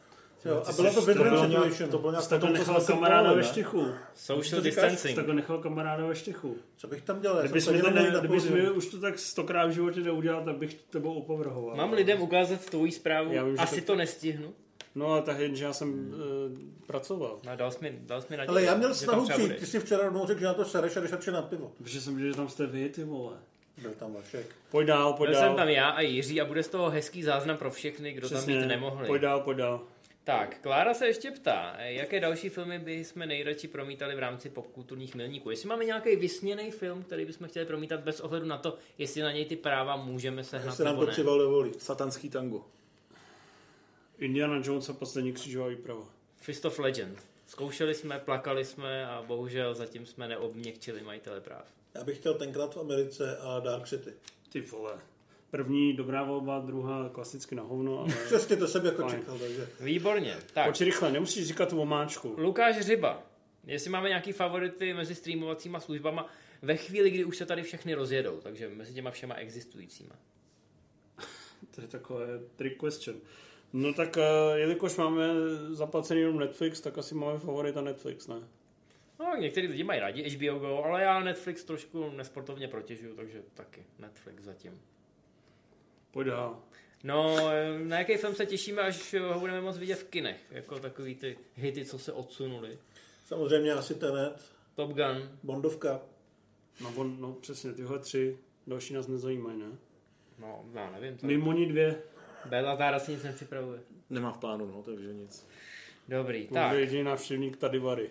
Jo, 0.45 0.63
a 0.65 0.71
jsi- 0.71 0.77
to 0.77 0.83
to 0.83 1.01
bylo 1.01 1.05
win-win 1.25 1.49
nějak- 1.49 1.63
situation. 1.63 1.89
to 1.89 1.97
bylo 1.97 2.11
nějak 2.11 2.23
co 2.25 2.37
nechal 2.47 2.81
kamaráda 2.81 3.29
ve 3.33 3.41
ne? 3.41 3.43
štychu. 3.43 3.87
Social 4.15 4.61
distancing. 4.61 5.15
takhle 5.15 5.35
nechal 5.35 5.57
kamaráda 5.57 6.05
ve 6.05 6.15
štychu. 6.15 6.57
Co 6.77 6.87
bych 6.87 7.01
tam 7.01 7.21
dělal? 7.21 7.41
Kdybys 7.43 7.65
jsem 7.65 7.73
mi, 7.75 7.81
to 7.81 7.89
ne, 7.89 8.15
kdybys 8.19 8.49
mi 8.49 8.71
už 8.71 8.85
to 8.85 8.99
tak 8.99 9.19
stokrát 9.19 9.67
v 9.67 9.71
životě 9.71 9.99
neudělal, 9.99 10.43
tak 10.45 10.55
bych 10.57 10.73
tebou 10.89 11.13
opovrhoval. 11.13 11.75
Mám 11.75 11.93
lidem 11.93 12.21
ukázat 12.21 12.65
tvoji 12.69 12.91
zprávu, 12.91 13.33
Já 13.33 13.43
vím, 13.43 13.55
asi 13.59 13.81
to- 13.81 13.87
to 13.87 13.95
nestihnu. 13.95 14.53
No 14.95 15.13
a 15.13 15.21
tak 15.21 15.39
jen, 15.39 15.55
že 15.55 15.63
já 15.63 15.73
jsem 15.73 16.13
uh, 16.13 16.85
pracoval. 16.87 17.39
No, 17.45 17.55
dal 17.55 17.71
jsi 17.71 17.77
mi, 17.81 17.99
dal 18.01 18.21
jsi 18.21 18.27
mi 18.29 18.37
naději, 18.37 18.49
Ale 18.49 18.63
já 18.63 18.75
měl 18.75 18.95
snahu 18.95 19.23
třeba 19.23 19.37
přijít, 19.39 19.59
ty 19.59 19.65
jsi 19.65 19.79
včera 19.79 20.03
rovnou 20.03 20.27
řekl, 20.27 20.39
že 20.39 20.45
na 20.45 20.53
to 20.53 20.65
sereš 20.65 20.97
a 20.97 20.99
jdeš 20.99 21.11
radši 21.11 21.31
na 21.31 21.41
pivo. 21.41 21.71
Protože 21.77 22.01
jsem 22.01 22.15
viděl, 22.15 22.31
že 22.31 22.37
tam 22.37 22.49
jste 22.49 22.67
vy, 22.67 22.89
ty 22.89 23.03
vole. 23.03 23.37
Byl 23.81 23.91
tam 23.91 24.13
Vašek. 24.13 24.55
Pojď 24.71 24.87
dál, 24.87 25.13
pojď 25.13 25.29
Byl 25.29 25.39
dál. 25.39 25.49
jsem 25.49 25.57
tam 25.57 25.69
já 25.69 25.89
a 25.89 26.01
Jiří 26.01 26.41
a 26.41 26.45
bude 26.45 26.63
z 26.63 26.67
toho 26.67 26.89
hezký 26.89 27.23
záznam 27.23 27.57
pro 27.57 27.71
všechny, 27.71 28.13
kdo 28.13 28.27
Přesně. 28.27 28.53
tam 28.53 28.61
být 28.63 28.67
nemohli. 28.67 29.07
Pojď 29.07 29.21
dál, 29.21 29.39
pojď 29.39 29.57
dál. 29.57 29.81
Tak, 30.23 30.57
Klára 30.61 30.93
se 30.93 31.07
ještě 31.07 31.31
ptá, 31.31 31.75
jaké 31.79 32.19
další 32.19 32.49
filmy 32.49 32.79
bychom 32.79 33.27
nejradši 33.27 33.67
promítali 33.67 34.15
v 34.15 34.19
rámci 34.19 34.49
popkulturních 34.49 35.15
milníků. 35.15 35.49
Jestli 35.49 35.69
máme 35.69 35.85
nějaký 35.85 36.15
vysněný 36.15 36.71
film, 36.71 37.03
který 37.03 37.25
bychom 37.25 37.47
chtěli 37.47 37.65
promítat 37.65 37.99
bez 37.99 38.19
ohledu 38.19 38.45
na 38.45 38.57
to, 38.57 38.77
jestli 38.97 39.21
na 39.21 39.31
něj 39.31 39.45
ty 39.45 39.55
práva 39.55 39.95
můžeme 39.95 40.43
sehnat 40.43 40.75
Se 40.75 40.83
nám 40.83 40.99
to 40.99 41.07
přival 41.07 41.39
dovolí. 41.39 41.71
Satanský 41.77 42.29
tango. 42.29 42.65
Indiana 44.21 44.61
Jones 44.63 44.89
a 44.89 44.93
poslední 44.93 45.33
křížová 45.33 45.67
výprava. 45.67 46.09
Fist 46.35 46.65
of 46.65 46.79
Legend. 46.79 47.25
Zkoušeli 47.47 47.95
jsme, 47.95 48.19
plakali 48.19 48.65
jsme 48.65 49.07
a 49.07 49.23
bohužel 49.27 49.73
zatím 49.73 50.05
jsme 50.05 50.27
neobměkčili 50.27 51.01
majitele 51.01 51.41
práv. 51.41 51.65
Já 51.93 52.03
bych 52.03 52.17
chtěl 52.17 52.33
tenkrát 52.33 52.75
v 52.75 52.79
Americe 52.79 53.37
a 53.37 53.59
Dark 53.59 53.87
City. 53.87 54.13
Ty 54.49 54.61
vole. 54.61 54.99
První 55.51 55.93
dobrá 55.93 56.23
volba, 56.23 56.59
druhá 56.59 57.09
klasicky 57.09 57.55
na 57.55 57.63
hovno, 57.63 57.99
ale... 57.99 58.13
Přesně 58.25 58.55
to 58.55 58.67
jsem 58.67 58.85
jako 58.85 59.01
Fajn. 59.01 59.19
čekal, 59.19 59.39
takže. 59.39 59.69
Výborně. 59.79 60.37
Tak, 60.53 60.65
Pojď 60.65 60.81
rychle, 60.81 61.11
nemusíš 61.11 61.47
říkat 61.47 61.73
omáčku. 61.73 62.35
Lukáš 62.37 62.79
Řiba. 62.79 63.23
Jestli 63.67 63.89
máme 63.89 64.09
nějaký 64.09 64.31
favority 64.31 64.93
mezi 64.93 65.15
streamovacíma 65.15 65.79
službama 65.79 66.27
ve 66.61 66.77
chvíli, 66.77 67.09
kdy 67.09 67.25
už 67.25 67.37
se 67.37 67.45
tady 67.45 67.63
všechny 67.63 67.93
rozjedou, 67.93 68.39
takže 68.41 68.69
mezi 68.69 68.93
těma 68.93 69.11
všema 69.11 69.35
existujícíma. 69.35 70.15
To 71.75 71.81
je 71.81 71.87
takové 71.87 72.27
trick 72.55 72.79
question. 72.85 73.21
No 73.73 73.93
tak, 73.93 74.17
uh, 74.17 74.57
jelikož 74.57 74.97
máme 74.97 75.27
zaplacený 75.69 76.21
jenom 76.21 76.39
Netflix, 76.39 76.81
tak 76.81 76.97
asi 76.97 77.15
máme 77.15 77.39
favorita 77.39 77.81
Netflix, 77.81 78.27
ne? 78.27 78.35
No, 79.19 79.35
některý 79.39 79.67
lidi 79.67 79.83
mají 79.83 79.99
rádi 79.99 80.29
HBO 80.29 80.59
Go, 80.59 80.83
ale 80.83 81.01
já 81.01 81.19
Netflix 81.19 81.63
trošku 81.63 82.09
nesportovně 82.09 82.67
protěžuju, 82.67 83.15
takže 83.15 83.43
taky 83.53 83.85
Netflix 83.99 84.43
zatím. 84.43 84.81
Pojď 86.11 86.27
dál. 86.27 86.59
No, 87.03 87.37
na 87.83 87.99
jaký 87.99 88.17
film 88.17 88.35
se 88.35 88.45
těšíme, 88.45 88.81
až 88.81 89.13
ho 89.13 89.39
budeme 89.39 89.61
moc 89.61 89.77
vidět 89.77 89.95
v 89.95 90.03
kinech, 90.03 90.41
jako 90.51 90.79
takový 90.79 91.15
ty 91.15 91.37
hity, 91.55 91.85
co 91.85 91.99
se 91.99 92.13
odsunuli. 92.13 92.79
Samozřejmě 93.25 93.73
asi 93.73 93.95
Tenet, 93.95 94.41
Top 94.75 94.89
Gun, 94.89 95.37
Bondovka. 95.43 96.01
No, 96.81 96.93
on, 96.95 97.21
no 97.21 97.33
přesně, 97.33 97.73
tyhle 97.73 97.99
tři 97.99 98.37
další 98.67 98.93
nás 98.93 99.07
nezajímají, 99.07 99.59
ne? 99.59 99.77
no, 100.41 100.65
já 100.73 100.91
nevím. 100.91 101.17
Mimo 101.23 101.53
ní 101.53 101.65
dvě. 101.65 102.03
Bela 102.45 102.75
Tára 102.75 102.99
si 102.99 103.11
nic 103.11 103.23
nepřipravuje. 103.23 103.79
Nemá 104.09 104.31
v 104.31 104.37
plánu, 104.37 104.65
no, 104.75 104.83
takže 104.83 105.13
nic. 105.13 105.47
Dobrý, 106.07 106.47
To 106.47 106.53
tak. 106.53 106.73
jediný 106.77 107.03
návštěvník 107.03 107.57
tady 107.57 107.79
Vary. 107.79 108.09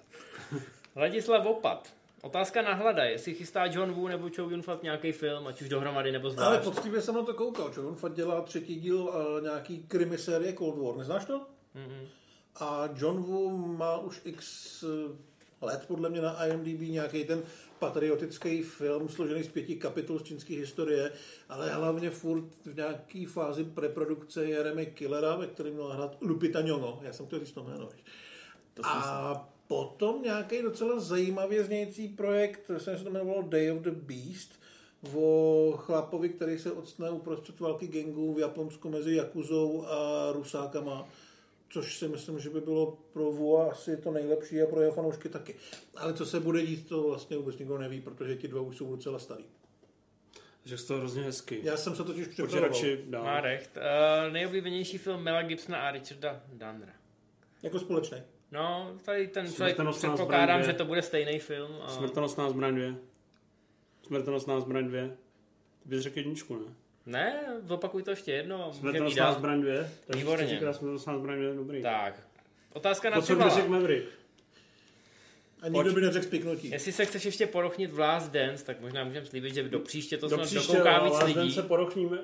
Ladislav 0.96 1.46
Opat. 1.46 1.92
Otázka 2.22 2.62
na 2.62 2.74
hlada, 2.74 3.04
jestli 3.04 3.34
chystá 3.34 3.64
John 3.66 3.92
Woo 3.92 4.08
nebo 4.08 4.30
Chow 4.36 4.52
Yun 4.52 4.62
Fat 4.62 4.82
nějaký 4.82 5.12
film, 5.12 5.46
ať 5.46 5.62
už 5.62 5.68
dohromady 5.68 6.12
nebo 6.12 6.26
Ale 6.28 6.34
zvlášť. 6.36 6.64
poctivě 6.64 7.02
jsem 7.02 7.14
na 7.14 7.22
to 7.22 7.34
koukal, 7.34 7.72
že 7.74 7.80
on 7.80 7.94
fakt 7.94 8.14
dělá 8.14 8.40
třetí 8.40 8.76
díl 8.80 8.96
uh, 8.98 9.42
nějaký 9.42 9.82
krimi 9.88 10.18
série 10.18 10.52
Cold 10.52 10.78
War, 10.78 10.96
neznáš 10.96 11.24
to? 11.24 11.38
Mm-mm. 11.76 12.06
A 12.60 12.88
John 12.96 13.22
Woo 13.22 13.50
má 13.56 13.98
už 13.98 14.20
x 14.24 14.84
let 15.60 15.84
podle 15.88 16.08
mě 16.08 16.20
na 16.20 16.46
IMDb 16.46 16.80
nějaký 16.80 17.24
ten 17.24 17.42
patriotický 17.78 18.62
film 18.62 19.08
složený 19.08 19.42
z 19.42 19.48
pěti 19.48 19.76
kapitol 19.76 20.18
z 20.18 20.22
čínské 20.22 20.54
historie, 20.54 21.12
ale 21.48 21.70
hlavně 21.70 22.10
furt 22.10 22.44
v 22.64 22.76
nějaký 22.76 23.24
fázi 23.24 23.64
preprodukce 23.64 24.44
je 24.44 24.62
remake 24.62 24.94
Killera, 24.94 25.36
ve 25.36 25.46
kterém 25.46 25.72
měl 25.72 25.88
hrát 25.88 26.16
Lupita 26.20 26.60
Nyong'o. 26.60 27.00
Já 27.02 27.12
jsem 27.12 27.26
to 27.26 27.38
říct 27.38 27.52
to 27.52 27.64
jméno. 27.64 27.88
A 28.84 29.48
potom 29.68 30.22
nějaký 30.22 30.62
docela 30.62 31.00
zajímavě 31.00 31.64
znějící 31.64 32.08
projekt, 32.08 32.70
se 32.78 32.96
to 32.96 33.10
jmenovalo 33.10 33.42
Day 33.42 33.72
of 33.72 33.78
the 33.78 33.90
Beast, 33.90 34.50
o 35.14 35.72
chlapovi, 35.76 36.28
který 36.28 36.58
se 36.58 36.72
odstane 36.72 37.10
uprostřed 37.10 37.60
války 37.60 37.86
gangů 37.86 38.34
v 38.34 38.38
Japonsku 38.38 38.90
mezi 38.90 39.14
Jakuzou 39.14 39.86
a 39.86 40.32
Rusákama, 40.32 41.08
což 41.76 41.98
si 41.98 42.08
myslím, 42.08 42.38
že 42.38 42.50
by 42.50 42.60
bylo 42.60 42.98
pro 43.12 43.32
Vua 43.32 43.70
asi 43.70 43.96
to 43.96 44.10
nejlepší 44.10 44.62
a 44.62 44.66
pro 44.66 44.80
jeho 44.80 44.92
fanoušky 44.92 45.28
taky. 45.28 45.54
Ale 45.96 46.14
co 46.14 46.26
se 46.26 46.40
bude 46.40 46.66
dít, 46.66 46.88
to 46.88 47.02
vlastně 47.02 47.36
vůbec 47.36 47.58
nikdo 47.58 47.78
neví, 47.78 48.00
protože 48.00 48.36
ti 48.36 48.48
dva 48.48 48.60
už 48.60 48.76
jsou 48.76 48.96
docela 48.96 49.18
starý. 49.18 49.44
Že 50.64 50.76
to 50.86 50.96
hrozně 50.96 51.22
hezký. 51.22 51.64
Já 51.64 51.76
jsem 51.76 51.96
se 51.96 52.04
totiž 52.04 52.26
připravoval. 52.26 52.68
radši 52.68 53.04
dál. 53.06 53.24
Má 53.24 53.40
recht. 53.40 53.76
Uh, 53.76 54.32
nejoblíbenější 54.32 54.98
film 54.98 55.22
Mela 55.22 55.42
Gibsona 55.42 55.78
a 55.78 55.90
Richarda 55.90 56.42
Dannera. 56.52 56.92
Jako 57.62 57.78
společný. 57.78 58.18
No, 58.52 58.98
tady 59.04 59.28
ten 59.28 59.52
člověk 59.52 59.76
předpokládám, 59.90 60.62
že 60.62 60.72
to 60.72 60.84
bude 60.84 61.02
stejný 61.02 61.38
film. 61.38 61.72
A... 61.82 61.88
Smrtonosná 61.88 62.50
zbraň 62.50 62.74
dvě. 62.74 62.96
Smrtonosná 64.02 64.60
zbraň 64.60 64.88
dvě. 64.88 65.16
Ty 65.82 65.88
bys 65.88 66.00
řekl 66.00 66.18
jedničku, 66.18 66.56
ne? 66.56 66.74
Ne, 67.06 67.42
zopakuj 67.62 68.02
to 68.02 68.10
ještě 68.10 68.32
jedno. 68.32 68.64
a 68.64 68.66
můžeme 68.66 68.88
jít 68.88 68.92
Smrtonosná 68.92 69.24
dál. 69.24 69.34
zbraň 69.34 69.60
dvě. 69.60 69.90
Takže 70.06 70.24
Výborně. 70.24 70.46
jsi 70.48 70.54
říkal 70.54 70.74
smrtonosná 70.74 71.18
zbraň 71.18 71.38
dvě, 71.38 71.54
dobrý. 71.54 71.82
Tak. 71.82 72.26
Otázka 72.72 73.10
na 73.10 73.16
To, 73.16 73.22
co 73.22 73.32
by 73.32 73.38
Cibala. 73.42 73.54
řekl 73.54 73.68
Maverick. 73.68 74.06
A 75.62 75.68
nikdo 75.68 75.82
Pojď. 75.82 75.94
by 75.94 76.00
neřekl 76.00 76.26
spiknutí. 76.26 76.70
Jestli 76.70 76.92
se 76.92 77.04
chceš 77.06 77.24
ještě 77.24 77.46
porochnit 77.46 77.90
v 77.90 77.98
Last 77.98 78.32
Dance, 78.32 78.64
tak 78.64 78.80
možná 78.80 79.04
můžeme 79.04 79.26
slíbit, 79.26 79.54
že 79.54 79.62
do 79.68 79.80
příště 79.80 80.16
to 80.18 80.28
Do 80.28 80.36
snad 80.36 80.46
příště 80.46 80.72
dokouká 80.72 81.04
víc 81.04 81.12
Last 81.12 81.26
lidí. 81.26 81.36
Dance 81.38 81.54
se 81.54 81.62
porochníme. 81.62 82.18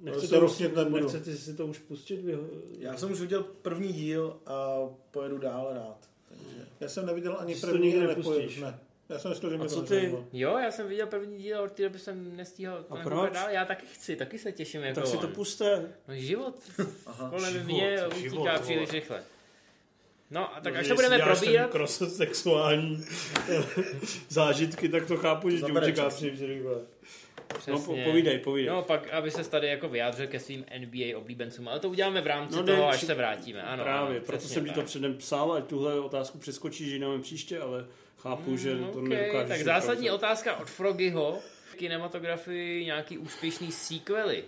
Nechcete, 0.00 0.26
se 0.26 0.38
rochnit 0.38 0.76
nebudu. 0.76 1.02
nechcete 1.02 1.36
si 1.36 1.54
to 1.56 1.66
už 1.66 1.78
pustit? 1.78 2.16
Vy... 2.16 2.38
Já 2.78 2.96
jsem 2.96 3.12
už 3.12 3.20
viděl 3.20 3.42
první 3.62 3.92
díl 3.92 4.36
a 4.46 4.76
pojedu 5.10 5.38
dál 5.38 5.70
rád. 5.74 6.08
Takže... 6.28 6.66
Já 6.80 6.88
jsem 6.88 7.06
neviděl 7.06 7.36
ani 7.40 7.54
si 7.54 7.60
to 7.60 7.66
první, 7.66 7.86
nikdy 7.86 7.98
ani 7.98 8.08
nepojedu. 8.08 8.40
nepustíš. 8.40 8.62
Ne. 8.62 8.78
Já 9.14 9.18
jsem 9.20 9.30
myslel, 9.30 9.50
že 9.50 9.56
A 9.56 9.60
mě 9.60 9.68
co 9.68 9.80
to 9.80 9.86
ty? 9.86 10.14
Jo, 10.32 10.58
já 10.58 10.70
jsem 10.70 10.88
viděl 10.88 11.06
první 11.06 11.38
díl, 11.42 11.60
od 11.60 11.72
té 11.72 11.82
doby 11.82 11.98
jsem 11.98 12.36
nestíhal 12.36 12.82
to 12.82 12.94
A 12.94 13.02
proč? 13.02 13.32
dál. 13.32 13.50
Já 13.50 13.64
taky 13.64 13.86
chci, 13.92 14.16
taky 14.16 14.38
se 14.38 14.52
těším 14.52 14.82
jako 14.82 15.00
Tak 15.00 15.06
si 15.10 15.16
to 15.18 15.28
puste. 15.28 15.92
No 16.08 16.14
život, 16.16 16.54
Aha. 17.06 17.30
kolem 17.30 17.52
život, 17.52 17.64
mě 17.66 17.98
život, 18.16 18.38
utíká 18.38 18.58
příliš 18.58 18.90
rychle. 18.90 19.22
No 20.30 20.56
a 20.56 20.60
tak 20.60 20.74
No, 20.74 20.80
až 20.80 20.88
to 20.88 20.94
budeme 20.94 21.18
probírat, 21.18 21.70
ten 21.70 21.86
sexuální 22.10 23.04
zážitky, 24.28 24.88
tak 24.88 25.06
to 25.06 25.16
chápu, 25.16 25.50
že 25.50 25.60
ti 25.62 25.72
utíká 25.72 26.08
příliš 26.08 26.40
rychle. 26.42 26.72
No, 26.74 26.78
po, 27.48 27.58
Přesně. 27.58 28.04
povídej, 28.04 28.38
povídej. 28.38 28.70
No, 28.70 28.82
pak, 28.82 29.08
aby 29.10 29.30
se 29.30 29.50
tady 29.50 29.66
jako 29.66 29.88
vyjádřil 29.88 30.26
ke 30.26 30.40
svým 30.40 30.64
NBA 30.78 31.18
oblíbencům, 31.18 31.68
ale 31.68 31.80
to 31.80 31.88
uděláme 31.88 32.20
v 32.20 32.26
rámci 32.26 32.54
No, 32.56 32.60
no, 32.62 32.66
ne, 32.66 32.76
toho, 32.76 32.88
až 32.88 32.96
při- 32.96 33.06
se 33.06 33.14
vrátíme. 33.14 33.62
Ano, 33.62 33.82
Právě, 33.84 34.16
ano, 34.16 34.26
proto 34.26 34.48
jsem 34.48 34.64
ti 34.64 34.70
to 34.72 34.82
předem 34.82 35.16
psal, 35.16 35.52
ať 35.52 35.64
tuhle 35.64 36.00
otázku 36.00 36.38
přeskočíš 36.38 36.92
jinam 36.92 37.22
příště, 37.22 37.58
ale 37.60 37.86
chápu, 38.24 38.56
že 38.56 38.76
to 38.92 39.00
Mm, 39.00 39.08
nedokážeš. 39.08 39.34
okay, 39.34 39.48
tak 39.48 39.62
zásadní 39.62 40.10
otázka 40.10 40.56
od 40.56 40.70
Frogyho. 40.70 41.38
Kinematografii 41.76 42.84
nějaký 42.84 43.18
úspěšný 43.18 43.72
sequely. 43.72 44.44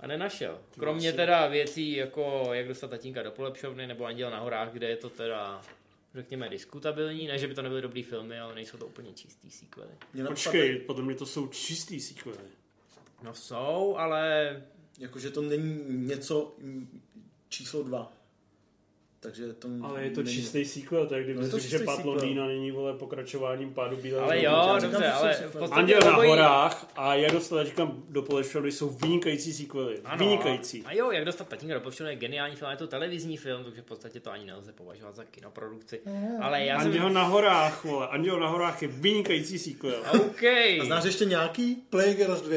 A 0.00 0.06
nenašel. 0.06 0.58
Kromě 0.78 1.08
asi- 1.08 1.16
teda 1.16 1.46
věcí 1.46 1.92
jako 1.92 2.48
Jak 2.52 2.68
dostat 2.68 2.88
tatínka 2.90 3.22
do 3.22 3.30
polepšovny 3.30 3.86
nebo 3.86 4.04
Anděl 4.04 4.30
na 4.30 4.40
horách, 4.40 4.72
kde 4.72 4.88
je 4.88 4.96
to 4.96 5.10
teda 5.10 5.62
řekněme 6.14 6.48
diskutabilní, 6.48 7.26
ne, 7.26 7.38
že 7.38 7.48
by 7.48 7.54
to 7.54 7.62
nebyly 7.62 7.82
dobrý 7.82 8.02
filmy, 8.02 8.40
ale 8.40 8.54
nejsou 8.54 8.78
to 8.78 8.86
úplně 8.86 9.12
čistý 9.12 9.50
sequely. 9.50 9.90
Počkej, 10.28 10.78
podle 10.78 11.04
mě 11.04 11.14
to 11.14 11.26
jsou 11.26 11.46
čistý 11.48 12.00
sequely. 12.00 12.38
No 13.22 13.34
jsou, 13.34 13.94
ale 13.98 14.62
Jakože 14.98 15.30
to 15.30 15.42
není 15.42 15.84
něco 16.06 16.54
mm, 16.58 17.00
číslo 17.48 17.82
dva. 17.82 18.12
Takže 19.20 19.52
to 19.52 19.68
Ale 19.82 20.02
je 20.02 20.10
to 20.10 20.22
není- 20.22 20.36
čistý 20.36 20.64
sequel, 20.64 21.06
tak 21.06 21.24
kdyby 21.24 21.40
No 21.40 21.46
řekl, 21.48 21.58
že 21.58 21.78
sequel. 21.78 22.00
Londýna 22.04 22.46
není 22.46 22.70
vole 22.70 22.94
pokračováním 22.94 23.74
pádu 23.74 23.96
bílého. 23.96 24.24
Ale 24.24 24.42
jo, 24.42 24.68
dobře, 24.80 24.86
říkám, 24.96 25.12
ale 25.16 25.32
v 25.34 25.52
podstatě 25.52 25.72
Anděl 25.80 25.98
na 26.04 26.12
obojí- 26.16 26.28
horách 26.28 26.92
a 26.96 27.14
jak 27.14 27.32
dostat 27.32 27.64
teďka 27.64 27.92
do 28.08 28.22
Polešovny 28.22 28.72
jsou 28.72 28.88
vynikající 28.88 29.52
sequely. 29.52 29.98
Ano, 30.04 30.24
Vynikající. 30.24 30.82
A 30.84 30.92
jo, 30.92 31.10
jak 31.10 31.24
dostat 31.24 31.48
tatínka 31.48 31.74
do 31.74 31.80
povštěnu 31.80 32.08
je 32.10 32.16
geniální 32.16 32.56
film, 32.56 32.70
je 32.70 32.76
to 32.76 32.86
televizní 32.86 33.36
film, 33.36 33.64
takže 33.64 33.82
v 33.82 33.84
podstatě 33.84 34.20
to 34.20 34.30
ani 34.30 34.44
nelze 34.44 34.72
považovat 34.72 35.14
za 35.16 35.24
kinoprodukci. 35.24 36.00
Ale 36.42 36.64
já 36.64 36.78
jsem... 36.80 36.86
Anděl 36.90 37.10
na 37.10 37.22
horách, 37.22 37.84
vole. 37.84 38.08
Anděl 38.08 38.40
na 38.40 38.48
horách 38.48 38.82
je 38.82 38.88
vynikající 38.88 39.58
sequel. 39.58 40.02
OK. 40.20 40.42
A 40.44 40.84
znáš 40.84 41.04
ještě 41.04 41.24
nějaký? 41.24 41.74
Plagueers 41.90 42.40
2. 42.40 42.56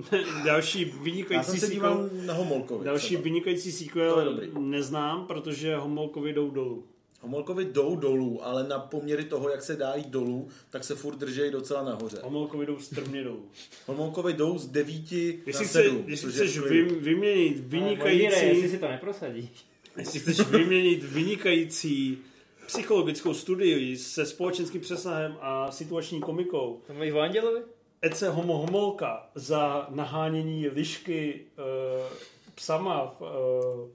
Další 0.44 0.80
Já 0.80 0.86
jsem 0.88 1.02
vynikající 1.04 1.60
se 1.60 1.68
díval 1.72 2.02
sequel. 2.08 2.26
na 2.26 2.34
Homolkovi. 2.34 2.84
Další 2.84 3.06
třeba. 3.06 3.22
vynikající 3.22 3.72
sequel 3.72 4.40
neznám, 4.58 5.26
protože 5.26 5.76
Homolkovi 5.76 6.32
jdou 6.32 6.50
dolů. 6.50 6.84
Homolkovi 7.20 7.64
jdou 7.64 7.96
dolů, 7.96 8.44
ale 8.44 8.68
na 8.68 8.78
poměry 8.78 9.24
toho, 9.24 9.48
jak 9.50 9.62
se 9.62 9.76
dá 9.76 9.94
jít 9.94 10.08
dolů, 10.08 10.48
tak 10.70 10.84
se 10.84 10.94
furt 10.94 11.16
držejí 11.16 11.52
docela 11.52 11.82
nahoře. 11.84 12.18
Homolkovi 12.22 12.66
jdou 12.66 12.78
strmě 12.78 13.24
dolů. 13.24 13.44
Homolkovi 13.86 14.32
jdou 14.32 14.58
z 14.58 14.66
devíti 14.66 15.40
Jestli, 15.46 15.64
na 15.64 15.68
chce, 15.68 15.82
sedm. 15.82 16.04
jestli 16.06 16.32
chceš 16.32 16.58
v 16.58 16.68
vy, 16.68 16.82
vyměnit 16.82 17.48
Jestli 17.56 17.68
vynikající, 17.68 18.68
si 18.68 18.78
to 18.78 18.88
neprosadíš. 18.88 19.48
jestli 19.96 20.20
chceš 20.20 20.40
vyměnit 20.40 21.02
vynikající 21.02 22.18
psychologickou 22.66 23.34
studii 23.34 23.96
se 23.96 24.26
společenským 24.26 24.80
přesahem 24.80 25.36
a 25.40 25.70
situační 25.72 26.20
komikou 26.20 26.80
To 26.86 26.92
mluvíš 26.94 27.12
o 27.12 27.18
Andělovi? 27.20 27.60
Ece 28.02 28.28
Homo 28.28 28.58
Homolka 28.58 29.26
za 29.34 29.86
nahánění 29.90 30.68
lišky 30.68 31.40
uh, 31.58 32.16
psama 32.54 33.14
v, 33.18 33.20
uh, 33.20 33.88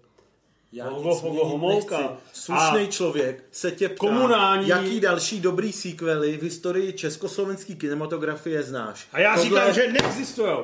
Já 0.72 0.90
Hogo, 0.90 1.16
hogo, 1.16 1.46
homolka. 1.46 2.18
Slušný 2.34 2.88
člověk 2.88 3.44
se 3.52 3.72
tě 3.72 3.90
ptá, 3.90 3.98
komunální- 3.98 4.68
jaký 4.68 5.00
další 5.00 5.40
dobrý 5.40 5.72
sequely 5.72 6.38
v 6.38 6.44
historii 6.44 6.94
československé 6.94 7.76
kinematografie 7.76 8.64
znáš. 8.64 9.08
a 9.12 9.20
já 9.20 9.36
Tohle 9.36 9.50
říkám, 9.50 9.74
že 9.74 9.92
neexistují. 9.92 10.58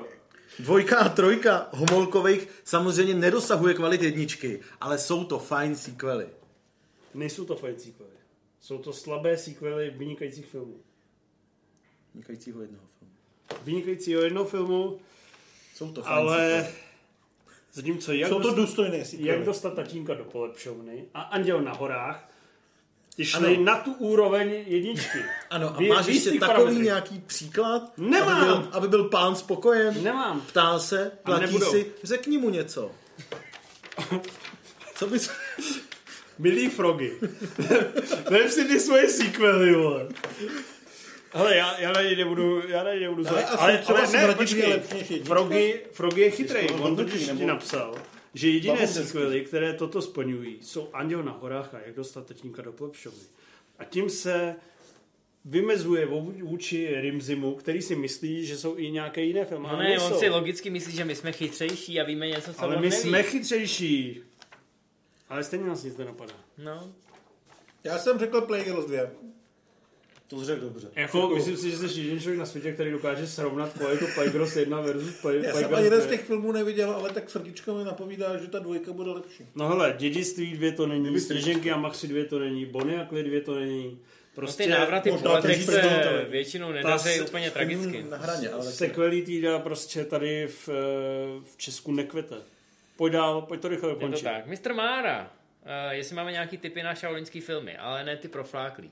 Dvojka 0.60 0.98
a 1.00 1.10
trojka 1.10 1.70
Homolkových 1.72 2.48
samozřejmě 2.64 3.14
nedosahuje 3.14 3.74
kvalit 3.74 4.02
jedničky, 4.02 4.60
ale 4.82 4.98
jsou 4.98 5.24
to 5.24 5.40
fajn 5.40 5.76
sequely. 5.76 6.28
Nejsou 7.14 7.46
to 7.46 7.56
fajn 7.56 7.80
sequely. 7.80 8.10
Jsou 8.62 8.78
to 8.78 8.94
slabé 8.94 9.38
sequely 9.38 9.90
vynikajících 9.90 10.46
filmů. 10.46 10.76
Vynikajícího 12.14 12.62
jednoho 12.62 12.84
filmu. 12.88 12.97
Vynikajícího 13.64 14.22
jednoho 14.22 14.46
filmu, 14.46 15.00
Jsou 15.76 15.92
to 15.92 16.02
fajn 16.04 16.18
ale 16.18 16.68
zatímco 17.74 18.14
jak, 18.14 18.30
Jsou 18.30 18.40
to 18.40 18.54
důstojné 18.56 19.06
sequely. 19.06 19.30
jak 19.30 19.44
dostat 19.44 19.74
tatínka 19.74 20.14
do 20.14 20.24
polepšovny 20.24 21.06
a 21.14 21.22
Anděl 21.22 21.62
na 21.62 21.74
horách, 21.74 22.30
ty 23.16 23.26
šli 23.26 23.56
Ano. 23.56 23.64
na 23.66 23.76
tu 23.80 23.94
úroveň 23.94 24.64
jedničky. 24.68 25.18
Ano, 25.50 25.76
a 25.76 25.80
Vy- 25.80 25.88
máš 25.90 26.06
ještě 26.08 26.30
takový 26.30 26.40
parametrech. 26.40 26.84
nějaký 26.84 27.20
příklad? 27.20 27.94
Nemám. 27.98 28.38
Aby 28.42 28.46
byl, 28.62 28.70
aby 28.72 28.88
byl 28.88 29.04
pán 29.10 29.36
spokojen? 29.36 30.04
Nemám. 30.04 30.42
Ptá 30.42 30.80
se, 30.80 31.12
platí 31.24 31.60
si, 31.60 31.92
řekni 32.04 32.38
mu 32.38 32.50
něco. 32.50 32.92
Co 34.96 35.08
bys... 35.08 35.30
Milý 36.40 36.70
Frogy. 36.70 37.12
Vem 38.30 38.50
si 38.50 38.66
ty 38.66 38.80
svoje 38.80 39.10
sequely, 39.10 39.76
vole. 39.76 40.08
Hele, 41.34 41.56
já, 41.58 41.80
já 41.80 41.92
na 41.92 42.02
něj 42.02 42.16
nebudu, 42.16 42.68
já 42.70 42.84
na 42.84 42.92
něj 42.92 43.00
nebudu 43.02 43.28
Ale 43.30 43.46
ale, 43.46 43.78
třeba 43.78 44.00
ale 44.00 44.28
ne, 44.28 44.36
počkej. 44.36 44.80
Frogy, 45.24 45.82
Frogy 45.92 46.22
je 46.22 46.32
chytrý, 46.32 46.70
on 46.70 46.96
totiž 46.96 47.30
ti 47.38 47.46
napsal, 47.46 47.96
že 48.34 48.50
jediné 48.50 48.88
sequely, 48.88 49.42
které 49.42 49.74
toto 49.74 50.02
splňují, 50.02 50.58
jsou 50.62 50.90
Anděl 50.94 51.24
na 51.24 51.32
horách 51.32 51.74
a 51.74 51.80
jak 51.86 51.96
dostat 51.96 52.26
tatínka 52.28 52.62
do 52.62 52.72
plepšovny. 52.72 53.24
A 53.80 53.84
tím 53.84 54.10
se 54.10 54.56
vymezuje 55.46 56.06
vů- 56.08 56.44
vůči 56.44 57.02
Rimzimu, 57.02 57.56
který 57.56 57.82
si 57.82 57.96
myslí, 57.96 58.46
že 58.46 58.58
jsou 58.58 58.78
i 58.78 58.92
nějaké 58.92 59.22
jiné 59.22 59.46
filmy. 59.46 59.64
No 59.64 59.70
ale 59.74 59.84
ne, 59.84 60.00
on 60.00 60.20
si 60.20 60.30
logicky 60.30 60.70
myslí, 60.70 60.94
že 60.94 61.06
my 61.06 61.16
jsme 61.16 61.32
chytřejší 61.32 62.00
a 62.02 62.04
víme 62.04 62.28
něco, 62.28 62.54
co 62.54 62.62
Ale 62.64 62.76
my 62.76 62.82
neví. 62.90 63.02
jsme 63.02 63.24
chytřejší. 63.24 64.22
Ale 65.30 65.44
stejně 65.44 65.66
nás 65.66 65.84
nic 65.84 65.98
nenapadá. 65.98 66.34
No, 66.58 66.94
Já 67.84 67.98
jsem 68.00 68.20
řekl 68.20 68.42
Plagueers 68.42 68.86
2. 68.86 69.02
To 70.28 70.46
řekl 70.46 70.62
dobře. 70.62 70.88
Jako, 70.96 71.30
myslím 71.30 71.58
si, 71.58 71.72
že 71.72 71.78
jsi 71.78 72.00
jediný 72.00 72.20
člověk 72.20 72.40
na 72.40 72.46
světě, 72.46 72.72
který 72.72 72.92
dokáže 72.92 73.28
srovnat 73.28 73.74
kvalitu 73.74 74.06
Pygros 74.24 74.56
1 74.56 74.82
versus 74.82 75.22
Py- 75.22 75.44
Já 75.44 75.54
jsem 75.54 75.64
Pygros 75.64 75.74
ani 75.74 75.84
jeden 75.84 76.00
2. 76.00 76.08
z 76.08 76.10
těch 76.12 76.22
filmů 76.22 76.52
neviděl, 76.52 76.92
ale 76.92 77.10
tak 77.10 77.30
srdíčko 77.30 77.76
mi 77.76 77.84
napovídá, 77.84 78.38
že 78.38 78.48
ta 78.48 78.60
dvojka 78.60 78.94
bude 78.94 79.12
lepší. 79.12 79.46
No 79.56 79.68
hele, 79.68 79.96
Dědictví 79.98 80.58
2 80.58 80.72
to 80.76 80.88
není, 80.88 81.20
Střeženky 81.20 81.72
a 81.72 81.78
Maxi 81.78 82.08
2 82.08 82.26
to 82.30 82.40
není, 82.40 82.66
Bonnie 82.66 83.02
a 83.02 83.06
Clyde 83.06 83.30
2 83.30 83.42
to 83.46 83.56
není. 83.56 84.00
prostě 84.36 84.68
no 84.70 84.76
ty 84.76 84.80
návraty 84.80 85.12
po 85.12 85.18
se 85.58 86.26
většinou 86.30 86.72
nedaří 86.72 87.22
úplně 87.22 87.52
tragicky. 87.52 88.06
Na 88.10 88.18
hraně, 88.18 88.50
ale 88.50 88.72
týda 89.26 89.60
prostě 89.60 90.06
tady 90.06 90.48
v, 90.48 90.70
eh, 90.70 90.74
v 91.54 91.58
Česku 91.58 91.92
nekvete. 91.92 92.36
Pojď 92.96 93.14
dál, 93.14 93.42
pojď 93.42 93.62
to 93.62 93.68
rychle 93.68 93.90
Je 93.90 93.94
to 93.96 94.00
dokončit. 94.00 94.24
tak. 94.24 94.46
Mr. 94.48 94.74
Mára, 94.74 95.22
uh, 95.22 95.92
jestli 95.92 96.16
máme 96.16 96.32
nějaký 96.32 96.58
typy 96.58 96.84
na 96.84 96.96
šaolinský 96.96 97.42
filmy, 97.42 97.78
ale 97.78 98.04
ne 98.04 98.18
ty 98.18 98.28
profláklý. 98.28 98.92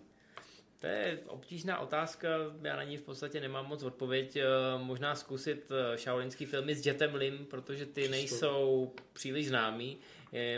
To 0.86 0.90
je 0.92 1.20
obtížná 1.28 1.80
otázka, 1.80 2.28
já 2.62 2.76
na 2.76 2.84
ní 2.84 2.98
v 2.98 3.02
podstatě 3.02 3.40
nemám 3.42 3.66
moc 3.68 3.84
odpověď. 3.84 4.36
Eh, 4.36 4.44
Možná 4.78 5.16
zkusit 5.16 5.72
eh, 5.72 5.98
šaolinský 5.98 6.46
filmy 6.46 6.76
s 6.76 6.86
Jetem 6.86 7.16
Lim, 7.16 7.46
protože 7.46 7.86
ty 7.86 8.08
nejsou 8.08 8.92
příliš 9.14 9.48
známý. 9.48 9.98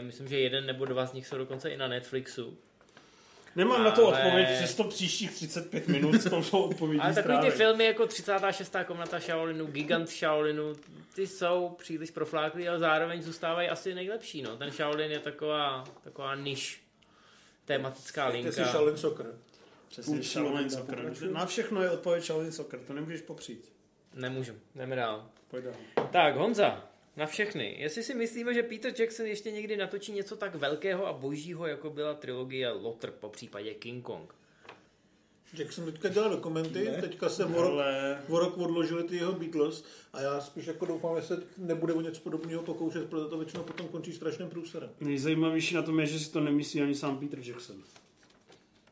Myslím, 0.01 0.27
že 0.27 0.39
jeden 0.39 0.65
nebo 0.65 0.85
dva 0.85 1.05
z 1.05 1.13
nich 1.13 1.27
jsou 1.27 1.37
dokonce 1.37 1.69
i 1.69 1.77
na 1.77 1.87
Netflixu. 1.87 2.57
Nemám 3.55 3.83
na 3.83 3.91
to 3.91 4.07
Ale- 4.07 4.17
odpověď, 4.23 4.47
přesto 4.57 4.83
příštích 4.83 5.31
35 5.31 5.87
minut 5.87 6.21
s 6.21 6.29
touto 6.29 6.63
odpovědí 6.63 7.01
Ale 7.01 7.13
takový 7.13 7.37
ty 7.39 7.51
filmy 7.51 7.85
jako 7.85 8.07
36. 8.07 8.75
komnata 8.85 9.19
Shaolinu, 9.19 9.65
Gigant 9.65 10.09
Shaolinu, 10.09 10.73
ty 11.15 11.27
jsou 11.27 11.75
příliš 11.77 12.11
profláklý, 12.11 12.69
ale 12.69 12.79
zároveň 12.79 13.21
zůstávají 13.21 13.69
asi 13.69 13.95
nejlepší. 13.95 14.41
No. 14.41 14.57
Ten 14.57 14.71
Shaolin 14.71 15.11
je 15.11 15.19
taková, 15.19 15.83
taková 16.03 16.35
niž 16.35 16.83
tematická 17.65 18.31
Ty 18.31 18.37
jsi 18.37 18.43
linka. 18.43 18.71
Shaolin 18.71 18.97
Soccer. 18.97 19.25
Přesně, 19.87 20.23
Shaolin 20.23 20.69
Soccer. 20.69 21.13
Na 21.31 21.45
všechno 21.45 21.81
je 21.81 21.91
odpověď 21.91 22.23
Shaolin 22.23 22.51
Soccer, 22.51 22.79
to 22.79 22.93
nemůžeš 22.93 23.21
popřít. 23.21 23.71
Nemůžu, 24.15 24.53
jdeme 24.75 24.95
dál. 24.95 25.29
Pojď 25.47 25.63
dál. 25.63 25.73
Tak, 26.11 26.35
Honza, 26.35 26.89
na 27.17 27.25
všechny. 27.25 27.75
Jestli 27.79 28.03
si 28.03 28.13
myslíme, 28.13 28.53
že 28.53 28.63
Peter 28.63 28.93
Jackson 28.99 29.25
ještě 29.25 29.51
někdy 29.51 29.77
natočí 29.77 30.11
něco 30.11 30.35
tak 30.35 30.55
velkého 30.55 31.07
a 31.07 31.13
božího, 31.13 31.67
jako 31.67 31.89
byla 31.89 32.13
trilogie 32.13 32.69
Lotr, 32.69 33.11
po 33.11 33.29
případě 33.29 33.73
King 33.73 34.05
Kong. 34.05 34.33
Jackson 35.53 35.85
teďka 35.85 36.09
dělá 36.09 36.27
dokumenty, 36.27 36.89
teďka 37.01 37.29
se 37.29 37.45
o 37.45 37.61
rok, 37.61 37.81
o 38.29 38.39
rok 38.39 38.57
odložili 38.57 39.03
ty 39.03 39.15
jeho 39.15 39.33
Beatles 39.33 39.83
a 40.13 40.21
já 40.21 40.41
spíš 40.41 40.65
jako 40.65 40.85
doufám, 40.85 41.15
že 41.21 41.27
se 41.27 41.43
nebude 41.57 41.93
o 41.93 42.01
něco 42.01 42.21
podobného 42.21 42.63
pokoušet, 42.63 43.09
protože 43.09 43.29
to 43.29 43.37
většinou 43.37 43.63
potom 43.63 43.87
končí 43.87 44.13
strašným 44.13 44.49
průserem. 44.49 44.89
nejzajímavější 44.99 45.75
na 45.75 45.81
tom 45.81 45.99
je, 45.99 46.05
že 46.05 46.19
si 46.19 46.31
to 46.31 46.39
nemyslí 46.39 46.81
ani 46.81 46.95
sám 46.95 47.19
Peter 47.19 47.39
Jackson. 47.39 47.83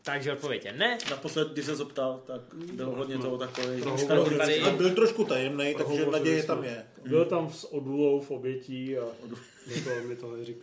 Takže 0.05 0.33
odpověď 0.33 0.65
je 0.65 0.73
ne. 0.73 0.97
Naposled, 1.09 1.51
když 1.51 1.65
se 1.65 1.75
zeptal, 1.75 2.21
tak 2.27 2.41
bylo 2.73 2.95
hodně 2.95 3.17
toho 3.17 3.37
takový. 3.37 3.81
Tady- 4.37 4.61
Ale 4.61 4.71
byl 4.71 4.95
trošku 4.95 5.23
tajemný, 5.25 5.75
takže 5.77 6.05
naděje 6.05 6.43
tam 6.43 6.63
je. 6.63 6.85
Byl 7.07 7.25
tam 7.25 7.49
s 7.53 7.73
odulou 7.73 8.19
v 8.21 8.31
obětí 8.31 8.97
a 8.97 9.03
mi 9.67 9.81
to, 9.83 10.07
mi 10.07 10.15
to 10.15 10.43
říkal. 10.45 10.61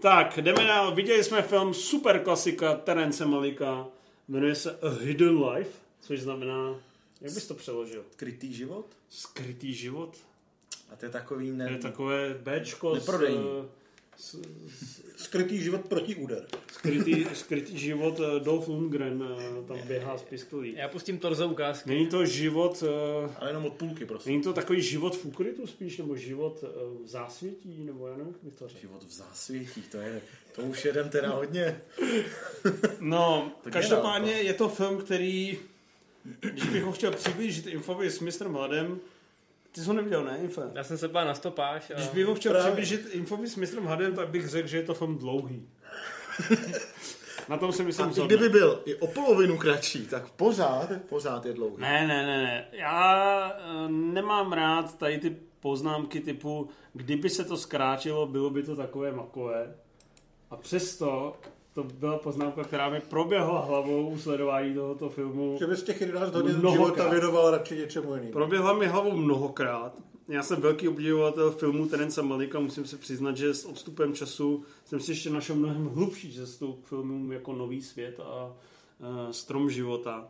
Tak, 0.00 0.38
jdeme 0.38 0.64
dál. 0.64 0.94
Viděli 0.94 1.24
jsme 1.24 1.42
film 1.42 1.74
super 1.74 2.20
klasika 2.22 2.74
Terence 2.74 3.26
Malika. 3.26 3.86
Jmenuje 4.28 4.54
se 4.54 4.70
A 4.82 4.88
Hidden 5.02 5.44
Life, 5.44 5.70
což 6.00 6.20
znamená, 6.20 6.74
jak 7.20 7.32
bys 7.32 7.46
to 7.46 7.54
přeložil? 7.54 8.04
Skrytý 8.12 8.54
život? 8.54 8.86
Skrytý 9.10 9.74
život? 9.74 10.16
A 10.90 10.96
to 10.96 11.06
je 11.06 11.10
takový 11.10 11.50
To 11.50 11.56
ne... 11.56 11.70
je 11.70 11.78
takové 11.78 12.34
Bčko 12.42 12.94
Neprodejný. 12.94 13.38
s, 13.38 13.77
Skrytý 15.16 15.62
život 15.62 15.80
proti 15.88 16.14
úder. 16.14 16.46
skrytý, 16.72 17.26
skrytý 17.34 17.78
život 17.78 18.20
eh, 18.20 18.40
Dolph 18.40 18.68
Lundgren 18.68 19.24
eh, 19.38 19.68
tam 19.68 19.78
běhá 19.86 20.18
s 20.18 20.22
pistolí. 20.22 20.74
Já 20.76 20.88
pustím 20.88 21.18
torzo 21.18 21.48
ukázky. 21.48 21.90
Není 21.90 22.06
to 22.06 22.26
život, 22.26 22.84
eh, 22.86 23.34
Ale 23.38 23.50
jenom 23.50 23.64
od 23.64 23.72
půlky, 23.72 24.04
prostě. 24.04 24.30
není 24.30 24.42
to 24.42 24.52
takový 24.52 24.82
život 24.82 25.16
v 25.16 25.24
ukrytu 25.24 25.66
spíš, 25.66 25.98
nebo 25.98 26.16
život 26.16 26.64
v 27.04 27.08
zásvětí, 27.08 27.84
nebo 27.84 28.06
já 28.08 28.16
nevím, 28.16 28.32
jak 28.32 28.44
bych 28.44 28.54
to 28.54 28.68
řekl. 28.68 28.80
Život 28.80 29.04
v 29.04 29.12
zásvětí, 29.12 29.82
to 29.82 29.96
je... 29.96 30.20
To 30.54 30.62
už 30.62 30.84
jedem 30.84 31.08
teda 31.08 31.30
hodně. 31.30 31.80
No, 33.00 33.52
každopádně 33.72 34.32
je 34.32 34.42
je 34.42 34.54
to 34.54 34.68
film, 34.68 34.98
který, 34.98 35.58
když 36.40 36.64
bych 36.64 36.82
ho 36.82 36.92
chtěl 36.92 37.12
přiblížit 37.12 37.66
Infovi 37.66 38.10
s 38.10 38.20
Mr. 38.20 38.48
Mladem, 38.48 39.00
ty 39.78 39.82
jsi 39.84 39.88
ho 39.88 39.94
neviděl, 39.94 40.24
ne, 40.24 40.38
Info? 40.42 40.62
Já 40.74 40.84
jsem 40.84 40.98
se 40.98 41.08
pál 41.08 41.26
na 41.26 41.34
stopáž. 41.34 41.90
A... 41.90 41.94
Když 41.94 42.08
bych 42.08 42.26
ho 42.26 42.34
chtěl 42.34 42.52
Právě. 42.52 42.70
přiblížit 42.72 43.14
Infovi 43.14 43.48
s 43.48 43.56
Mr. 43.56 43.80
Mladem, 43.80 44.14
tak 44.14 44.28
bych 44.28 44.48
řekl, 44.48 44.68
že 44.68 44.76
je 44.76 44.82
to 44.82 44.94
film 44.94 45.18
dlouhý. 45.18 45.68
Na 47.48 47.56
tom 47.56 47.72
si 47.72 47.82
myslím 47.82 48.12
zhodne. 48.12 48.36
kdyby 48.36 48.48
byl 48.48 48.82
i 48.84 48.94
o 48.94 49.06
polovinu 49.06 49.58
kratší, 49.58 50.06
tak 50.06 50.30
pořád, 50.30 50.90
pořád 51.08 51.46
je 51.46 51.52
dlouhý. 51.52 51.76
Ne, 51.78 52.06
ne, 52.06 52.26
ne, 52.26 52.42
ne. 52.42 52.68
Já 52.72 53.52
eh, 53.58 53.88
nemám 53.88 54.52
rád 54.52 54.98
tady 54.98 55.18
ty 55.18 55.36
poznámky 55.60 56.20
typu, 56.20 56.68
kdyby 56.92 57.30
se 57.30 57.44
to 57.44 57.56
zkrátilo, 57.56 58.26
bylo 58.26 58.50
by 58.50 58.62
to 58.62 58.76
takové 58.76 59.12
makové. 59.12 59.74
A 60.50 60.56
přesto 60.56 61.36
to 61.74 61.84
byla 61.84 62.18
poznámka, 62.18 62.64
která 62.64 62.88
mi 62.88 63.00
proběhla 63.00 63.60
hlavou 63.60 64.08
u 64.08 64.18
sledování 64.18 64.74
tohoto 64.74 65.08
filmu. 65.08 65.56
Že 65.58 65.66
bys 65.66 65.82
těch 65.82 66.00
11 66.00 66.34
hodin 66.34 66.56
Mnohokrát. 66.56 66.84
života 66.84 67.08
věnoval 67.08 67.50
radši 67.50 67.76
něčemu 67.76 68.14
jinému. 68.14 68.32
Proběhla 68.32 68.72
mi 68.72 68.86
hlavou 68.86 69.16
mnohokrát. 69.16 69.92
Já 70.28 70.42
jsem 70.42 70.60
velký 70.60 70.88
obdivovatel 70.88 71.50
filmu 71.50 71.86
Terence 71.86 72.22
Malika, 72.22 72.60
musím 72.60 72.86
se 72.86 72.96
přiznat, 72.96 73.36
že 73.36 73.54
s 73.54 73.64
odstupem 73.64 74.14
času 74.14 74.64
jsem 74.84 75.00
si 75.00 75.10
ještě 75.10 75.30
našel 75.30 75.56
mnohem 75.56 75.86
hlubší 75.86 76.34
cestu 76.34 76.72
k 76.72 76.86
filmům 76.86 77.32
jako 77.32 77.52
Nový 77.52 77.82
svět 77.82 78.20
a 78.20 78.44
uh, 78.46 79.30
Strom 79.30 79.70
života. 79.70 80.28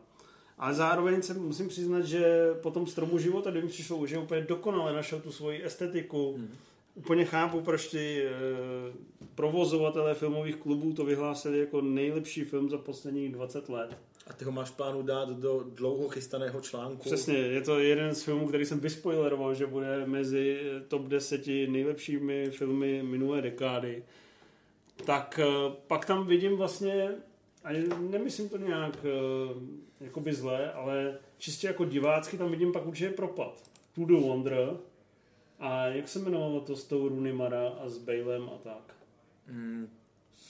Ale 0.59 0.75
zároveň 0.75 1.23
se 1.23 1.35
musím 1.35 1.69
přiznat, 1.69 2.01
že 2.01 2.55
po 2.63 2.71
tom 2.71 2.87
Stromu 2.87 3.19
života, 3.19 3.51
kdy 3.51 3.63
mi 3.63 3.69
přišlo, 3.69 4.07
že 4.07 4.19
úplně 4.19 4.41
dokonale 4.41 4.93
našel 4.93 5.21
tu 5.21 5.33
svoji 5.33 5.65
estetiku, 5.65 6.35
hmm. 6.37 6.55
Úplně 6.99 7.25
chápu, 7.25 7.61
proč 7.61 7.89
ty 7.89 8.23
uh, 8.25 8.97
provozovatelé 9.35 10.15
filmových 10.15 10.57
klubů 10.57 10.93
to 10.93 11.05
vyhlásili 11.05 11.59
jako 11.59 11.81
nejlepší 11.81 12.45
film 12.45 12.71
za 12.71 12.79
posledních 12.79 13.33
20 13.33 13.69
let. 13.69 13.99
A 14.27 14.33
ty 14.33 14.45
ho 14.45 14.53
máš 14.53 14.71
plánu 14.71 15.03
dát 15.03 15.31
do 15.31 15.65
dlouho 15.75 16.09
chystaného 16.09 16.61
článku. 16.61 17.03
Přesně, 17.03 17.35
je 17.35 17.61
to 17.61 17.79
jeden 17.79 18.15
z 18.15 18.23
filmů, 18.23 18.49
který 18.49 18.65
jsem 18.65 18.81
vyspoileroval, 18.81 19.55
že 19.55 19.67
bude 19.67 20.07
mezi 20.07 20.61
top 20.89 21.03
10 21.03 21.47
nejlepšími 21.47 22.51
filmy 22.51 23.03
minulé 23.03 23.43
dekády. 23.43 24.05
Tak 25.05 25.41
eh, 25.43 25.73
pak 25.87 26.05
tam 26.05 26.27
vidím 26.27 26.57
vlastně, 26.57 27.15
a 27.65 27.69
nemyslím 28.11 28.49
to 28.49 28.57
nějak 28.57 28.97
eh, 29.05 30.05
jakoby 30.05 30.35
zlé, 30.35 30.73
ale 30.73 31.19
čistě 31.39 31.67
jako 31.67 31.85
divácky 31.85 32.39
tam 32.39 32.51
vidím 32.51 32.73
pak 32.73 32.87
určitě 32.87 33.11
propad. 33.11 33.63
To 33.95 34.05
the 34.05 34.13
Wonder 34.13 34.77
a 35.59 35.87
jak 35.87 36.09
se 36.09 36.19
jmenovalo 36.19 36.61
to 36.61 36.77
s 36.77 36.85
tou 36.85 37.09
Rooney 37.09 37.33
Mara 37.33 37.69
a 37.69 37.89
s 37.89 37.99
Balem 37.99 38.51
a 38.55 38.59
tak. 38.59 38.95
Hmm, 39.47 39.89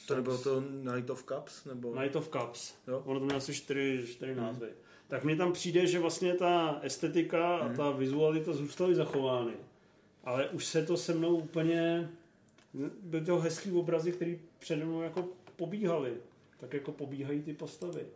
to 0.07 0.17
nebylo 0.17 0.39
to 0.39 0.61
Night 0.61 1.11
of 1.11 1.25
Cups? 1.25 1.65
Nebo... 1.65 2.01
Night 2.01 2.17
of 2.17 2.29
Cups. 2.29 2.75
Jo. 2.89 3.03
Ono 3.05 3.21
to 3.21 3.27
mělo 3.27 3.39
asi 3.39 3.55
čtyři, 3.55 4.07
čtyři 4.07 4.33
hmm. 4.33 4.43
názvy. 4.43 4.69
Tak 5.09 5.25
mně 5.25 5.37
tam 5.37 5.53
přijde, 5.53 5.87
že 5.87 5.99
vlastně 5.99 6.35
ta 6.35 6.81
estetika 6.83 7.57
hmm. 7.57 7.73
a 7.73 7.77
ta 7.77 7.91
vizualita 7.91 8.53
zůstaly 8.53 8.95
zachovány. 8.95 9.53
Ale 10.25 10.49
už 10.49 10.65
se 10.65 10.87
to 10.87 10.97
se 10.97 11.15
mnou 11.15 11.37
úplně... 11.37 12.11
Byly 13.03 13.25
to 13.25 13.39
hezký 13.39 13.73
obrazy, 13.73 14.13
které 14.13 14.37
přede 14.59 14.85
mnou 14.85 15.03
jako 15.03 15.29
pobíhaly. 15.57 16.17
Tak 16.61 16.75
jako 16.75 16.93
pobíhají 16.93 17.43
ty 17.43 17.55
postavy. 17.55 18.07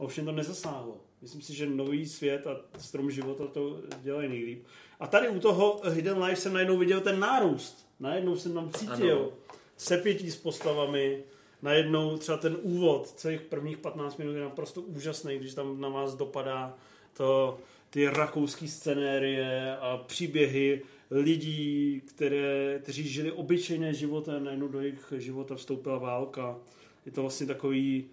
Ovšem 0.00 0.24
to 0.24 0.32
nezasáhlo. 0.32 0.96
Myslím 1.22 1.42
si, 1.42 1.54
že 1.54 1.66
nový 1.66 2.06
svět 2.06 2.46
a 2.46 2.56
strom 2.78 3.10
života 3.10 3.46
to 3.46 3.80
dělají 4.02 4.28
nejlíp. 4.28 4.64
A 5.00 5.06
tady 5.06 5.28
u 5.28 5.40
toho 5.40 5.80
Hidden 5.90 6.22
Life 6.22 6.40
jsem 6.40 6.52
najednou 6.52 6.78
viděl 6.78 7.00
ten 7.00 7.20
nárůst. 7.20 7.86
Najednou 8.00 8.36
jsem 8.36 8.54
tam 8.54 8.70
cítil 8.70 9.18
ano. 9.18 9.30
sepětí 9.76 10.30
s 10.30 10.36
postavami, 10.36 11.22
najednou 11.62 12.16
třeba 12.16 12.38
ten 12.38 12.56
úvod 12.62 13.10
celých 13.10 13.40
prvních 13.40 13.78
15 13.78 14.16
minut 14.16 14.32
je 14.32 14.40
naprosto 14.40 14.80
úžasný, 14.80 15.38
když 15.38 15.54
tam 15.54 15.80
na 15.80 15.88
vás 15.88 16.14
dopadá 16.14 16.76
to, 17.16 17.58
ty 17.90 18.08
rakouské 18.08 18.68
scenérie 18.68 19.76
a 19.76 19.96
příběhy 20.06 20.82
lidí, 21.10 22.02
které, 22.06 22.78
kteří 22.82 23.08
žili 23.08 23.32
obyčejné 23.32 23.94
životy 23.94 24.30
a 24.30 24.38
najednou 24.38 24.68
do 24.68 24.80
jejich 24.80 25.12
života 25.16 25.54
vstoupila 25.54 25.98
válka. 25.98 26.58
Je 27.06 27.12
to 27.12 27.20
vlastně 27.20 27.46
takový 27.46 28.10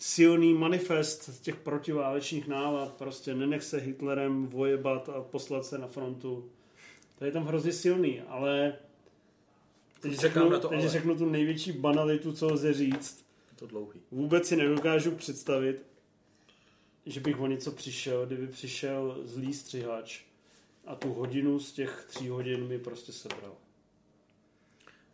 silný 0.00 0.54
manifest 0.54 1.42
těch 1.42 1.56
protiválečných 1.56 2.48
nálad, 2.48 2.92
prostě 2.92 3.34
nenech 3.34 3.62
se 3.62 3.78
Hitlerem 3.78 4.46
vojebat 4.46 5.08
a 5.08 5.20
poslat 5.20 5.66
se 5.66 5.78
na 5.78 5.86
frontu. 5.86 6.50
To 7.18 7.24
je 7.24 7.32
tam 7.32 7.44
hrozně 7.44 7.72
silný, 7.72 8.20
ale 8.20 8.78
teď, 10.00 10.12
řeknu, 10.12 10.50
na 10.50 10.58
to, 10.58 10.68
teď 10.68 10.78
ale. 10.78 10.88
řeknu 10.88 11.16
tu 11.16 11.30
největší 11.30 11.72
banalitu, 11.72 12.32
co 12.32 12.52
lze 12.52 12.72
říct. 12.72 13.24
Je 13.50 13.56
to 13.56 13.66
dlouhý. 13.66 14.00
Vůbec 14.10 14.46
si 14.46 14.56
nedokážu 14.56 15.10
představit, 15.10 15.82
že 17.06 17.20
bych 17.20 17.40
o 17.40 17.46
něco 17.46 17.72
přišel, 17.72 18.26
kdyby 18.26 18.46
přišel 18.46 19.20
zlý 19.24 19.54
střihač 19.54 20.20
a 20.86 20.94
tu 20.94 21.12
hodinu 21.12 21.60
z 21.60 21.72
těch 21.72 22.04
tří 22.08 22.28
hodin 22.28 22.68
mi 22.68 22.78
prostě 22.78 23.12
sebral. 23.12 23.54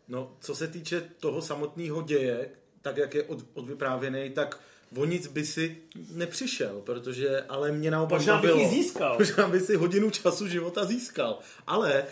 No, 0.09 0.37
co 0.41 0.55
se 0.55 0.69
týče 0.69 1.01
toho 1.01 1.43
samotného 1.43 2.03
děje, 2.03 2.51
tak 2.83 2.97
jak 2.97 3.15
je 3.15 3.23
od, 3.23 3.45
odvyprávěný, 3.55 4.31
tak 4.31 4.61
o 4.97 5.05
nic 5.05 5.27
by 5.27 5.47
si 5.47 5.77
nepřišel, 6.11 6.81
protože, 6.85 7.41
ale 7.49 7.73
mě 7.73 7.91
naopak 7.91 8.19
Možná 8.19 8.35
bavilo. 8.35 8.59
ji 8.59 8.69
získal. 8.69 9.17
Možná 9.19 9.49
by 9.49 9.61
si 9.61 9.77
hodinu 9.77 10.11
času 10.11 10.49
života 10.49 10.85
získal. 10.85 11.39
Ale 11.67 12.05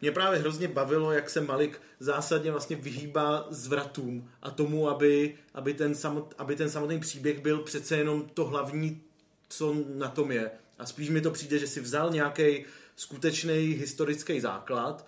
mě 0.00 0.12
právě 0.12 0.38
hrozně 0.38 0.68
bavilo, 0.68 1.12
jak 1.12 1.30
se 1.30 1.40
Malik 1.40 1.80
zásadně 2.00 2.50
vlastně 2.50 2.76
vyhýbá 2.76 3.46
zvratům 3.50 4.30
a 4.42 4.50
tomu, 4.50 4.88
aby, 4.88 5.34
aby, 5.54 5.74
ten, 5.74 5.94
samot, 5.94 6.34
aby 6.38 6.56
ten 6.56 6.70
samotný 6.70 7.00
příběh 7.00 7.40
byl 7.40 7.58
přece 7.58 7.96
jenom 7.96 8.28
to 8.34 8.44
hlavní, 8.44 9.02
co 9.48 9.74
na 9.94 10.08
tom 10.08 10.32
je. 10.32 10.50
A 10.78 10.86
spíš 10.86 11.10
mi 11.10 11.20
to 11.20 11.30
přijde, 11.30 11.58
že 11.58 11.66
si 11.66 11.80
vzal 11.80 12.10
nějaký 12.10 12.64
skutečný 12.96 13.54
historický 13.54 14.40
základ 14.40 15.06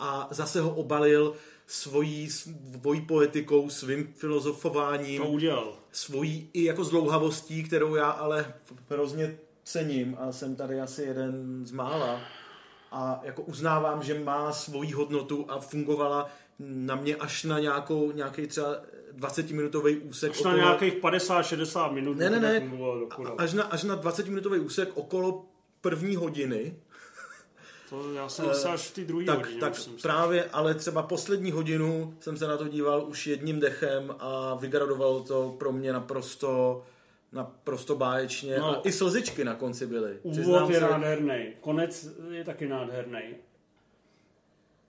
a 0.00 0.28
zase 0.30 0.60
ho 0.60 0.74
obalil 0.74 1.34
svojí, 1.66 2.30
svojí 2.30 3.00
poetikou, 3.00 3.70
svým 3.70 4.12
filozofováním. 4.14 5.22
To 5.22 5.28
udělal. 5.28 5.72
Svojí 5.92 6.50
i 6.52 6.64
jako 6.64 6.84
zdlouhavostí, 6.84 7.62
kterou 7.62 7.94
já 7.94 8.10
ale 8.10 8.54
hrozně 8.88 9.38
cením 9.64 10.16
a 10.20 10.32
jsem 10.32 10.56
tady 10.56 10.80
asi 10.80 11.02
jeden 11.02 11.60
z 11.66 11.72
mála. 11.72 12.20
A 12.92 13.20
jako 13.22 13.42
uznávám, 13.42 14.02
že 14.02 14.20
má 14.20 14.52
svoji 14.52 14.92
hodnotu 14.92 15.46
a 15.48 15.60
fungovala 15.60 16.30
na 16.58 16.94
mě 16.94 17.16
až 17.16 17.44
na 17.44 17.58
nějakou, 17.58 18.12
nějaký 18.12 18.46
třeba 18.46 18.76
20-minutový 19.18 20.00
úsek. 20.02 20.30
Až 20.30 20.42
na 20.42 20.56
nějakých 20.56 20.94
50-60 20.94 21.92
minut. 21.92 22.16
Ne, 22.16 22.30
ne, 22.30 22.40
ne. 22.40 22.70
Až 23.38 23.52
na, 23.52 23.64
až 23.64 23.82
na 23.82 24.02
20-minutový 24.02 24.64
úsek 24.64 24.88
okolo 24.94 25.44
první 25.80 26.16
hodiny. 26.16 26.76
To 27.90 28.12
já 28.12 28.28
jsem 28.28 28.44
zase 28.46 28.68
až 28.68 28.80
v 28.88 28.94
té 28.94 29.00
druhé 29.04 29.24
tak, 29.26 29.38
hodině. 29.38 29.60
tak 29.60 29.76
jsem 29.76 29.92
právě, 30.02 30.44
ale 30.52 30.74
třeba 30.74 31.02
poslední 31.02 31.50
hodinu 31.52 32.14
jsem 32.20 32.36
se 32.36 32.46
na 32.46 32.56
to 32.56 32.68
díval 32.68 33.04
už 33.08 33.26
jedním 33.26 33.60
dechem 33.60 34.14
a 34.18 34.54
vygradovalo 34.54 35.22
to 35.22 35.56
pro 35.58 35.72
mě 35.72 35.92
naprosto 35.92 36.82
naprosto 37.32 37.94
báječně 37.96 38.58
No. 38.58 38.66
a 38.78 38.80
i 38.84 38.92
slzičky 38.92 39.44
na 39.44 39.54
konci 39.54 39.86
byly. 39.86 40.18
Úvod 40.22 40.70
je 40.70 40.80
nádherný, 40.80 41.46
konec 41.60 42.08
je 42.30 42.44
taky 42.44 42.68
nádherný. 42.68 43.20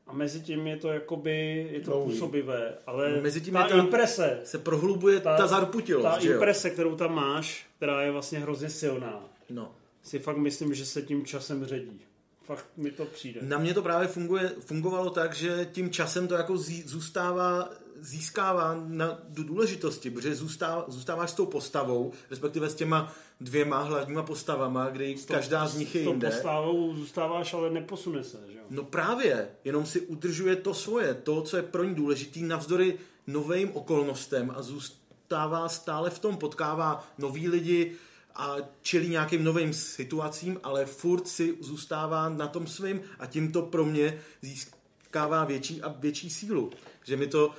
A 0.07 0.13
mezi 0.13 0.39
tím 0.39 0.67
je 0.67 0.77
to 0.77 0.87
jakoby, 0.89 1.67
je 1.71 1.79
to 1.81 1.91
Dlouhý. 1.91 2.11
působivé, 2.11 2.73
ale 2.87 3.15
No, 3.15 3.21
mezi 3.21 3.41
tím 3.41 3.53
ta 3.53 3.63
je 3.63 3.69
ta- 3.69 3.77
imprese, 3.77 4.39
se 4.43 4.57
prohlubuje 4.57 5.19
ta, 5.19 5.47
zarputilost, 5.47 6.15
ta 6.15 6.19
že 6.19 6.27
jo? 6.27 6.33
imprese, 6.33 6.69
kterou 6.69 6.95
tam 6.95 7.15
máš, 7.15 7.67
která 7.77 8.01
je 8.01 8.11
vlastně 8.11 8.39
hrozně 8.39 8.69
silná, 8.69 9.23
No. 9.49 9.71
si 10.03 10.19
fakt 10.19 10.37
myslím, 10.37 10.73
že 10.73 10.85
se 10.85 11.01
tím 11.01 11.25
časem 11.25 11.65
ředí. 11.65 12.01
Fakt 12.43 12.65
mi 12.77 12.91
to 12.91 13.05
přijde. 13.05 13.39
Na 13.43 13.57
mě 13.57 13.73
to 13.73 13.81
právě 13.81 14.07
funguje, 14.07 14.51
fungovalo 14.59 15.09
tak, 15.09 15.35
že 15.35 15.69
tím 15.71 15.89
časem 15.91 16.27
to 16.27 16.33
jako 16.35 16.57
zí, 16.57 16.81
zůstává, 16.81 17.69
získává 17.99 18.81
na 18.87 19.19
do 19.29 19.43
důležitosti, 19.43 20.09
protože 20.09 20.35
zůstává, 20.35 20.85
zůstáváš 20.87 21.31
s 21.31 21.33
tou 21.33 21.45
postavou, 21.45 22.11
respektive 22.29 22.69
s 22.69 22.75
těma 22.75 23.13
dvěma 23.41 23.81
hlavníma 23.83 24.23
postavama, 24.23 24.89
S 25.15 25.25
tou- 25.25 25.33
každá 25.33 25.67
z 25.67 25.77
nich 25.77 25.95
je 25.95 26.01
S 26.01 26.03
tou 26.05 26.09
jinde. 26.11 26.27
postavou 26.29 26.95
zůstáváš, 26.95 27.53
ale 27.53 27.69
neposune 27.69 28.23
se, 28.23 28.37
že 28.51 28.57
jo? 28.57 28.63
No 28.69 28.83
právě, 28.83 29.47
jenom 29.63 29.85
si 29.85 30.01
udržuje 30.01 30.55
to 30.55 30.73
svoje, 30.73 31.13
to, 31.13 31.41
co 31.41 31.57
je 31.57 31.63
pro 31.63 31.83
ní 31.83 31.95
důležitý, 31.95 32.43
navzdory 32.43 32.97
novým 33.27 33.69
okolnostem 33.73 34.53
a 34.55 34.61
zůstává 34.61 35.69
stále 35.69 36.09
v 36.09 36.19
tom, 36.19 36.37
potkává 36.37 37.07
nový 37.17 37.47
lidi 37.49 37.91
a 38.35 38.55
čelí 38.81 39.09
nějakým 39.09 39.43
novým 39.43 39.73
situacím, 39.73 40.59
ale 40.63 40.85
furt 40.85 41.27
si 41.27 41.57
zůstává 41.59 42.29
na 42.29 42.47
tom 42.47 42.67
svým 42.67 43.01
a 43.19 43.25
tím 43.25 43.51
to 43.51 43.61
pro 43.61 43.85
mě 43.85 44.21
získává 44.41 45.45
větší 45.45 45.81
a 45.81 45.95
větší 45.99 46.29
sílu. 46.29 46.71
Že 47.03 47.17
mi 47.17 47.27
to, 47.27 47.51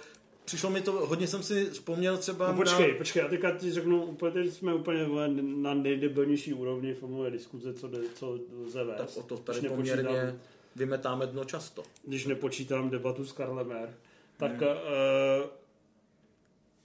přišlo 0.44 0.70
mi 0.70 0.80
to, 0.80 0.92
hodně 0.92 1.26
jsem 1.26 1.42
si 1.42 1.70
vzpomněl 1.70 2.18
třeba 2.18 2.48
No 2.52 2.56
počkej, 2.56 2.92
na... 2.92 2.98
počkej, 2.98 3.22
a 3.22 3.28
teďka 3.28 3.50
ti 3.50 3.72
řeknu, 3.72 4.04
úplně 4.04 4.32
teď 4.32 4.52
jsme 4.52 4.74
úplně 4.74 5.08
na 5.42 5.74
nejdebilnější 5.74 6.52
úrovni 6.52 6.94
filmové 6.94 7.30
diskuze, 7.30 7.74
co, 7.74 7.90
co 8.14 8.38
lze 8.66 8.84
vést. 8.84 8.98
Tak 8.98 9.08
o 9.16 9.22
to 9.22 9.36
tady 9.38 9.58
Když 9.58 9.70
poměrně 9.70 10.02
nepočítám- 10.02 10.38
vymetáme 10.76 11.26
dno 11.26 11.44
často. 11.44 11.82
když 12.06 12.26
nepočítám 12.26 12.90
debatu 12.90 13.24
s 13.24 13.32
Karlem 13.32 13.72
R. 13.72 13.94
Tak 14.36 14.50
Hmm. 14.52 14.60
uh, 14.62 15.46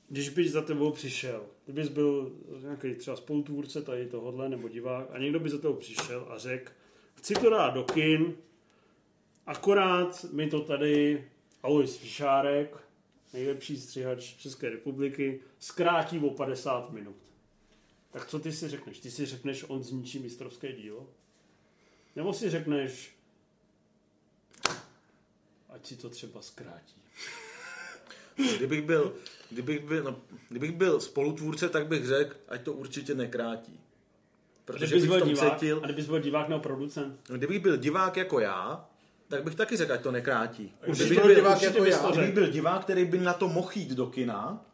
když 0.09 0.29
bys 0.29 0.51
za 0.51 0.61
tebou 0.61 0.91
přišel, 0.91 1.45
kdybys 1.65 1.89
byl 1.89 2.31
nějaký 2.61 2.95
třeba 2.95 3.17
spolutvůrce 3.17 3.81
tady 3.81 4.05
tohodle, 4.05 4.49
nebo 4.49 4.69
divák, 4.69 5.07
a 5.11 5.17
někdo 5.17 5.39
by 5.39 5.49
za 5.49 5.57
tebou 5.57 5.73
přišel 5.73 6.27
a 6.29 6.37
řekl, 6.37 6.71
chci 7.15 7.33
to 7.33 7.49
dát 7.49 7.69
do 7.69 7.83
kin, 7.83 8.35
akorát 9.45 10.25
mi 10.31 10.49
to 10.49 10.61
tady 10.61 11.27
Alois 11.63 11.97
Fišárek, 11.97 12.77
nejlepší 13.33 13.77
střihač 13.77 14.35
České 14.35 14.69
republiky, 14.69 15.39
zkrátí 15.59 16.19
o 16.19 16.29
50 16.29 16.91
minut. 16.91 17.15
Tak 18.11 18.27
co 18.27 18.39
ty 18.39 18.51
si 18.51 18.67
řekneš? 18.67 18.99
Ty 18.99 19.11
si 19.11 19.25
řekneš, 19.25 19.65
on 19.67 19.83
zničí 19.83 20.19
mistrovské 20.19 20.73
dílo? 20.73 21.09
Nebo 22.15 22.33
si 22.33 22.49
řekneš, 22.49 23.15
ať 25.69 25.85
si 25.85 25.95
to 25.95 26.09
třeba 26.09 26.41
zkrátí? 26.41 27.01
Kdybych 28.57 28.81
byl, 28.81 29.13
kdybych 29.49 29.85
byl, 29.85 30.03
no, 30.03 30.15
kdybych 30.49 30.71
byl 30.71 30.99
spolutvůrce, 30.99 31.69
tak 31.69 31.87
bych 31.87 32.05
řekl, 32.05 32.35
ať 32.47 32.61
to 32.61 32.73
určitě 32.73 33.15
nekrátí. 33.15 33.79
Protože 34.65 34.85
Kdybys 34.85 35.03
bych 35.03 35.09
byl 35.11 35.25
divák, 35.27 35.53
cítil, 35.53 35.79
a 35.83 35.85
kdybys 35.85 36.05
byl 36.05 36.19
divák 36.19 36.49
nebo 36.49 36.61
producent. 36.61 37.19
no, 37.29 37.37
kdybych 37.37 37.59
byl 37.59 37.77
divák 37.77 38.17
jako 38.17 38.39
já, 38.39 38.85
tak 39.27 39.43
bych 39.43 39.55
taky 39.55 39.77
řekl, 39.77 39.93
ať 39.93 40.01
to 40.01 40.11
nekrátí. 40.11 40.73
Kdybych 40.81 40.99
Kdybych 40.99 41.19
byl 41.25 41.35
divák 41.35 41.61
jako 41.61 41.85
já, 41.85 41.97
to 41.99 42.11
Kdybych 42.11 42.33
byl 42.33 42.47
divák, 42.47 42.81
který 42.81 43.05
by 43.05 43.17
na 43.19 43.33
to 43.33 43.47
mohl 43.47 43.71
jít 43.75 43.91
do 43.91 44.07
kina 44.07 44.65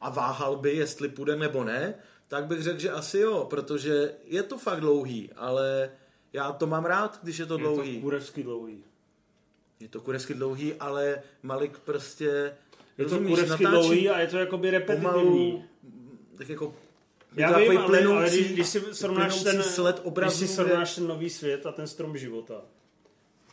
a 0.00 0.10
váhal 0.10 0.56
by, 0.56 0.72
jestli 0.72 1.08
půjde 1.08 1.36
nebo 1.36 1.64
ne, 1.64 1.94
tak 2.28 2.46
bych 2.46 2.62
řekl, 2.62 2.78
že 2.78 2.90
asi 2.90 3.18
jo, 3.18 3.46
protože 3.50 4.12
je 4.24 4.42
to 4.42 4.58
fakt 4.58 4.80
dlouhý, 4.80 5.30
ale 5.36 5.90
já 6.32 6.52
to 6.52 6.66
mám 6.66 6.84
rád, 6.84 7.18
když 7.22 7.38
je 7.38 7.46
to 7.46 7.54
Je 7.54 7.58
dlouhý. 7.58 7.94
to 7.94 8.00
kurevsky 8.00 8.42
dlouhý. 8.42 8.84
Je 9.80 9.88
to 9.88 10.00
kurevsky 10.00 10.34
dlouhý, 10.34 10.74
ale 10.74 11.22
Malik 11.42 11.78
prostě... 11.78 12.56
Je 12.98 13.04
to 13.04 13.18
kurevsky 13.18 13.64
dlouhý 13.66 14.10
a 14.10 14.18
je 14.20 14.26
to 14.26 14.38
jakoby 14.38 14.70
repetitivní. 14.70 15.10
Pomalu, 15.12 15.64
tak 16.38 16.48
jako... 16.48 16.74
Já 17.36 17.52
to 17.52 17.58
vím, 17.58 17.78
ale, 17.78 18.04
ale 18.04 18.30
když, 18.30 18.52
když 18.52 18.68
si 18.68 18.82
srovnáš 18.92 19.42
ten, 19.42 19.62
sled 19.62 19.96
když 19.96 20.06
obrazů, 20.06 20.38
si 20.38 20.44
kde- 20.44 20.54
srovnáš 20.54 20.94
ten 20.94 21.06
nový 21.06 21.30
svět 21.30 21.66
a 21.66 21.72
ten 21.72 21.86
strom 21.86 22.18
života, 22.18 22.62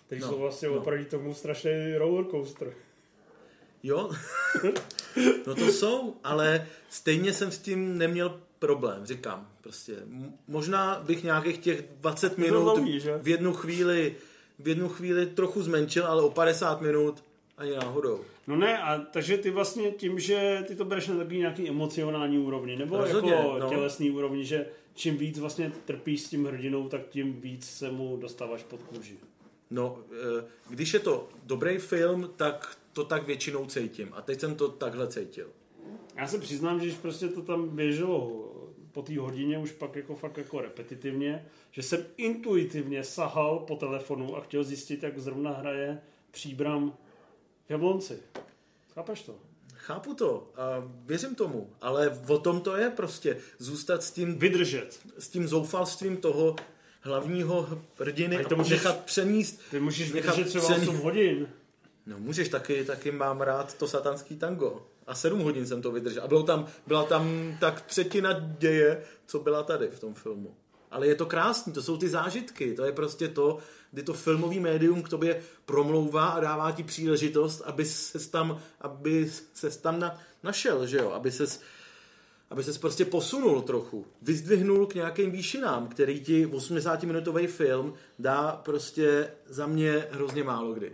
který 0.05 0.21
No, 0.21 0.27
jsou 0.27 0.39
vlastně 0.39 0.67
no. 0.67 0.75
oproti 0.75 1.05
tomu 1.05 1.33
strašný 1.33 1.71
rollercoaster. 1.97 2.73
Jo, 3.83 4.09
no 5.47 5.55
to 5.55 5.67
jsou, 5.67 6.15
ale 6.23 6.67
stejně 6.89 7.33
jsem 7.33 7.51
s 7.51 7.57
tím 7.57 7.97
neměl 7.97 8.39
problém, 8.59 9.05
říkám. 9.05 9.47
Prostě 9.61 9.93
možná 10.47 10.99
bych 11.05 11.23
nějakých 11.23 11.57
těch 11.57 11.83
20 11.99 12.37
minut 12.37 12.61
dlouhý, 12.75 12.99
v 13.21 13.27
jednu 13.27 13.53
chvíli 13.53 14.15
v 14.59 14.67
jednu 14.67 14.89
chvíli 14.89 15.25
trochu 15.25 15.63
zmenšil, 15.63 16.05
ale 16.05 16.21
o 16.21 16.29
50 16.29 16.81
minut 16.81 17.23
ani 17.57 17.71
náhodou. 17.75 18.19
No 18.47 18.55
ne, 18.55 18.77
a 18.77 18.99
takže 18.99 19.37
ty 19.37 19.49
vlastně 19.49 19.91
tím, 19.91 20.19
že 20.19 20.63
ty 20.67 20.75
to 20.75 20.85
bereš 20.85 21.07
na 21.07 21.17
takový 21.17 21.37
nějaký 21.37 21.69
emocionální 21.69 22.39
úrovni, 22.39 22.75
nebo 22.75 22.97
Rozhodně, 22.97 23.31
jako 23.31 23.59
no. 23.59 23.69
tělesný 23.69 24.11
úrovni, 24.11 24.45
že 24.45 24.65
čím 24.93 25.17
víc 25.17 25.39
vlastně 25.39 25.71
trpíš 25.85 26.21
s 26.21 26.29
tím 26.29 26.45
hrdinou, 26.45 26.89
tak 26.89 27.07
tím 27.07 27.33
víc 27.41 27.65
se 27.69 27.91
mu 27.91 28.17
dostáváš 28.17 28.63
pod 28.63 28.83
kůži. 28.83 29.17
No, 29.71 29.99
eh, 30.11 30.45
když 30.69 30.93
je 30.93 30.99
to 30.99 31.29
dobrý 31.43 31.77
film, 31.77 32.29
tak 32.35 32.77
to 32.93 33.03
tak 33.03 33.27
většinou 33.27 33.65
cítím. 33.65 34.09
A 34.13 34.21
teď 34.21 34.39
jsem 34.39 34.55
to 34.55 34.69
takhle 34.69 35.07
cítil. 35.07 35.49
Já 36.15 36.27
se 36.27 36.39
přiznám, 36.39 36.79
že 36.79 36.85
když 36.85 36.97
prostě 36.97 37.27
to 37.27 37.41
tam 37.41 37.69
běželo 37.69 38.49
po 38.91 39.01
té 39.01 39.19
hodině 39.19 39.57
už 39.57 39.71
pak 39.71 39.95
jako 39.95 40.15
fakt 40.15 40.37
jako 40.37 40.61
repetitivně, 40.61 41.45
že 41.71 41.83
jsem 41.83 42.05
intuitivně 42.17 43.03
sahal 43.03 43.59
po 43.59 43.75
telefonu 43.75 44.37
a 44.37 44.41
chtěl 44.41 44.63
zjistit, 44.63 45.03
jak 45.03 45.19
zrovna 45.19 45.51
hraje 45.51 46.01
příbram 46.31 46.97
Jablonci. 47.69 48.19
Chápeš 48.93 49.21
to? 49.21 49.35
Chápu 49.75 50.13
to 50.13 50.51
a 50.55 50.83
věřím 51.05 51.35
tomu, 51.35 51.69
ale 51.81 52.19
o 52.27 52.37
tom 52.37 52.61
to 52.61 52.75
je 52.75 52.89
prostě 52.89 53.37
zůstat 53.57 54.03
s 54.03 54.11
tím, 54.11 54.39
Vydržet. 54.39 54.99
s 55.19 55.27
tím 55.29 55.47
zoufalstvím 55.47 56.17
toho 56.17 56.55
hlavního 57.01 57.79
hrdiny 57.99 58.37
a 58.45 58.49
to 58.49 58.55
můžeš- 58.55 58.69
nechat 58.83 59.05
přeníst. 59.05 59.61
Ty 59.71 59.79
můžeš 59.79 60.11
nechat 60.11 60.37
vydržet 60.37 60.59
třeba 60.59 60.75
8 60.77 60.97
hodin. 60.97 61.47
No 62.05 62.19
můžeš 62.19 62.49
taky, 62.49 62.85
taky 62.85 63.11
mám 63.11 63.41
rád 63.41 63.77
to 63.77 63.87
satanský 63.87 64.35
tango. 64.35 64.87
A 65.07 65.15
sedm 65.15 65.39
hodin 65.39 65.67
jsem 65.67 65.81
to 65.81 65.91
vydržel. 65.91 66.23
A 66.23 66.27
bylo 66.27 66.43
tam, 66.43 66.67
byla 66.87 67.03
tam 67.03 67.55
tak 67.59 67.81
třetina 67.81 68.33
děje, 68.59 69.03
co 69.25 69.39
byla 69.39 69.63
tady 69.63 69.87
v 69.87 69.99
tom 69.99 70.13
filmu. 70.13 70.55
Ale 70.91 71.07
je 71.07 71.15
to 71.15 71.25
krásný, 71.25 71.73
to 71.73 71.81
jsou 71.83 71.97
ty 71.97 72.09
zážitky. 72.09 72.73
To 72.73 72.85
je 72.85 72.91
prostě 72.91 73.27
to, 73.27 73.57
kdy 73.93 74.03
to 74.03 74.13
filmový 74.13 74.59
médium 74.59 75.03
k 75.03 75.09
tobě 75.09 75.41
promlouvá 75.65 76.27
a 76.27 76.39
dává 76.39 76.71
ti 76.71 76.83
příležitost, 76.83 77.61
aby 77.61 77.85
ses 77.85 78.27
tam, 78.27 78.59
aby 78.81 79.31
ses 79.53 79.77
tam 79.77 79.99
na, 79.99 80.19
našel, 80.43 80.87
že 80.87 80.97
jo? 80.97 81.11
Aby 81.11 81.31
ses, 81.31 81.61
aby 82.49 82.63
ses 82.63 82.77
prostě 82.77 83.05
posunul 83.05 83.61
trochu. 83.61 84.05
Vyzdvihnul 84.21 84.87
k 84.87 84.95
nějakým 84.95 85.31
výšinám, 85.31 85.87
který 85.87 86.19
ti 86.19 86.45
80-minutový 86.45 87.47
film 87.47 87.93
dá 88.19 88.61
prostě 88.65 89.31
za 89.45 89.67
mě 89.67 90.07
hrozně 90.11 90.43
málo 90.43 90.73
kdy. 90.73 90.91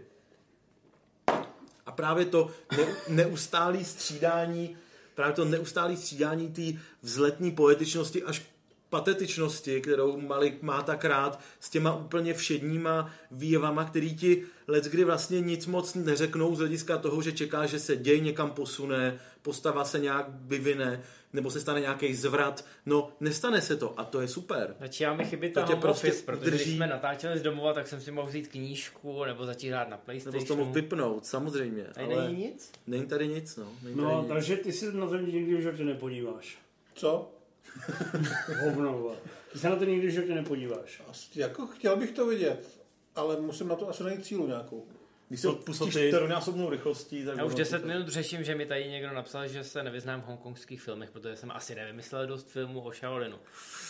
A 1.86 1.92
právě 1.92 2.26
to 2.26 2.52
ne, 2.78 2.96
neustálý 3.10 3.86
střídání, 3.86 4.78
právě 5.16 5.34
to 5.34 5.46
neustálý 5.46 5.98
střídání 5.98 6.52
té 6.52 6.80
vzletní 7.02 7.52
poetičnosti 7.52 8.24
až 8.24 8.42
patetičnosti, 8.90 9.82
kterou 9.82 10.18
Malik 10.22 10.62
má 10.62 10.82
tak 10.84 11.06
rád, 11.06 11.40
s 11.60 11.70
těma 11.70 11.96
úplně 11.96 12.34
všedníma 12.34 13.12
výjevama, 13.32 13.86
který 13.86 14.16
ti 14.16 14.44
leckdy 14.68 15.04
vlastně 15.04 15.42
nic 15.42 15.66
moc 15.68 15.96
neřeknou 15.96 16.56
z 16.56 16.60
hlediska 16.60 16.98
toho, 16.98 17.22
že 17.22 17.32
čeká, 17.32 17.66
že 17.66 17.80
se 17.80 17.96
děj 17.98 18.22
někam 18.22 18.52
posune, 18.52 19.20
postava 19.42 19.86
se 19.86 20.00
nějak 20.00 20.26
vyvine, 20.32 21.02
nebo 21.34 21.52
se 21.52 21.60
stane 21.62 21.82
nějaký 21.82 22.14
zvrat. 22.16 22.66
No, 22.86 23.10
nestane 23.20 23.62
se 23.62 23.76
to 23.76 24.00
a 24.00 24.04
to 24.04 24.22
je 24.22 24.28
super. 24.28 24.76
Znači 24.78 25.04
já 25.04 25.14
mi 25.14 25.26
chybí 25.26 25.50
To 25.50 25.60
ta 25.60 25.66
tě 25.68 25.74
home 25.74 25.82
prostě 25.82 26.08
office, 26.08 26.24
protože 26.26 26.42
když 26.50 26.62
udrží. 26.62 26.76
jsme 26.76 26.88
natáčeli 26.88 27.40
z 27.40 27.42
domova, 27.42 27.74
tak 27.74 27.88
jsem 27.88 28.02
si 28.02 28.12
mohl 28.12 28.28
vzít 28.28 28.48
knížku 28.48 29.24
nebo 29.26 29.46
začít 29.46 29.70
hrát 29.70 29.90
na 29.90 30.00
Nebo 30.26 30.46
to 30.46 30.56
mohl 30.56 30.72
vypnout, 30.72 31.26
samozřejmě. 31.26 31.84
Tady 31.84 32.14
ale 32.14 32.28
není 32.28 32.44
nic? 32.44 32.72
Není 32.88 33.06
tady 33.06 33.28
nic, 33.28 33.56
no. 33.58 33.66
Není 33.84 33.96
tady 33.96 34.08
No, 34.08 34.20
nic. 34.20 34.28
takže 34.28 34.58
ty 34.58 34.72
si 34.72 34.94
na 34.94 35.08
to 35.08 35.18
nikdy 35.18 35.56
v 35.56 35.62
životě 35.62 35.84
nepodíváš. 35.84 36.58
Co? 36.94 37.32
Hovno. 38.62 39.16
Ty 39.52 39.60
se 39.60 39.70
na 39.70 39.76
to 39.76 39.86
nikdy 39.86 40.08
v 40.08 40.12
životě 40.12 40.36
nepodíváš. 40.36 41.02
Asi- 41.08 41.40
Jako 41.40 41.68
chtěl 41.68 41.96
bych 41.96 42.12
to 42.12 42.26
vidět, 42.28 42.80
ale 43.16 43.42
musím 43.42 43.68
na 43.68 43.76
to 43.76 43.90
asi 43.90 44.04
najít 44.04 44.26
cílu 44.26 44.48
nějakou. 44.48 44.88
Když 45.30 45.42
se 45.42 45.48
Co- 45.48 45.54
pustíš 45.56 45.94
co 45.94 46.00
ty? 46.00 46.12
trojnásobnou 46.12 46.70
rychlostí, 46.70 47.26
tak 47.26 47.38
Já 47.38 47.44
už 47.44 47.52
ono 47.52 47.58
10 47.58 47.82
to- 47.82 47.88
minut 47.88 48.08
řeším, 48.08 48.44
že 48.44 48.56
mi 48.56 48.66
tady 48.66 48.88
někdo 48.88 49.14
napsal, 49.14 49.48
že 49.48 49.64
se 49.64 49.84
nevyznám 49.84 50.22
v 50.22 50.26
hongkongských 50.26 50.82
filmech, 50.82 51.10
protože 51.12 51.36
jsem 51.36 51.52
asi 51.52 51.76
nevymyslel 51.76 52.28
dost 52.28 52.50
filmů 52.50 52.82
o 52.82 52.92
Shaolinu. 52.92 53.36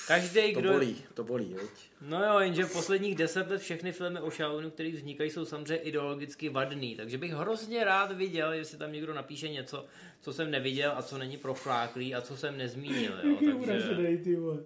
Každý, 0.07 0.53
To 0.53 0.59
kdo... 0.59 0.71
bolí, 0.71 0.95
to 1.13 1.23
bolí, 1.23 1.45
viď? 1.45 1.69
No 2.01 2.23
jo, 2.25 2.39
jenže 2.39 2.65
v 2.65 2.73
posledních 2.73 3.15
deset 3.15 3.49
let 3.51 3.61
všechny 3.61 3.91
filmy 3.91 4.19
o 4.19 4.29
Shaolinu, 4.31 4.69
které 4.71 4.91
vznikají, 4.91 5.29
jsou 5.29 5.45
samozřejmě 5.45 5.75
ideologicky 5.77 6.49
vadný, 6.49 6.95
takže 6.95 7.17
bych 7.17 7.31
hrozně 7.33 7.83
rád 7.83 8.11
viděl, 8.11 8.53
jestli 8.53 8.77
tam 8.77 8.91
někdo 8.93 9.13
napíše 9.13 9.49
něco, 9.49 9.85
co 10.21 10.33
jsem 10.33 10.51
neviděl 10.51 10.91
a 10.95 11.01
co 11.01 11.17
není 11.17 11.37
profláklý 11.37 12.15
a 12.15 12.21
co 12.21 12.37
jsem 12.37 12.57
nezmínil, 12.57 13.13
jo, 13.23 13.37
takže... 13.65 14.59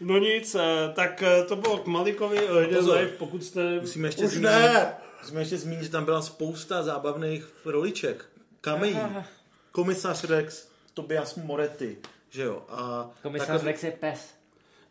No 0.00 0.18
nic, 0.18 0.54
eh, 0.54 0.92
tak 0.94 1.22
eh, 1.22 1.44
to 1.44 1.56
bylo 1.56 1.78
k 1.78 1.86
Malikovi 1.86 2.38
eh, 2.38 2.66
Pozor. 2.76 3.06
Pokud 3.18 3.44
jste... 3.44 3.80
Musíme 3.80 4.08
ještě 4.08 4.24
Už 4.24 4.30
zmínit, 4.30 4.44
ne! 4.50 4.92
Musíme 5.20 5.40
ještě 5.40 5.58
zmínit, 5.58 5.82
že 5.82 5.90
tam 5.90 6.04
byla 6.04 6.22
spousta 6.22 6.82
zábavných 6.82 7.46
roliček. 7.64 8.24
Kamejí. 8.60 8.98
Komisař 9.72 10.24
Rex, 10.24 10.68
Tobias 10.94 11.34
Moretti, 11.36 11.98
že 12.30 12.42
jo? 12.42 12.64
A 12.68 13.10
Komisař 13.22 13.46
takový- 13.46 13.66
Rex 13.66 13.84
je 13.84 13.90
pes. 13.90 14.34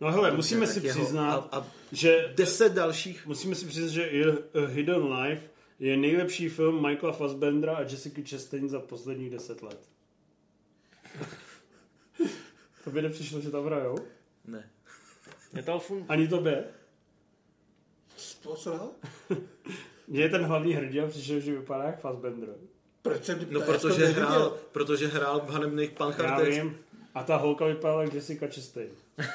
No 0.02 0.12
hele, 0.12 0.32
musíme 0.32 0.68
si 0.68 0.86
jeho- 0.86 1.00
přiznat, 1.00 1.50
a, 1.52 1.58
a 1.58 1.68
že... 1.92 2.34
deset 2.36 2.74
dalších 2.74 3.26
Musíme 3.26 3.56
si 3.56 3.66
přiznat, 3.66 3.90
že 3.92 4.08
i, 4.08 4.24
eh, 4.24 4.68
Hidden 4.68 5.14
Life 5.14 5.50
je 5.80 5.98
nejlepší 5.98 6.50
film 6.50 6.88
Michaela 6.88 7.14
Fassbendera 7.14 7.76
a 7.76 7.82
Jessica 7.82 8.22
Chastain 8.30 8.70
za 8.70 8.80
posledních 8.80 9.30
deset 9.30 9.62
let. 9.62 9.90
to 12.84 12.92
by 12.92 13.02
nepřišlo, 13.02 13.42
že 13.42 13.52
tam 13.52 13.66
hrajou? 13.66 13.98
Ne. 14.46 14.70
Je 15.56 15.64
to 15.64 15.80
fun... 15.80 16.06
Ani 16.10 16.28
tobě? 16.28 16.64
Co? 18.16 18.96
Mně 20.10 20.22
je 20.22 20.30
ten 20.30 20.44
hlavní 20.44 20.74
hrdina 20.74 21.08
přišel, 21.08 21.40
že 21.40 21.52
vypadá 21.52 21.84
jak 21.84 22.00
Fassbender. 22.02 22.50
Proč 23.02 23.26
jsem 23.26 23.40
No 23.50 23.62
protože 23.62 24.02
neviděl. 24.02 24.26
hrál, 24.26 24.58
protože 24.72 25.08
hrál 25.08 25.40
v 25.40 25.50
hanebných 25.50 25.90
Já 25.92 25.96
panchartech. 25.98 26.64
vím. 26.64 26.78
A 27.16 27.24
ta 27.24 27.36
holka 27.36 27.66
vypadala 27.66 28.04
jak 28.04 28.14
Jessica 28.14 28.48
Chastain. 28.56 28.90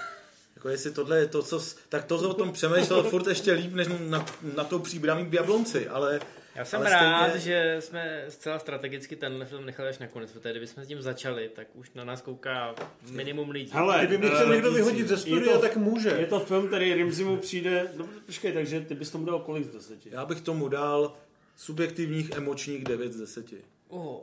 Jako 0.57 0.69
jestli 0.69 0.91
tohle 0.91 1.19
je 1.19 1.27
to, 1.27 1.43
co... 1.43 1.61
Tak 1.89 2.05
to 2.05 2.31
o 2.31 2.35
tom 2.35 2.53
přemýšlel 2.53 3.03
furt 3.03 3.27
ještě 3.27 3.53
líp, 3.53 3.73
než 3.73 3.89
na, 4.09 4.27
na 4.57 4.65
tou 4.65 4.79
příbramí 4.79 5.25
v 5.25 5.35
Jablonci, 5.35 5.89
ale... 5.89 6.21
Já 6.55 6.65
jsem 6.65 6.81
ale 6.81 6.91
rád, 6.91 7.29
stejně- 7.29 7.41
že 7.45 7.77
jsme 7.81 8.25
zcela 8.29 8.59
strategicky 8.59 9.17
tenhle 9.17 9.45
film 9.47 9.67
nechali 9.67 9.89
až 9.89 9.99
nakonec, 9.99 10.33
protože 10.33 10.51
kdybychom 10.51 10.85
s 10.85 10.87
tím 10.87 11.03
začali, 11.03 11.49
tak 11.49 11.67
už 11.75 11.91
na 11.95 12.05
nás 12.05 12.23
kouká 12.23 12.75
minimum 13.11 13.51
lidí. 13.51 13.71
Hele, 13.73 14.07
Kdyby 14.07 14.19
mě 14.19 14.37
eh, 14.37 14.39
chtěl 14.39 14.53
někdo 14.55 14.73
vyhodit 14.73 15.09
ze 15.09 15.17
studia, 15.19 15.55
to- 15.55 15.61
tak 15.61 15.77
může. 15.77 16.09
Je 16.09 16.27
to 16.27 16.41
film, 16.41 16.67
který 16.67 16.95
Rimzi 16.95 17.25
mu 17.25 17.37
přijde... 17.37 17.93
No 17.97 18.09
počkej, 18.27 18.53
takže 18.53 18.81
ty 18.81 18.95
bys 18.95 19.11
tomu 19.11 19.25
dal 19.27 19.39
kolik 19.41 19.65
z 19.65 19.69
deseti? 19.69 20.09
Já 20.13 20.25
bych 20.27 20.41
tomu 20.41 20.69
dal 20.69 21.17
subjektivních 21.57 22.31
emočních 22.31 22.85
9 22.85 23.13
z 23.13 23.17
10. 23.21 23.47
Oh. 23.89 24.21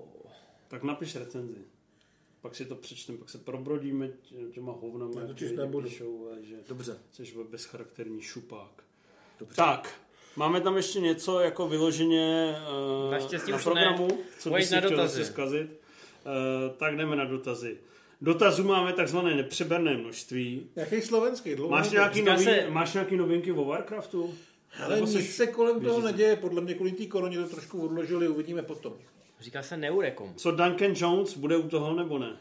Tak 0.67 0.84
napiš 0.84 1.15
recenzi. 1.15 1.59
Pak 2.41 2.55
si 2.55 2.65
to 2.65 2.75
přečteme, 2.75 3.17
pak 3.17 3.29
se 3.29 3.38
probrodíme 3.38 4.07
tě- 4.07 4.36
těma 4.53 4.71
hovnama. 4.71 5.21
Já 5.21 5.27
totiž 5.27 5.51
nebudu. 5.51 5.89
Píšou, 5.89 6.27
ale 6.32 6.43
že 6.45 6.55
Dobře. 6.69 6.97
jsi 7.11 7.23
bezcharakterní 7.49 8.21
šupák. 8.21 8.84
Dobře. 9.39 9.55
Tak, 9.55 9.93
máme 10.36 10.61
tam 10.61 10.77
ještě 10.77 10.99
něco 10.99 11.39
jako 11.39 11.67
vyloženě 11.67 12.55
uh, 13.05 13.11
Naštěstí 13.11 13.51
na 13.51 13.57
už 13.57 13.63
programu, 13.63 14.07
ne. 14.07 14.17
co 14.39 14.49
bys 14.49 14.67
si 14.67 14.73
na 14.75 14.79
chtěl 14.82 14.89
dotazy. 14.89 15.17
zase 15.19 15.32
zkazit. 15.32 15.71
Uh, 15.71 16.75
tak 16.77 16.97
jdeme 16.97 17.15
na 17.15 17.25
dotazy. 17.25 17.77
Dotazů 18.21 18.63
máme 18.63 18.93
takzvané 18.93 19.36
nepřeberné 19.36 19.97
množství. 19.97 20.67
Jaký 20.75 21.01
slovenský? 21.01 21.55
Dlouho 21.55 21.71
Máš 21.71 21.89
nějaký, 21.91 22.21
nový, 22.21 22.43
se- 22.43 22.65
máš 22.69 22.93
nějaký 22.93 23.17
novinky 23.17 23.51
o 23.51 23.65
Warcraftu? 23.65 24.34
Ale 24.84 24.95
Nebo 24.95 25.07
nic 25.07 25.15
seš- 25.15 25.32
se 25.36 25.47
kolem 25.47 25.82
toho 25.82 25.99
se? 26.01 26.05
neděje. 26.05 26.36
Podle 26.36 26.61
mě 26.61 26.73
kvůli 26.73 26.91
té 26.91 27.05
koroně 27.05 27.38
to 27.38 27.47
trošku 27.47 27.82
odložili, 27.86 28.27
uvidíme 28.27 28.61
potom. 28.61 28.93
Říká 29.39 29.63
se 29.63 29.77
Neurekom. 29.77 30.34
Co 30.36 30.51
Duncan 30.51 30.93
Jones, 30.95 31.38
bude 31.38 31.57
u 31.57 31.69
toho 31.69 31.93
nebo 31.93 32.17
ne? 32.19 32.38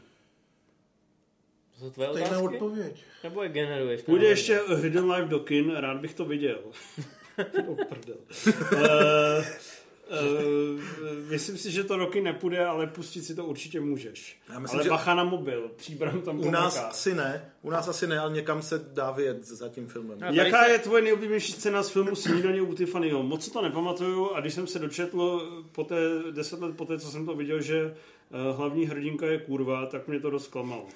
To 1.74 1.80
jsou 1.80 1.90
tvoje 1.90 2.08
Stejná 2.10 2.28
otázky? 2.28 2.46
odpověď. 2.54 3.02
Nebo 3.24 3.42
je 3.42 3.48
generuješ? 3.48 4.02
Půjde 4.02 4.26
ještě 4.26 4.60
Hidden 4.82 5.10
Life 5.10 5.28
do 5.28 5.38
kin, 5.40 5.70
rád 5.76 5.96
bych 6.00 6.14
to 6.14 6.24
viděl. 6.24 6.58
O 7.68 7.74
prdel. 7.84 8.16
uh, 8.72 9.44
uh, 10.10 10.80
myslím 11.30 11.58
si, 11.58 11.70
že 11.70 11.84
to 11.84 11.96
roky 11.96 12.20
nepůjde, 12.20 12.66
ale 12.66 12.86
pustit 12.86 13.22
si 13.22 13.34
to 13.34 13.44
určitě 13.44 13.80
můžeš. 13.80 14.40
Já 14.52 14.58
myslím, 14.58 14.76
ale 14.76 14.84
že- 14.84 14.90
bacha 14.90 15.14
na 15.14 15.24
mobil, 15.24 15.70
příbram 15.76 16.20
tam 16.22 16.40
U 16.40 16.50
nás 16.50 16.76
asi 16.78 17.14
ne, 17.14 17.50
u 17.62 17.70
nás 17.70 17.88
asi 17.88 18.06
ne, 18.06 18.18
ale 18.18 18.32
někam 18.32 18.62
se 18.62 18.78
dá 18.92 19.10
vyjet 19.10 19.44
za 19.44 19.68
tím 19.68 19.86
filmem. 19.88 20.18
No, 20.20 20.26
Jaká 20.30 20.66
je 20.66 20.78
tvoje 20.78 21.02
nejoblíbenější 21.02 21.52
scéna 21.52 21.82
z 21.82 21.90
filmu 21.90 22.14
Snídaně 22.16 22.62
u 22.62 22.74
Tiffanyho? 22.74 23.22
Moc 23.22 23.44
si 23.44 23.50
to 23.50 23.62
nepamatuju 23.62 24.30
a 24.34 24.40
když 24.40 24.54
jsem 24.54 24.66
se 24.66 24.78
dočetl 24.78 25.48
po 25.72 25.84
té, 25.84 25.96
deset 26.30 26.60
let 26.60 26.76
poté, 26.76 26.98
co 26.98 27.10
jsem 27.10 27.26
to 27.26 27.34
viděl, 27.34 27.60
že 27.60 27.84
uh, 28.50 28.56
hlavní 28.56 28.86
hrdinka 28.86 29.26
je 29.26 29.38
kurva, 29.38 29.86
tak 29.86 30.08
mě 30.08 30.20
to 30.20 30.30
dost 30.30 30.44
zklamalo. 30.44 30.86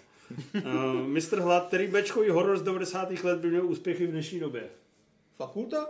Uh, 0.54 0.62
Mr. 1.06 1.40
Hlad, 1.40 1.66
který 1.66 1.86
bečkový 1.86 2.28
horor 2.30 2.56
z 2.58 2.62
90. 2.62 3.24
let 3.24 3.38
by 3.38 3.50
měl 3.50 3.66
úspěchy 3.66 4.06
v 4.06 4.10
dnešní 4.10 4.40
době. 4.40 4.62
Fakulta? 5.36 5.86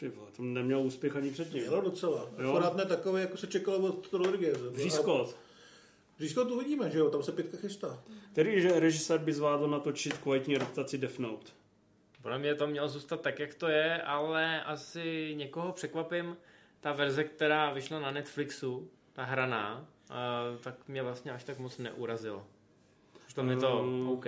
Ty 0.00 0.08
vole, 0.08 0.30
to 0.36 0.42
neměl 0.42 0.80
úspěch 0.80 1.16
ani 1.16 1.30
předtím. 1.30 1.60
Mělo 1.60 1.80
docela. 1.80 2.30
Jo. 2.38 2.50
Akorát 2.50 2.76
ne 2.76 2.84
takový, 2.84 3.20
jako 3.20 3.36
se 3.36 3.46
čekalo 3.46 3.78
od 3.78 4.12
Rodrigueze. 4.12 4.68
Vřískot. 4.68 5.36
Vřískot 6.18 6.48
tu 6.48 6.58
vidíme, 6.58 6.90
že 6.90 6.98
jo, 6.98 7.10
tam 7.10 7.22
se 7.22 7.32
pětka 7.32 7.56
chystá. 7.56 8.02
Který 8.32 8.60
že 8.60 8.80
režisér 8.80 9.20
by 9.20 9.32
zvládl 9.32 9.68
natočit 9.68 10.18
kvalitní 10.18 10.56
adaptaci 10.56 10.98
Death 10.98 11.18
Note? 11.18 11.52
Podle 12.22 12.38
mě 12.38 12.54
to 12.54 12.66
mělo 12.66 12.88
zůstat 12.88 13.20
tak, 13.20 13.38
jak 13.38 13.54
to 13.54 13.68
je, 13.68 14.02
ale 14.02 14.64
asi 14.64 15.34
někoho 15.36 15.72
překvapím. 15.72 16.36
Ta 16.80 16.92
verze, 16.92 17.24
která 17.24 17.72
vyšla 17.72 18.00
na 18.00 18.10
Netflixu, 18.10 18.90
ta 19.12 19.24
hraná, 19.24 19.88
uh, 20.10 20.16
tak 20.60 20.88
mě 20.88 21.02
vlastně 21.02 21.32
až 21.32 21.44
tak 21.44 21.58
moc 21.58 21.78
neurazila. 21.78 22.44
Už 23.28 23.34
to 23.34 23.42
mě 23.42 23.56
to 23.56 23.82
Mm. 23.82 24.08
OK. 24.08 24.26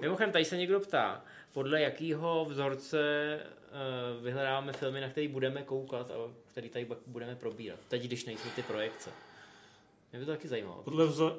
Mimochodem, 0.00 0.32
tady 0.32 0.44
se 0.44 0.56
někdo 0.56 0.80
ptá, 0.80 1.24
podle 1.52 1.80
jakého 1.80 2.44
vzorce 2.44 2.98
vyhledáváme 4.22 4.72
filmy, 4.72 5.00
na 5.00 5.08
který 5.08 5.28
budeme 5.28 5.62
koukat 5.62 6.10
a 6.10 6.14
který 6.50 6.68
tady 6.68 6.84
pak 6.84 6.98
budeme 7.06 7.36
probírat. 7.36 7.78
Teď, 7.88 8.02
když 8.02 8.24
nejsou 8.24 8.48
ty 8.56 8.62
projekce. 8.62 9.10
Mě 10.12 10.20
by 10.20 10.26
to 10.26 10.30
taky 10.30 10.48
zajímalo. 10.48 10.82
Podle 10.82 11.06
vzor... 11.06 11.38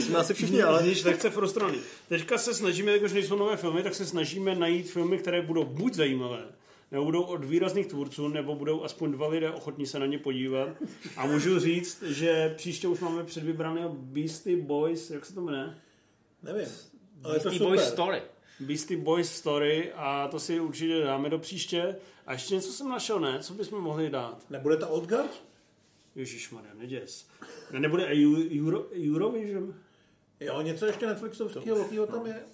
Jsme 0.00 0.18
asi 0.18 0.34
všichni, 0.34 0.62
ale... 0.62 0.82
Zníš 0.82 1.04
lehce 1.04 1.30
frustrovaný. 1.30 1.78
Teďka 2.08 2.38
se 2.38 2.54
snažíme, 2.54 2.92
jakož 2.92 3.12
nejsou 3.12 3.36
nové 3.36 3.56
filmy, 3.56 3.82
tak 3.82 3.94
se 3.94 4.06
snažíme 4.06 4.54
najít 4.54 4.90
filmy, 4.90 5.18
které 5.18 5.42
budou 5.42 5.64
buď 5.64 5.94
zajímavé, 5.94 6.44
nebo 6.90 7.04
budou 7.04 7.22
od 7.22 7.44
výrazných 7.44 7.86
tvůrců, 7.86 8.28
nebo 8.28 8.54
budou 8.54 8.84
aspoň 8.84 9.12
dva 9.12 9.28
lidé 9.28 9.50
ochotní 9.50 9.86
se 9.86 9.98
na 9.98 10.06
ně 10.06 10.18
podívat. 10.18 10.68
A 11.16 11.26
můžu 11.26 11.60
říct, 11.60 12.02
že 12.02 12.54
příště 12.56 12.88
už 12.88 13.00
máme 13.00 13.24
předvybraného 13.24 13.88
Beastie 13.88 14.56
Boys, 14.56 15.10
jak 15.10 15.26
se 15.26 15.34
to 15.34 15.40
jmenuje? 15.40 15.74
Nevím. 16.42 16.68
Ale 17.24 17.36
je 17.36 17.40
to 17.40 17.48
Beastie 17.48 17.58
super. 17.58 17.76
Boys 17.76 17.88
Story. 17.88 18.22
Beastie 18.60 19.00
Boys 19.00 19.32
Story 19.32 19.92
a 19.92 20.28
to 20.28 20.40
si 20.40 20.60
určitě 20.60 21.00
dáme 21.00 21.30
do 21.30 21.38
příště. 21.38 21.96
A 22.26 22.32
ještě 22.32 22.54
něco 22.54 22.72
jsem 22.72 22.88
našel, 22.88 23.20
ne? 23.20 23.38
Co 23.40 23.54
bychom 23.54 23.80
mohli 23.80 24.10
dát? 24.10 24.50
Nebude 24.50 24.76
ta 24.76 24.86
Old 24.86 25.08
Guard? 25.08 25.42
Ježišmarja, 26.14 26.74
neděs. 26.74 27.28
Nebude 27.78 28.06
Euro, 28.06 28.42
Euro, 28.60 28.86
Eurovision? 28.92 29.74
Jo, 30.40 30.62
něco 30.62 30.86
ještě 30.86 31.06
Netflixovského 31.06 31.76
velkého 31.76 32.06
tam 32.06 32.26
je. 32.26 32.44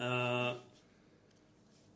Uh, 0.00 0.60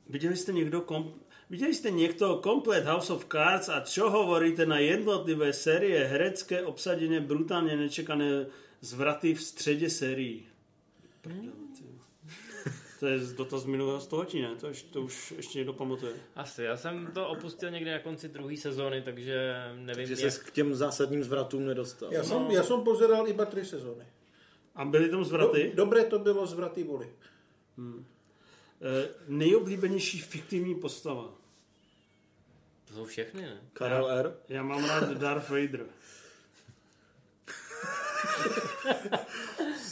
viděli 0.08 0.36
jste 0.36 0.52
někdo 0.52 0.80
kom, 0.80 1.14
viděli 1.50 1.74
jste 1.74 1.90
někdo 1.90 2.36
komplet 2.36 2.84
House 2.84 3.12
of 3.12 3.26
Cards 3.32 3.68
a 3.68 3.80
čo 3.80 4.10
hovoríte 4.10 4.66
na 4.66 4.78
jednotlivé 4.78 5.52
série 5.52 6.04
herecké 6.04 6.62
obsadené 6.62 7.20
brutálně 7.20 7.76
nečekané 7.76 8.46
zvraty 8.80 9.34
v 9.34 9.42
středě 9.42 9.90
sérií? 9.90 10.46
Ty. 11.20 11.30
To 12.98 13.06
je 13.06 13.18
dotaz 13.18 13.62
z 13.62 13.66
minulého 13.66 14.00
století, 14.00 14.42
ne? 14.42 14.56
To, 14.60 14.66
ještě, 14.66 14.92
to 14.92 15.02
už 15.02 15.30
ještě 15.36 15.58
někdo 15.58 15.72
pamatuje. 15.72 16.12
Asi, 16.36 16.62
já 16.62 16.76
jsem 16.76 17.06
to 17.06 17.28
opustil 17.28 17.70
někde 17.70 17.92
na 17.92 17.98
konci 17.98 18.28
druhé 18.28 18.56
sezóny, 18.56 19.02
takže 19.02 19.54
nevím, 19.74 20.08
Takže 20.08 20.24
jak... 20.24 20.32
se 20.32 20.44
k 20.44 20.50
těm 20.50 20.74
zásadním 20.74 21.24
zvratům 21.24 21.66
nedostal. 21.66 22.12
Já 22.12 22.24
jsem, 22.24 22.50
já 22.50 22.62
jsem 22.62 22.80
pozeral 22.80 23.28
iba 23.28 23.44
tři 23.44 23.64
sezóny. 23.64 24.04
A 24.74 24.84
byly 24.84 25.10
tam 25.10 25.24
zvraty? 25.24 25.72
Do, 25.74 25.84
dobré 25.84 26.04
to 26.04 26.18
bylo 26.18 26.46
zvraty 26.46 26.84
boli. 26.84 27.12
Hmm. 27.76 28.06
Eh, 28.80 29.08
nejoblíbenější 29.28 30.20
fiktivní 30.20 30.74
postava. 30.74 31.34
To 32.84 32.94
jsou 32.94 33.04
všechny, 33.04 33.42
ne? 33.42 33.60
Karel 33.72 34.10
R. 34.10 34.36
Já 34.48 34.62
mám 34.62 34.84
rád 34.84 35.10
Darth 35.10 35.50
Vader. 35.50 35.86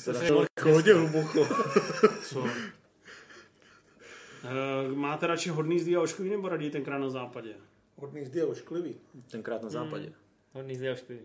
To 0.04 0.70
hodně 0.70 0.92
hluboko. 0.92 1.48
Co? 2.22 2.48
Eh, 4.46 4.94
máte 4.94 5.26
radši 5.26 5.48
hodný 5.50 5.78
zdý 5.80 5.96
a 5.96 6.00
ošklivý 6.00 6.30
nebo 6.30 6.48
raději 6.48 6.70
tenkrát 6.70 6.98
na 6.98 7.10
západě? 7.10 7.50
Hodný 7.96 8.24
zdy 8.24 8.42
a 8.42 8.46
ošklivý. 8.46 8.94
Tenkrát 9.30 9.62
na 9.62 9.70
západě. 9.70 10.12
Hodný 10.52 10.76
zde 10.76 10.92
ošklivý. 10.92 11.20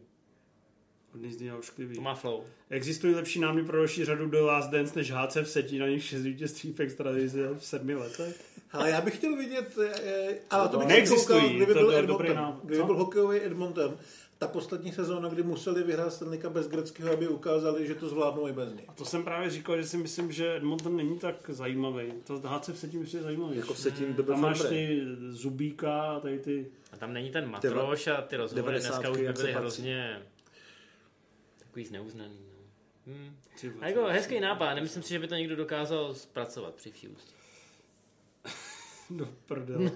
Hodný 1.14 1.32
zdý 1.34 1.50
a 1.50 1.58
ošklivý. 1.58 1.96
To 1.96 2.02
má 2.02 2.16
flow. 2.16 2.44
Existují 2.70 3.16
lepší 3.16 3.40
námy 3.40 3.64
pro 3.66 3.78
další 3.78 4.06
řadu 4.06 4.30
The 4.30 4.38
Last 4.42 4.70
Dance 4.72 4.96
než 5.00 5.12
HC 5.12 5.36
v 5.36 5.50
setí, 5.50 5.80
na 5.80 5.88
nich 5.88 6.04
6 6.04 6.22
vítězství 6.24 6.74
v 6.74 6.80
extradici 6.80 7.38
v 7.58 7.66
sedmi 7.66 7.96
letech? 7.96 8.44
Ale 8.72 8.90
já 8.90 9.02
bych 9.02 9.16
chtěl 9.18 9.36
vidět, 9.38 9.78
eh, 10.04 10.36
ale 10.50 10.70
to 10.70 10.78
bych 10.78 10.88
Neexistují, 10.88 11.42
koukal, 11.42 11.56
kdyby 11.56 11.74
to- 11.74 11.80
byl 11.80 11.92
to 12.02 12.06
dobrý 12.08 12.30
Edmonton. 12.30 12.60
Kdyby 12.64 12.84
byl 12.84 12.96
hokejový 12.98 13.40
Edmonton, 13.42 13.98
ta 14.42 14.48
poslední 14.48 14.92
sezóna, 14.92 15.30
kdy 15.30 15.44
museli 15.44 15.84
vyhrát 15.84 16.14
Stanley 16.14 16.40
Cup 16.40 16.52
bez 16.52 16.68
Greckého, 16.68 17.14
aby 17.14 17.28
ukázali, 17.28 17.88
že 17.88 17.96
to 17.96 18.10
zvládnou 18.10 18.48
i 18.48 18.54
bez 18.54 18.74
něj. 18.74 18.86
A 18.88 18.94
to 18.94 19.06
jsem 19.06 19.24
právě 19.24 19.50
říkal, 19.50 19.78
že 19.78 19.88
si 19.88 19.98
myslím, 19.98 20.32
že 20.32 20.56
Edmonton 20.56 20.98
není 20.98 21.20
tak 21.20 21.50
zajímavý. 21.50 22.14
To 22.24 22.40
HC 22.40 22.68
v 22.68 22.78
setí 22.78 22.98
je 23.14 23.22
zajímavý. 23.22 23.58
Jako 23.58 23.74
v 23.74 23.80
setí 23.80 24.06
by 24.06 24.14
byl 24.14 24.34
Tam 24.34 24.42
máš 24.42 24.62
ty 24.62 25.02
Zubíka 25.30 26.02
a 26.02 26.20
tady 26.20 26.40
ty... 26.40 26.72
A 26.92 26.98
tam 26.98 27.14
není 27.14 27.32
ten 27.32 27.50
Matroš 27.50 28.08
a 28.08 28.22
ty 28.22 28.36
rozhovory 28.36 28.80
dneska 28.80 29.10
už 29.10 29.18
by 29.18 29.34
byly 29.34 29.54
hrozně 29.54 30.22
takový 31.60 31.86
zneuznaný. 31.86 32.40
No. 32.52 33.14
Hmm. 33.14 33.36
A 33.82 33.88
jako 33.88 34.06
hezký 34.06 34.40
nápad, 34.40 34.74
nemyslím 34.74 35.04
si, 35.04 35.10
že 35.10 35.20
by 35.20 35.28
to 35.28 35.36
někdo 35.36 35.56
dokázal 35.56 36.14
zpracovat 36.14 36.76
při 36.76 36.92
vší 36.92 37.08
ústí. 37.08 37.41
Do 39.18 39.28
prdele. 39.46 39.92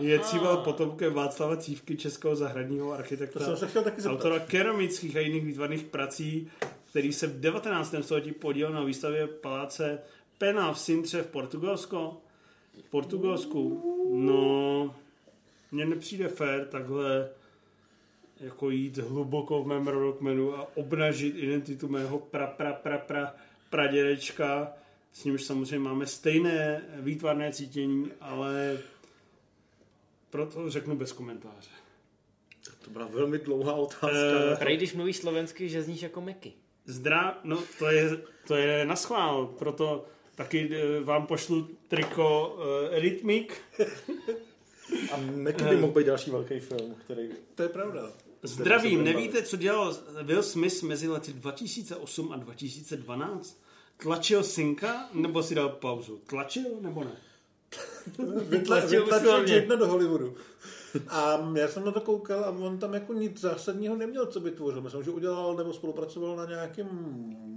Je 0.00 0.20
cíval 0.20 0.56
potomkem 0.56 1.12
Václava 1.12 1.56
Cívky, 1.56 1.96
českého 1.96 2.36
zahradního 2.36 2.92
architekta. 2.92 3.38
To 3.38 3.44
jsem 3.44 3.56
se 3.56 3.66
chtěl 3.66 3.82
taky 3.82 4.00
zeptat. 4.00 4.16
Autora 4.16 4.38
keramických 4.38 5.16
a 5.16 5.20
jiných 5.20 5.44
výtvarných 5.44 5.84
prací, 5.84 6.50
který 6.90 7.12
se 7.12 7.26
v 7.26 7.40
19. 7.40 7.94
století 8.00 8.32
podílel 8.32 8.72
na 8.72 8.84
výstavě 8.84 9.26
paláce 9.26 9.98
Pena 10.38 10.72
v 10.72 10.78
Sintře 10.78 11.22
v 11.22 11.26
Portugalsko. 11.26 12.16
V 12.86 12.90
Portugalsku. 12.90 13.82
No, 14.14 14.94
mně 15.72 15.84
nepřijde 15.84 16.28
fér 16.28 16.66
takhle 16.66 17.28
jako 18.40 18.70
jít 18.70 18.98
hluboko 18.98 19.62
v 19.62 19.66
mém 19.66 19.88
rodokmenu 19.88 20.56
a 20.56 20.68
obnažit 20.74 21.36
identitu 21.36 21.88
mého 21.88 22.18
pra, 22.18 22.46
pra, 22.46 22.72
pra, 22.72 22.98
pra, 22.98 23.34
pradědečka, 23.70 24.72
s 25.14 25.24
nímž 25.24 25.42
samozřejmě 25.42 25.78
máme 25.78 26.06
stejné 26.06 26.82
výtvarné 27.00 27.52
cítění, 27.52 28.10
ale 28.20 28.78
proto 30.30 30.70
řeknu 30.70 30.96
bez 30.96 31.12
komentáře. 31.12 31.70
To 32.84 32.90
byla 32.90 33.06
velmi 33.06 33.38
dlouhá 33.38 33.72
otázka. 33.72 34.08
Eh, 34.52 34.56
Prej, 34.56 34.76
když 34.76 34.94
mluvíš 34.94 35.16
slovensky, 35.16 35.68
že 35.68 35.82
zníš 35.82 36.02
jako 36.02 36.20
Meky. 36.20 36.52
Zdra, 36.86 37.38
no 37.44 37.62
to 37.78 37.90
je, 37.90 38.18
to 38.46 38.56
je 38.56 38.84
na 38.86 38.96
schvál, 38.96 39.46
proto 39.46 40.04
taky 40.34 40.70
eh, 40.72 41.00
vám 41.00 41.26
pošlu 41.26 41.68
triko 41.88 42.56
uh, 42.58 42.98
Rytmik. 42.98 43.60
A 45.12 45.16
Meky 45.16 45.64
by 45.64 45.76
mohl 45.76 45.92
být 45.92 46.06
další 46.06 46.30
velký 46.30 46.60
film, 46.60 46.94
který... 47.04 47.28
To 47.54 47.62
je 47.62 47.68
pravda. 47.68 48.12
Zdravím, 48.42 49.04
nevíte, 49.04 49.42
co 49.42 49.56
dělal 49.56 49.96
Will 50.22 50.42
Smith 50.42 50.82
mezi 50.82 51.08
lety 51.08 51.32
2008 51.32 52.32
a 52.32 52.36
2012? 52.36 53.63
Tlačil 53.96 54.42
synka, 54.42 55.08
nebo 55.12 55.42
si 55.42 55.54
dal 55.54 55.68
pauzu? 55.68 56.20
Tlačil, 56.26 56.64
nebo 56.80 57.04
ne? 57.04 57.10
Vytla, 58.48 58.80
Tlačil 58.80 59.02
vytlačil 59.04 59.28
usilovně. 59.28 59.54
jedna 59.54 59.76
do 59.76 59.86
Hollywoodu. 59.86 60.34
A 61.08 61.52
já 61.58 61.68
jsem 61.68 61.84
na 61.84 61.92
to 61.92 62.00
koukal 62.00 62.44
a 62.44 62.48
on 62.50 62.78
tam 62.78 62.94
jako 62.94 63.12
nic 63.14 63.40
zásadního 63.40 63.96
neměl, 63.96 64.26
co 64.26 64.40
by 64.40 64.50
tvořil. 64.50 64.80
Myslím, 64.82 65.02
že 65.02 65.10
udělal 65.10 65.56
nebo 65.56 65.72
spolupracoval 65.72 66.36
na 66.36 66.44
nějakém 66.44 66.88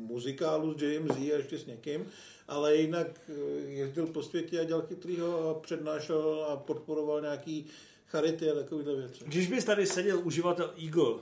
muzikálu 0.07 0.73
s 0.79 0.81
JMZ 0.81 1.17
a 1.17 1.38
ještě 1.38 1.57
s 1.57 1.65
někým, 1.65 2.05
ale 2.47 2.75
jinak 2.75 3.07
eh, 3.29 3.33
jezdil 3.69 4.07
po 4.07 4.23
světě 4.23 4.59
a 4.59 4.63
dělal 4.63 4.81
chytrýho 4.88 5.49
a 5.49 5.53
přednášel 5.59 6.45
a 6.49 6.55
podporoval 6.57 7.21
nějaký 7.21 7.65
charity 8.07 8.51
a 8.51 8.55
takovéhle 8.55 8.95
věci. 8.95 9.23
Když 9.25 9.47
bys 9.47 9.65
tady 9.65 9.85
seděl 9.88 10.19
uživatel 10.23 10.73
Eagle 10.83 11.13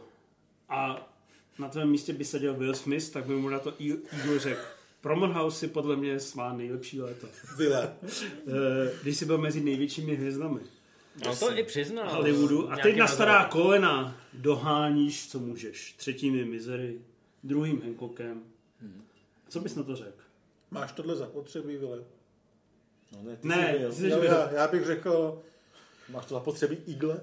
a 0.69 1.11
na 1.59 1.69
tvém 1.69 1.89
místě 1.89 2.13
by 2.13 2.25
seděl 2.25 2.53
Will 2.53 2.73
Smith, 2.75 3.09
tak 3.09 3.25
by 3.25 3.33
mu 3.35 3.49
na 3.49 3.59
to 3.59 3.73
E- 3.81 3.97
Eagle 4.17 4.39
řekl, 4.39 4.61
Promenhouse 5.05 5.59
si 5.59 5.67
podle 5.67 5.95
mě 5.95 6.17
má 6.35 6.53
nejlepší 6.53 7.01
léto. 7.01 7.27
Vile. 7.57 7.95
Eh, 8.03 8.91
Když 9.01 9.17
jsi 9.17 9.25
byl 9.25 9.37
mezi 9.37 9.61
největšími 9.61 10.15
hvězdami. 10.15 10.59
No 11.25 11.35
to 11.35 11.57
i 11.57 11.63
přiznal. 11.63 12.09
Hollywoodu. 12.09 12.71
A 12.71 12.77
teď 12.77 12.97
na 12.97 13.07
stará 13.07 13.45
kolena 13.45 14.17
doháníš, 14.33 15.29
co 15.29 15.39
můžeš. 15.39 15.93
Třetím 15.93 16.35
je 16.35 16.45
Misery, 16.45 17.01
druhým 17.43 17.81
Hancockem. 17.81 18.43
Co 19.49 19.59
bys 19.59 19.75
na 19.75 19.83
to 19.83 19.95
řekl? 19.95 20.23
Máš 20.71 20.91
tohle 20.91 21.15
zapotřebí, 21.15 21.77
Vile? 21.77 22.03
No, 23.11 23.23
ne, 23.23 23.35
ty 23.35 23.47
Ne, 23.47 23.75
jsi 23.89 23.95
jsi 23.95 24.07
Já, 24.07 24.23
já, 24.23 24.51
já 24.51 24.67
bych 24.67 24.85
řekl, 24.85 25.41
Máš 26.09 26.25
to 26.25 26.33
zapotřebí 26.33 26.77
igle? 26.87 27.21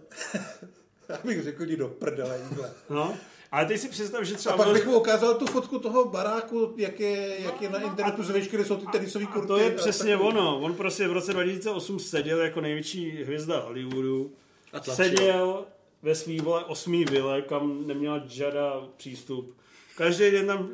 já 1.09 1.19
bych 1.25 1.43
řekl, 1.43 1.63
jdi 1.65 1.77
do 1.77 1.89
prdele, 1.89 2.41
jídle. 2.51 2.73
No, 2.91 3.17
ale 3.53 3.67
teď 3.67 3.81
si 3.81 3.89
představ, 3.89 4.25
že 4.25 4.35
třeba... 4.35 4.55
A 4.55 4.57
pak 4.57 4.67
byl- 4.67 4.75
bych 4.75 4.87
mu 4.87 4.97
ukázal 4.97 5.35
tu 5.35 5.47
fotku 5.47 5.79
toho 5.79 6.05
baráku, 6.09 6.75
jak 6.77 7.01
je, 7.01 7.37
jak 7.39 7.63
je 7.63 7.71
na 7.71 7.81
internetu 7.81 8.23
zvíš, 8.23 8.49
kde 8.49 8.65
jsou 8.65 8.77
ty 8.77 8.87
tenisové 8.87 9.27
kurty. 9.27 9.49
To 9.49 9.59
je 9.59 9.71
přesně 9.71 10.13
takový. 10.13 10.29
ono. 10.29 10.61
On 10.61 10.75
prostě 10.75 11.09
v 11.09 11.13
roce 11.13 11.33
2008 11.33 11.99
seděl 11.99 12.41
jako 12.41 12.61
největší 12.61 13.11
hvězda 13.11 13.61
Hollywoodu. 13.61 14.33
A 14.73 14.81
tlačil. 14.81 15.05
Seděl 15.05 15.65
ve 16.03 16.15
svý 16.15 16.41
vole 16.41 16.65
osmý 16.65 17.05
vile, 17.05 17.43
kam 17.43 17.87
neměla 17.87 18.23
žada 18.27 18.89
přístup. 18.97 19.57
Každý 19.97 20.31
den 20.31 20.47
tam 20.47 20.69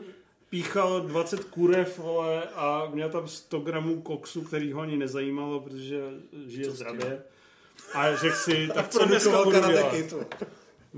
píchal 0.50 1.00
20 1.00 1.44
kurev, 1.44 1.98
vole, 1.98 2.42
a 2.54 2.88
měl 2.94 3.10
tam 3.10 3.28
100 3.28 3.60
gramů 3.60 4.02
koksu, 4.02 4.42
který 4.42 4.72
ho 4.72 4.80
ani 4.80 4.96
nezajímalo, 4.96 5.60
protože 5.60 6.00
žije 6.46 6.70
zdravě. 6.70 7.22
A 7.94 8.16
řekl 8.16 8.36
si, 8.36 8.68
tak 8.74 8.88
co 8.88 9.04
dneska 9.04 9.44
budu 9.44 9.60
dělat? 9.60 9.94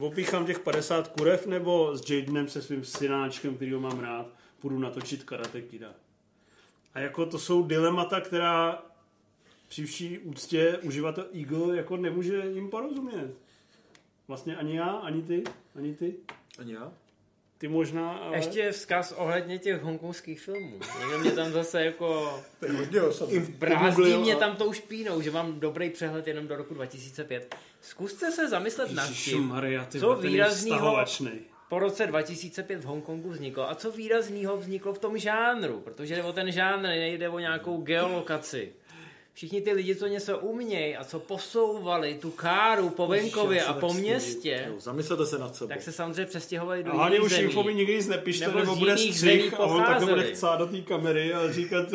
Opíchám 0.00 0.46
těch 0.46 0.58
50 0.58 1.08
kurev, 1.08 1.46
nebo 1.46 1.96
s 1.96 2.10
Jadenem 2.10 2.48
se 2.48 2.62
svým 2.62 2.84
synáčkem, 2.84 3.56
který 3.56 3.72
ho 3.72 3.80
mám 3.80 4.00
rád, 4.00 4.26
půjdu 4.60 4.78
natočit 4.78 5.24
Karate 5.24 5.62
Kida. 5.62 5.94
A 6.94 7.00
jako 7.00 7.26
to 7.26 7.38
jsou 7.38 7.62
dilemata, 7.62 8.20
která 8.20 8.82
při 9.68 9.84
vší 9.84 10.18
úctě 10.18 10.78
uživatel 10.82 11.26
Eagle 11.32 11.76
jako 11.76 11.96
nemůže 11.96 12.46
jim 12.54 12.70
porozumět. 12.70 13.34
Vlastně 14.28 14.56
ani 14.56 14.76
já, 14.76 14.86
ani 14.86 15.22
ty, 15.22 15.44
ani 15.76 15.94
ty. 15.94 16.16
Ani 16.58 16.72
já? 16.72 16.92
Ty 17.60 17.68
možná, 17.68 18.12
ale... 18.12 18.36
Ještě 18.36 18.72
vzkaz 18.72 19.12
ohledně 19.12 19.58
těch 19.58 19.82
hongkongských 19.82 20.40
filmů. 20.40 20.80
Někdo 21.00 21.18
mě 21.18 21.30
tam 21.30 21.52
zase 21.52 21.84
jako... 21.84 22.40
To 22.60 22.66
je 22.66 22.72
hodně 22.72 23.02
osobní. 23.02 23.40
Brázdí 23.40 24.16
mě 24.16 24.36
tam 24.36 24.56
tou 24.56 24.72
špínou, 24.72 25.20
že 25.20 25.30
mám 25.30 25.60
dobrý 25.60 25.90
přehled 25.90 26.26
jenom 26.26 26.46
do 26.46 26.56
roku 26.56 26.74
2005. 26.74 27.54
Zkuste 27.80 28.32
se 28.32 28.48
zamyslet 28.48 28.92
nad 28.92 29.10
tím, 29.10 29.54
co 29.98 30.14
výraznýho 30.14 31.04
po 31.68 31.78
roce 31.78 32.06
2005 32.06 32.80
v 32.80 32.84
Hongkongu 32.84 33.30
vzniklo 33.30 33.70
a 33.70 33.74
co 33.74 33.90
výraznýho 33.92 34.56
vzniklo 34.56 34.94
v 34.94 34.98
tom 34.98 35.18
žánru, 35.18 35.80
protože 35.80 36.14
jde 36.14 36.22
o 36.22 36.32
ten 36.32 36.52
žánr, 36.52 36.82
nejde 36.82 37.28
o 37.28 37.38
nějakou 37.38 37.80
geolokaci. 37.80 38.72
Všichni 39.32 39.60
ty 39.60 39.72
lidi, 39.72 39.96
co 39.96 40.06
něco 40.06 40.38
umějí 40.38 40.96
a 40.96 41.04
co 41.04 41.18
posouvali 41.20 42.14
tu 42.14 42.30
káru 42.30 42.90
po 42.90 43.06
venkově 43.06 43.64
a 43.64 43.72
tak 43.72 43.80
po 43.80 43.94
městě, 43.94 44.64
Jo, 44.68 44.80
Zamyslete 44.80 45.26
se 45.26 45.38
nad 45.38 45.56
sebou. 45.56 45.68
tak 45.68 45.82
se 45.82 45.92
samozřejmě 45.92 46.26
přestěhovali 46.26 46.82
do 46.82 46.92
jiných 47.04 47.22
už 47.22 47.38
infovi 47.38 47.74
nikdy 47.74 47.94
nic 47.96 48.08
nepište, 48.08 48.46
Nebo 48.46 48.58
nebo, 48.58 48.76
bude 48.76 48.98
střih 48.98 49.54
a 49.54 49.58
on 49.58 49.84
takhle 49.84 50.06
bude 50.12 50.22
chcát 50.32 50.56
do 50.56 50.66
té 50.66 50.80
kamery 50.80 51.34
a 51.34 51.52
říkat... 51.52 51.86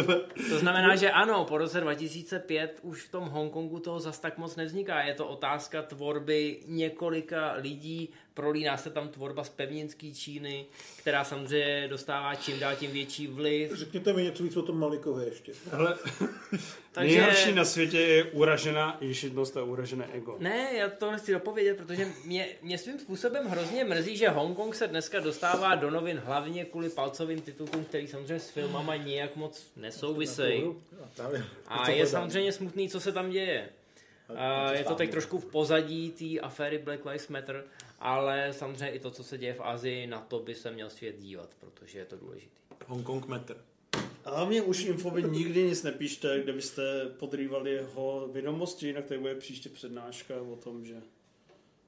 To 0.50 0.60
znamená, 0.60 0.96
že 0.96 1.12
ano, 1.12 1.46
po 1.46 1.58
roce 1.58 1.82
2005 1.82 2.80
už 2.82 3.02
v 3.04 3.12
tom 3.12 3.24
Hongkongu 3.24 3.80
toho 3.80 4.00
zas 4.00 4.20
tak 4.20 4.38
moc 4.38 4.56
nevzniká. 4.56 5.02
Je 5.04 5.14
to 5.14 5.28
otázka 5.28 5.82
tvorby 5.82 6.60
několika 6.68 7.54
lidí, 7.58 8.10
prolíná 8.36 8.78
se 8.78 8.90
tam 8.90 9.10
tvorba 9.10 9.44
z 9.44 9.50
pevninské 9.50 10.12
Číny, 10.12 10.66
která 10.98 11.24
samozřejmě 11.24 11.88
dostává 11.88 12.36
čím 12.36 12.60
dál 12.60 12.76
tím 12.76 12.92
větší 12.92 13.28
vliv. 13.28 13.72
Řekněte 13.74 14.14
mi 14.14 14.24
něco 14.24 14.44
víc 14.44 14.58
o 14.58 14.62
tom 14.62 14.80
Malikovi 14.80 15.26
ještě. 15.26 15.52
Ale 15.72 15.98
Takže- 16.92 17.18
nejhorší 17.18 17.54
na 17.54 17.66
světě 17.66 18.00
je 18.00 18.24
uražená 18.24 18.98
ješitnost 19.02 19.58
a 19.58 19.64
uražené 19.64 20.08
ego. 20.14 20.36
Ne, 20.40 20.70
já 20.74 20.90
to 20.90 21.12
nechci 21.12 21.32
dopovědět, 21.32 21.78
protože 21.78 22.08
mě, 22.26 22.48
mě 22.62 22.78
svým 22.78 23.00
způsobem 23.00 23.48
hrozně 23.48 23.84
mrzí, 23.84 24.18
že 24.18 24.30
Hongkong 24.30 24.76
se 24.76 24.88
dneska 24.88 25.20
dostává 25.20 25.76
do 25.76 25.92
novin 25.92 26.22
hlavně 26.26 26.66
kvůli 26.66 26.90
palcovým 26.90 27.42
titulkům, 27.42 27.86
který 27.86 28.08
samozřejmě 28.08 28.40
s 28.40 28.50
filmama 28.50 28.96
nijak 28.96 29.36
moc 29.36 29.68
nesouvisejí. 29.76 30.64
A 31.68 31.90
je 31.90 32.08
samozřejmě 32.08 32.52
smutný, 32.52 32.90
co 32.90 33.00
se 33.00 33.12
tam 33.12 33.30
děje. 33.30 33.70
A 34.36 34.72
je 34.72 34.84
to 34.84 34.96
teď 34.96 35.12
trošku 35.12 35.40
v 35.40 35.46
pozadí 35.46 36.12
té 36.12 36.40
aféry 36.40 36.78
Black 36.78 37.06
Lives 37.06 37.28
Matter, 37.28 37.64
ale 38.00 38.54
samozřejmě 38.54 38.90
i 38.90 39.00
to, 39.00 39.12
co 39.12 39.24
se 39.24 39.38
děje 39.38 39.54
v 39.54 39.62
Asii, 39.62 40.08
na 40.08 40.20
to 40.20 40.40
by 40.40 40.56
se 40.56 40.72
měl 40.72 40.90
svět 40.90 41.16
dívat, 41.20 41.50
protože 41.60 42.00
je 42.00 42.06
to 42.06 42.18
důležité. 42.18 42.56
Hongkong 42.88 43.28
Matter. 43.28 43.58
A 44.26 44.36
hlavně 44.36 44.62
už 44.62 44.86
infovi 44.86 45.24
nikdy 45.24 45.64
nic 45.64 45.84
nepíšte, 45.84 46.42
kde 46.44 46.54
byste 46.54 47.06
podrývali 47.20 47.72
jeho 47.72 48.30
vědomosti, 48.34 48.88
jinak 48.88 49.06
tady 49.06 49.20
bude 49.20 49.36
příště 49.36 49.70
přednáška 49.70 50.34
o 50.52 50.56
tom, 50.56 50.86
že... 50.86 50.96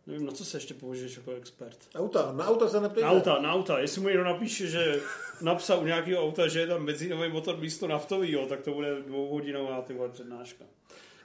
Nevím, 0.07 0.25
na 0.25 0.31
co 0.31 0.45
se 0.45 0.57
ještě 0.57 0.73
použiješ 0.73 1.17
jako 1.17 1.31
expert. 1.31 1.77
Auta, 1.95 2.31
na 2.31 2.47
auta 2.47 2.69
se 2.69 2.81
neptejte. 2.81 3.05
Na 3.05 3.11
auta, 3.11 3.41
na 3.41 3.53
auta. 3.53 3.79
Jestli 3.79 4.01
mu 4.01 4.07
někdo 4.07 4.23
napíše, 4.23 4.67
že 4.67 4.99
napsal 5.41 5.79
u 5.79 5.85
nějakého 5.85 6.23
auta, 6.23 6.47
že 6.47 6.59
je 6.59 6.67
tam 6.67 6.85
benzínový 6.85 7.29
motor 7.29 7.57
místo 7.57 7.87
naftovýho, 7.87 8.45
tak 8.45 8.61
to 8.61 8.73
bude 8.73 9.01
dvouhodinová 9.01 9.81
ty 9.81 9.93
vole 9.93 10.09
přednáška. 10.09 10.65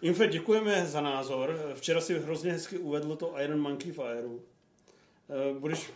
Infe, 0.02 0.26
děkujeme 0.26 0.86
za 0.86 1.00
názor. 1.00 1.60
Včera 1.74 2.00
si 2.00 2.18
hrozně 2.18 2.52
hezky 2.52 2.78
uvedl 2.78 3.16
to 3.16 3.34
Iron 3.44 3.60
Monkey 3.60 3.92
Fireu. 3.92 4.40
Eh, 5.50 5.54
Budeš, 5.58 5.90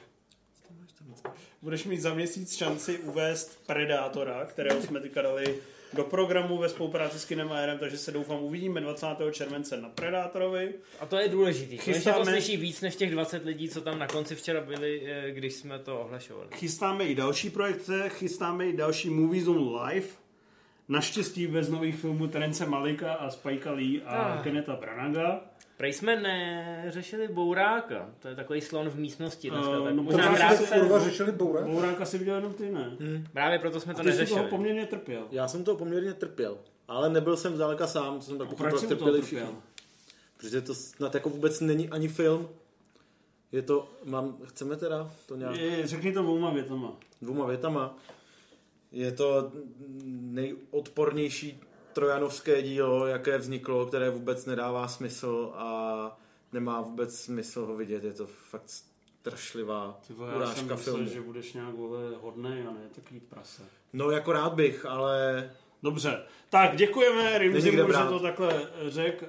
budeš 1.63 1.85
mít 1.85 2.01
za 2.01 2.15
měsíc 2.15 2.57
šanci 2.57 2.99
uvést 2.99 3.67
Predátora, 3.67 4.45
kterého 4.47 4.83
jsme 4.83 5.01
teďka 5.01 5.23
dali 5.23 5.57
do 5.93 6.05
programu 6.05 6.59
ve 6.59 6.69
spolupráci 6.69 7.19
s 7.19 7.25
Kinem 7.25 7.53
Airem, 7.53 7.79
takže 7.79 7.99
se 7.99 8.13
doufám 8.13 8.43
uvidíme 8.43 8.81
20. 8.81 9.07
července 9.33 9.77
na 9.77 9.89
Predátorovi. 9.89 10.75
A 11.01 11.07
to 11.07 11.17
je 11.17 11.29
důležitý. 11.29 11.79
Konečně 11.79 11.93
to 11.93 11.99
Chystáme- 11.99 12.25
slyší 12.31 12.57
víc 12.57 12.81
než 12.81 12.97
těch 12.97 13.11
20 13.11 13.45
lidí, 13.45 13.69
co 13.69 13.81
tam 13.81 13.99
na 13.99 14.07
konci 14.07 14.35
včera 14.35 14.61
byli, 14.61 15.03
eh, 15.07 15.31
když 15.31 15.55
jsme 15.55 15.79
to 15.79 16.01
ohlašovali. 16.01 16.49
Chystáme 16.55 17.05
i 17.05 17.15
další 17.15 17.51
projekce, 17.51 18.09
chystáme 18.09 18.67
i 18.69 18.77
další 18.77 19.11
Movie 19.11 19.45
Zone 19.45 19.81
Live. 19.85 20.07
Naštěstí 20.89 21.47
bez 21.47 21.69
nových 21.69 21.97
filmů 21.97 22.27
Terence 22.27 22.67
Malika 22.67 23.13
a 23.15 23.31
Spike 23.31 23.71
Lee 23.71 24.03
a 24.03 24.17
Ah. 24.35 24.43
Keneta 24.43 24.77
Branaga. 24.77 25.41
Prej 25.77 25.93
jsme 25.93 26.17
neřešili 26.21 27.29
Bouráka, 27.29 28.11
to 28.19 28.29
je 28.29 28.35
takový 28.35 28.61
slon 28.61 28.89
v 28.89 28.99
místnosti 28.99 29.51
dneska. 29.51 29.81
Tak 29.85 29.95
no, 29.95 30.03
možná 30.03 30.35
krátce, 30.37 30.67
se- 30.67 30.79
Kurva 30.79 30.99
řešili 30.99 31.33
Boura? 31.33 31.63
Bouráka 31.67 32.05
si 32.05 32.19
viděl 32.19 32.35
jenom 32.37 32.53
ty, 32.55 32.71
ne? 32.71 32.97
právě 33.33 33.59
proto 33.59 33.81
jsme 33.81 33.93
A 33.93 33.97
to 33.97 34.03
ty 34.03 34.13
jsi 34.13 34.19
neřešili. 34.19 34.39
toho 34.41 34.51
poměrně 34.51 34.87
trpěl. 34.87 35.27
Já 35.31 35.49
jsem 35.49 35.65
toho 35.65 35.77
poměrně 35.77 36.13
trpěl, 36.15 36.59
ale 36.89 37.11
nebyl 37.11 37.37
jsem 37.37 37.55
zdaleka 37.55 37.87
sám, 37.87 38.21
co 38.21 38.27
jsem 38.27 38.39
tak 38.39 38.49
Proč 38.49 38.59
pochopil, 38.59 38.79
jsi 38.79 38.87
trpěli 38.87 39.21
trpěl? 39.23 39.47
všichni. 39.47 39.61
Protože 40.37 40.61
to 40.61 40.75
snad 40.75 41.15
jako 41.15 41.29
vůbec 41.31 41.61
není 41.61 41.89
ani 41.89 42.09
film. 42.09 42.49
Je 43.53 43.63
to, 43.63 43.89
mám, 44.05 44.37
chceme 44.45 44.77
teda 44.77 45.11
to 45.27 45.37
nějak 45.37 45.57
Je, 45.57 45.87
řekni 45.87 46.13
to 46.13 46.23
dvouma 46.23 46.51
větama. 46.51 46.93
dvouma 47.23 47.47
větama. 47.47 47.97
Je 48.93 49.13
to 49.13 49.53
nejodpornější 50.07 51.61
trojanovské 51.93 52.63
dílo, 52.63 53.07
jaké 53.07 53.39
vzniklo, 53.39 53.87
které 53.87 54.11
vůbec 54.11 54.47
nedává 54.47 54.89
smysl 54.89 55.53
a 55.55 56.19
nemá 56.53 56.81
vůbec 56.81 57.21
smysl 57.21 57.67
ho 57.67 57.77
vidět. 57.77 58.05
Je 58.05 58.13
to 58.13 58.27
fakt 58.27 58.71
strašlivá 59.21 60.01
Ty 60.07 60.13
vole, 60.13 60.29
já 60.29 60.35
jsem 60.35 60.43
urážka 60.43 60.75
myslel, 60.75 60.95
filmu. 60.95 61.11
že 61.11 61.21
budeš 61.21 61.53
nějak 61.53 61.75
vole 61.75 62.01
hodnej 62.21 62.67
a 62.67 62.71
ne 62.71 62.89
takový 62.95 63.21
prase. 63.21 63.63
No 63.93 64.11
jako 64.11 64.33
rád 64.33 64.55
bych, 64.55 64.87
ale 64.87 65.51
Dobře, 65.83 66.23
tak 66.51 66.77
děkujeme 66.77 67.39
Rimzimu, 67.39 67.93
že 67.93 67.99
to 68.09 68.21
takhle 68.21 68.69
řekl. 68.89 69.27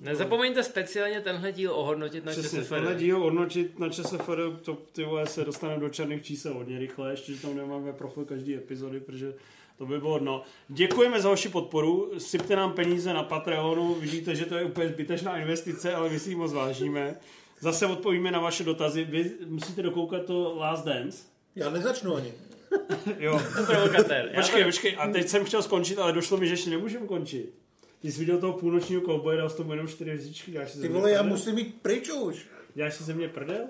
Nezapomeňte 0.00 0.62
speciálně 0.62 1.20
tenhle 1.20 1.52
díl 1.52 1.72
ohodnotit 1.72 2.24
na 2.24 2.32
Přesně, 2.32 2.58
ČSFD. 2.60 2.68
tenhle 2.70 2.94
díl 2.94 3.18
hodnotit 3.20 3.78
na 3.78 3.88
ČSFD, 3.88 4.28
to 4.62 4.78
ty 4.92 5.04
vole 5.04 5.26
se 5.26 5.44
dostaneme 5.44 5.80
do 5.80 5.88
černých 5.88 6.22
čísel 6.22 6.54
hodně 6.54 6.78
rychle, 6.78 7.10
ještě 7.10 7.32
že 7.34 7.42
tam 7.42 7.56
nemáme 7.56 7.92
profil 7.92 8.24
každý 8.24 8.54
epizody, 8.54 9.00
protože 9.00 9.34
to 9.78 9.86
by 9.86 9.98
bylo 9.98 10.18
dno. 10.18 10.42
Děkujeme 10.68 11.20
za 11.20 11.28
vaši 11.28 11.48
podporu, 11.48 12.12
sypte 12.18 12.56
nám 12.56 12.72
peníze 12.72 13.14
na 13.14 13.22
Patreonu, 13.22 13.94
vidíte, 13.94 14.34
že 14.36 14.44
to 14.46 14.56
je 14.56 14.64
úplně 14.64 14.88
zbytečná 14.88 15.38
investice, 15.38 15.94
ale 15.94 16.08
my 16.10 16.18
si 16.18 16.30
ji 16.30 16.36
moc 16.36 16.52
vážíme. 16.52 17.16
Zase 17.60 17.86
odpovíme 17.86 18.30
na 18.30 18.40
vaše 18.40 18.64
dotazy. 18.64 19.04
Vy 19.04 19.30
musíte 19.46 19.82
dokoukat 19.82 20.24
to 20.24 20.54
Last 20.58 20.84
Dance. 20.84 21.18
Já 21.56 21.70
nezačnu 21.70 22.16
ani. 22.16 22.32
Jo. 23.18 23.40
Provokatér. 23.66 24.30
Počkej, 24.34 24.64
počkej, 24.64 24.96
a 24.98 25.08
teď 25.08 25.28
jsem 25.28 25.44
chtěl 25.44 25.62
skončit, 25.62 25.98
ale 25.98 26.12
došlo 26.12 26.36
mi, 26.36 26.46
že 26.46 26.52
ještě 26.52 26.70
nemůžeme 26.70 27.06
končit. 27.06 27.54
Ty 28.00 28.12
jsi 28.12 28.18
viděl 28.18 28.38
toho 28.38 28.52
půlnočního 28.52 29.02
kouboje, 29.02 29.36
dal 29.36 29.50
jsi 29.50 29.56
tomu 29.56 29.72
jenom 29.72 29.88
čtyři 29.88 30.10
hvězdičky, 30.10 30.58
Ty 30.80 30.88
vole, 30.88 31.10
já 31.10 31.22
musím 31.22 31.58
jít 31.58 31.82
pryč 31.82 32.10
už. 32.10 32.46
Děláš 32.74 32.94
si 32.94 33.04
ze 33.04 33.14
mě 33.14 33.28
prdel? 33.28 33.68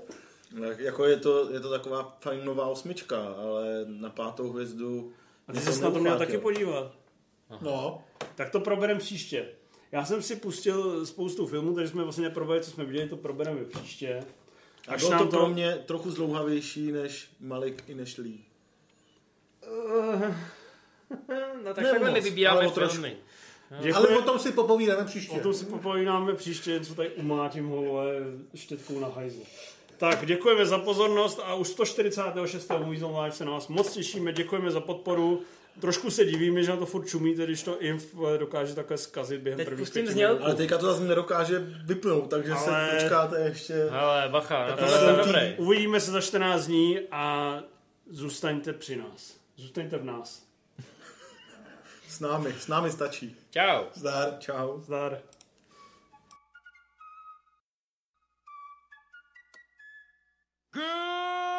Tak 0.60 0.78
jako 0.78 1.04
je 1.04 1.16
to, 1.16 1.52
je 1.52 1.60
to 1.60 1.70
taková 1.70 2.18
fajn 2.20 2.44
nová 2.44 2.66
osmička, 2.66 3.26
ale 3.26 3.84
na 3.86 4.10
pátou 4.10 4.52
hvězdu 4.52 5.12
A 5.48 5.52
ty 5.52 5.60
jsi 5.60 5.82
na 5.82 5.90
to 5.90 5.98
měl 5.98 6.18
taky 6.18 6.38
podívat. 6.38 6.92
No, 7.60 8.04
Tak 8.34 8.50
to 8.50 8.60
probereme 8.60 9.00
příště. 9.00 9.48
Já 9.92 10.04
jsem 10.04 10.22
si 10.22 10.36
pustil 10.36 11.06
spoustu 11.06 11.46
filmů, 11.46 11.74
takže 11.74 11.90
jsme 11.90 12.02
vlastně 12.02 12.24
neprobrali, 12.24 12.62
co 12.62 12.70
jsme 12.70 12.84
viděli, 12.84 13.08
to 13.08 13.16
probereme 13.16 13.64
příště. 13.64 14.24
A 14.88 14.96
bylo 14.96 15.10
nám 15.10 15.28
to 15.28 15.36
pro 15.36 15.48
mě 15.48 15.74
trochu 15.86 16.10
zdlouhavější 16.10 16.92
než 16.92 17.30
Malik 17.40 17.84
i 17.86 17.94
než 17.94 18.18
Lee. 18.18 18.38
No 21.64 21.74
tak 21.74 21.84
Ne 21.84 21.90
takhle 21.90 22.08
my 22.08 22.14
moc, 22.14 22.24
vybíráme 22.24 22.58
ale 22.58 22.68
o 22.68 22.70
trošku. 22.70 23.02
Filmy. 23.68 23.92
Ale 23.92 24.08
o 24.08 24.22
tom 24.22 24.38
si 24.38 24.52
popovídáme 24.52 25.04
příště. 25.04 25.36
O 25.36 25.40
tom 25.40 25.54
si 25.54 25.64
popovídáme 25.64 26.34
příště, 26.34 26.80
co 26.80 26.94
tady 26.94 27.08
umátím 27.08 27.68
ho 27.68 27.82
vole, 27.82 28.12
štětkou 28.54 28.98
na 29.00 29.08
hajzl. 29.08 29.40
Tak, 29.96 30.26
děkujeme 30.26 30.66
za 30.66 30.78
pozornost 30.78 31.40
a 31.44 31.54
už 31.54 31.68
146. 31.68 32.70
Movies 32.78 33.02
Live 33.02 33.32
se 33.32 33.44
na 33.44 33.50
vás 33.52 33.68
moc 33.68 33.92
těšíme, 33.92 34.32
děkujeme 34.32 34.70
za 34.70 34.80
podporu. 34.80 35.42
Trošku 35.80 36.10
se 36.10 36.24
divíme, 36.24 36.62
že 36.62 36.70
na 36.70 36.76
to 36.76 36.86
furt 36.86 37.06
čumíte, 37.06 37.44
když 37.44 37.62
to 37.62 37.80
Inf 37.80 38.14
dokáže 38.38 38.74
takhle 38.74 38.98
zkazit 38.98 39.40
během 39.40 39.56
Teď 39.56 39.66
prvních 39.68 39.90
pěti 39.90 40.14
minut. 40.14 40.38
Ale 40.42 40.54
teďka 40.54 40.78
to 40.78 40.86
zase 40.86 41.04
nedokáže 41.04 41.58
vypnout, 41.84 42.30
takže 42.30 42.52
Ale- 42.52 42.90
se 42.90 42.96
počkáte 42.96 43.40
ještě. 43.40 43.88
Ale 43.90 44.28
bacha, 44.28 44.66
na 44.68 44.76
to 44.76 44.86
jsem 44.88 45.16
ty- 45.16 45.26
dobrý. 45.26 45.54
Uvidíme 45.56 46.00
se 46.00 46.10
za 46.10 46.20
14 46.20 46.66
dní 46.66 46.98
a 47.10 47.54
zůstaňte 48.10 48.72
při 48.72 48.96
nás. 48.96 49.34
Zůstaňte 49.56 49.98
v 49.98 50.04
nás. 50.04 50.47
S 52.18 52.20
námi, 52.20 52.50
s 52.52 52.66
námi 52.66 52.90
stačí. 52.90 53.36
Čau. 53.50 53.94
Zdar, 53.94 54.42
čau. 54.42 54.82
Zdar. 54.82 55.22
Good 60.74 61.57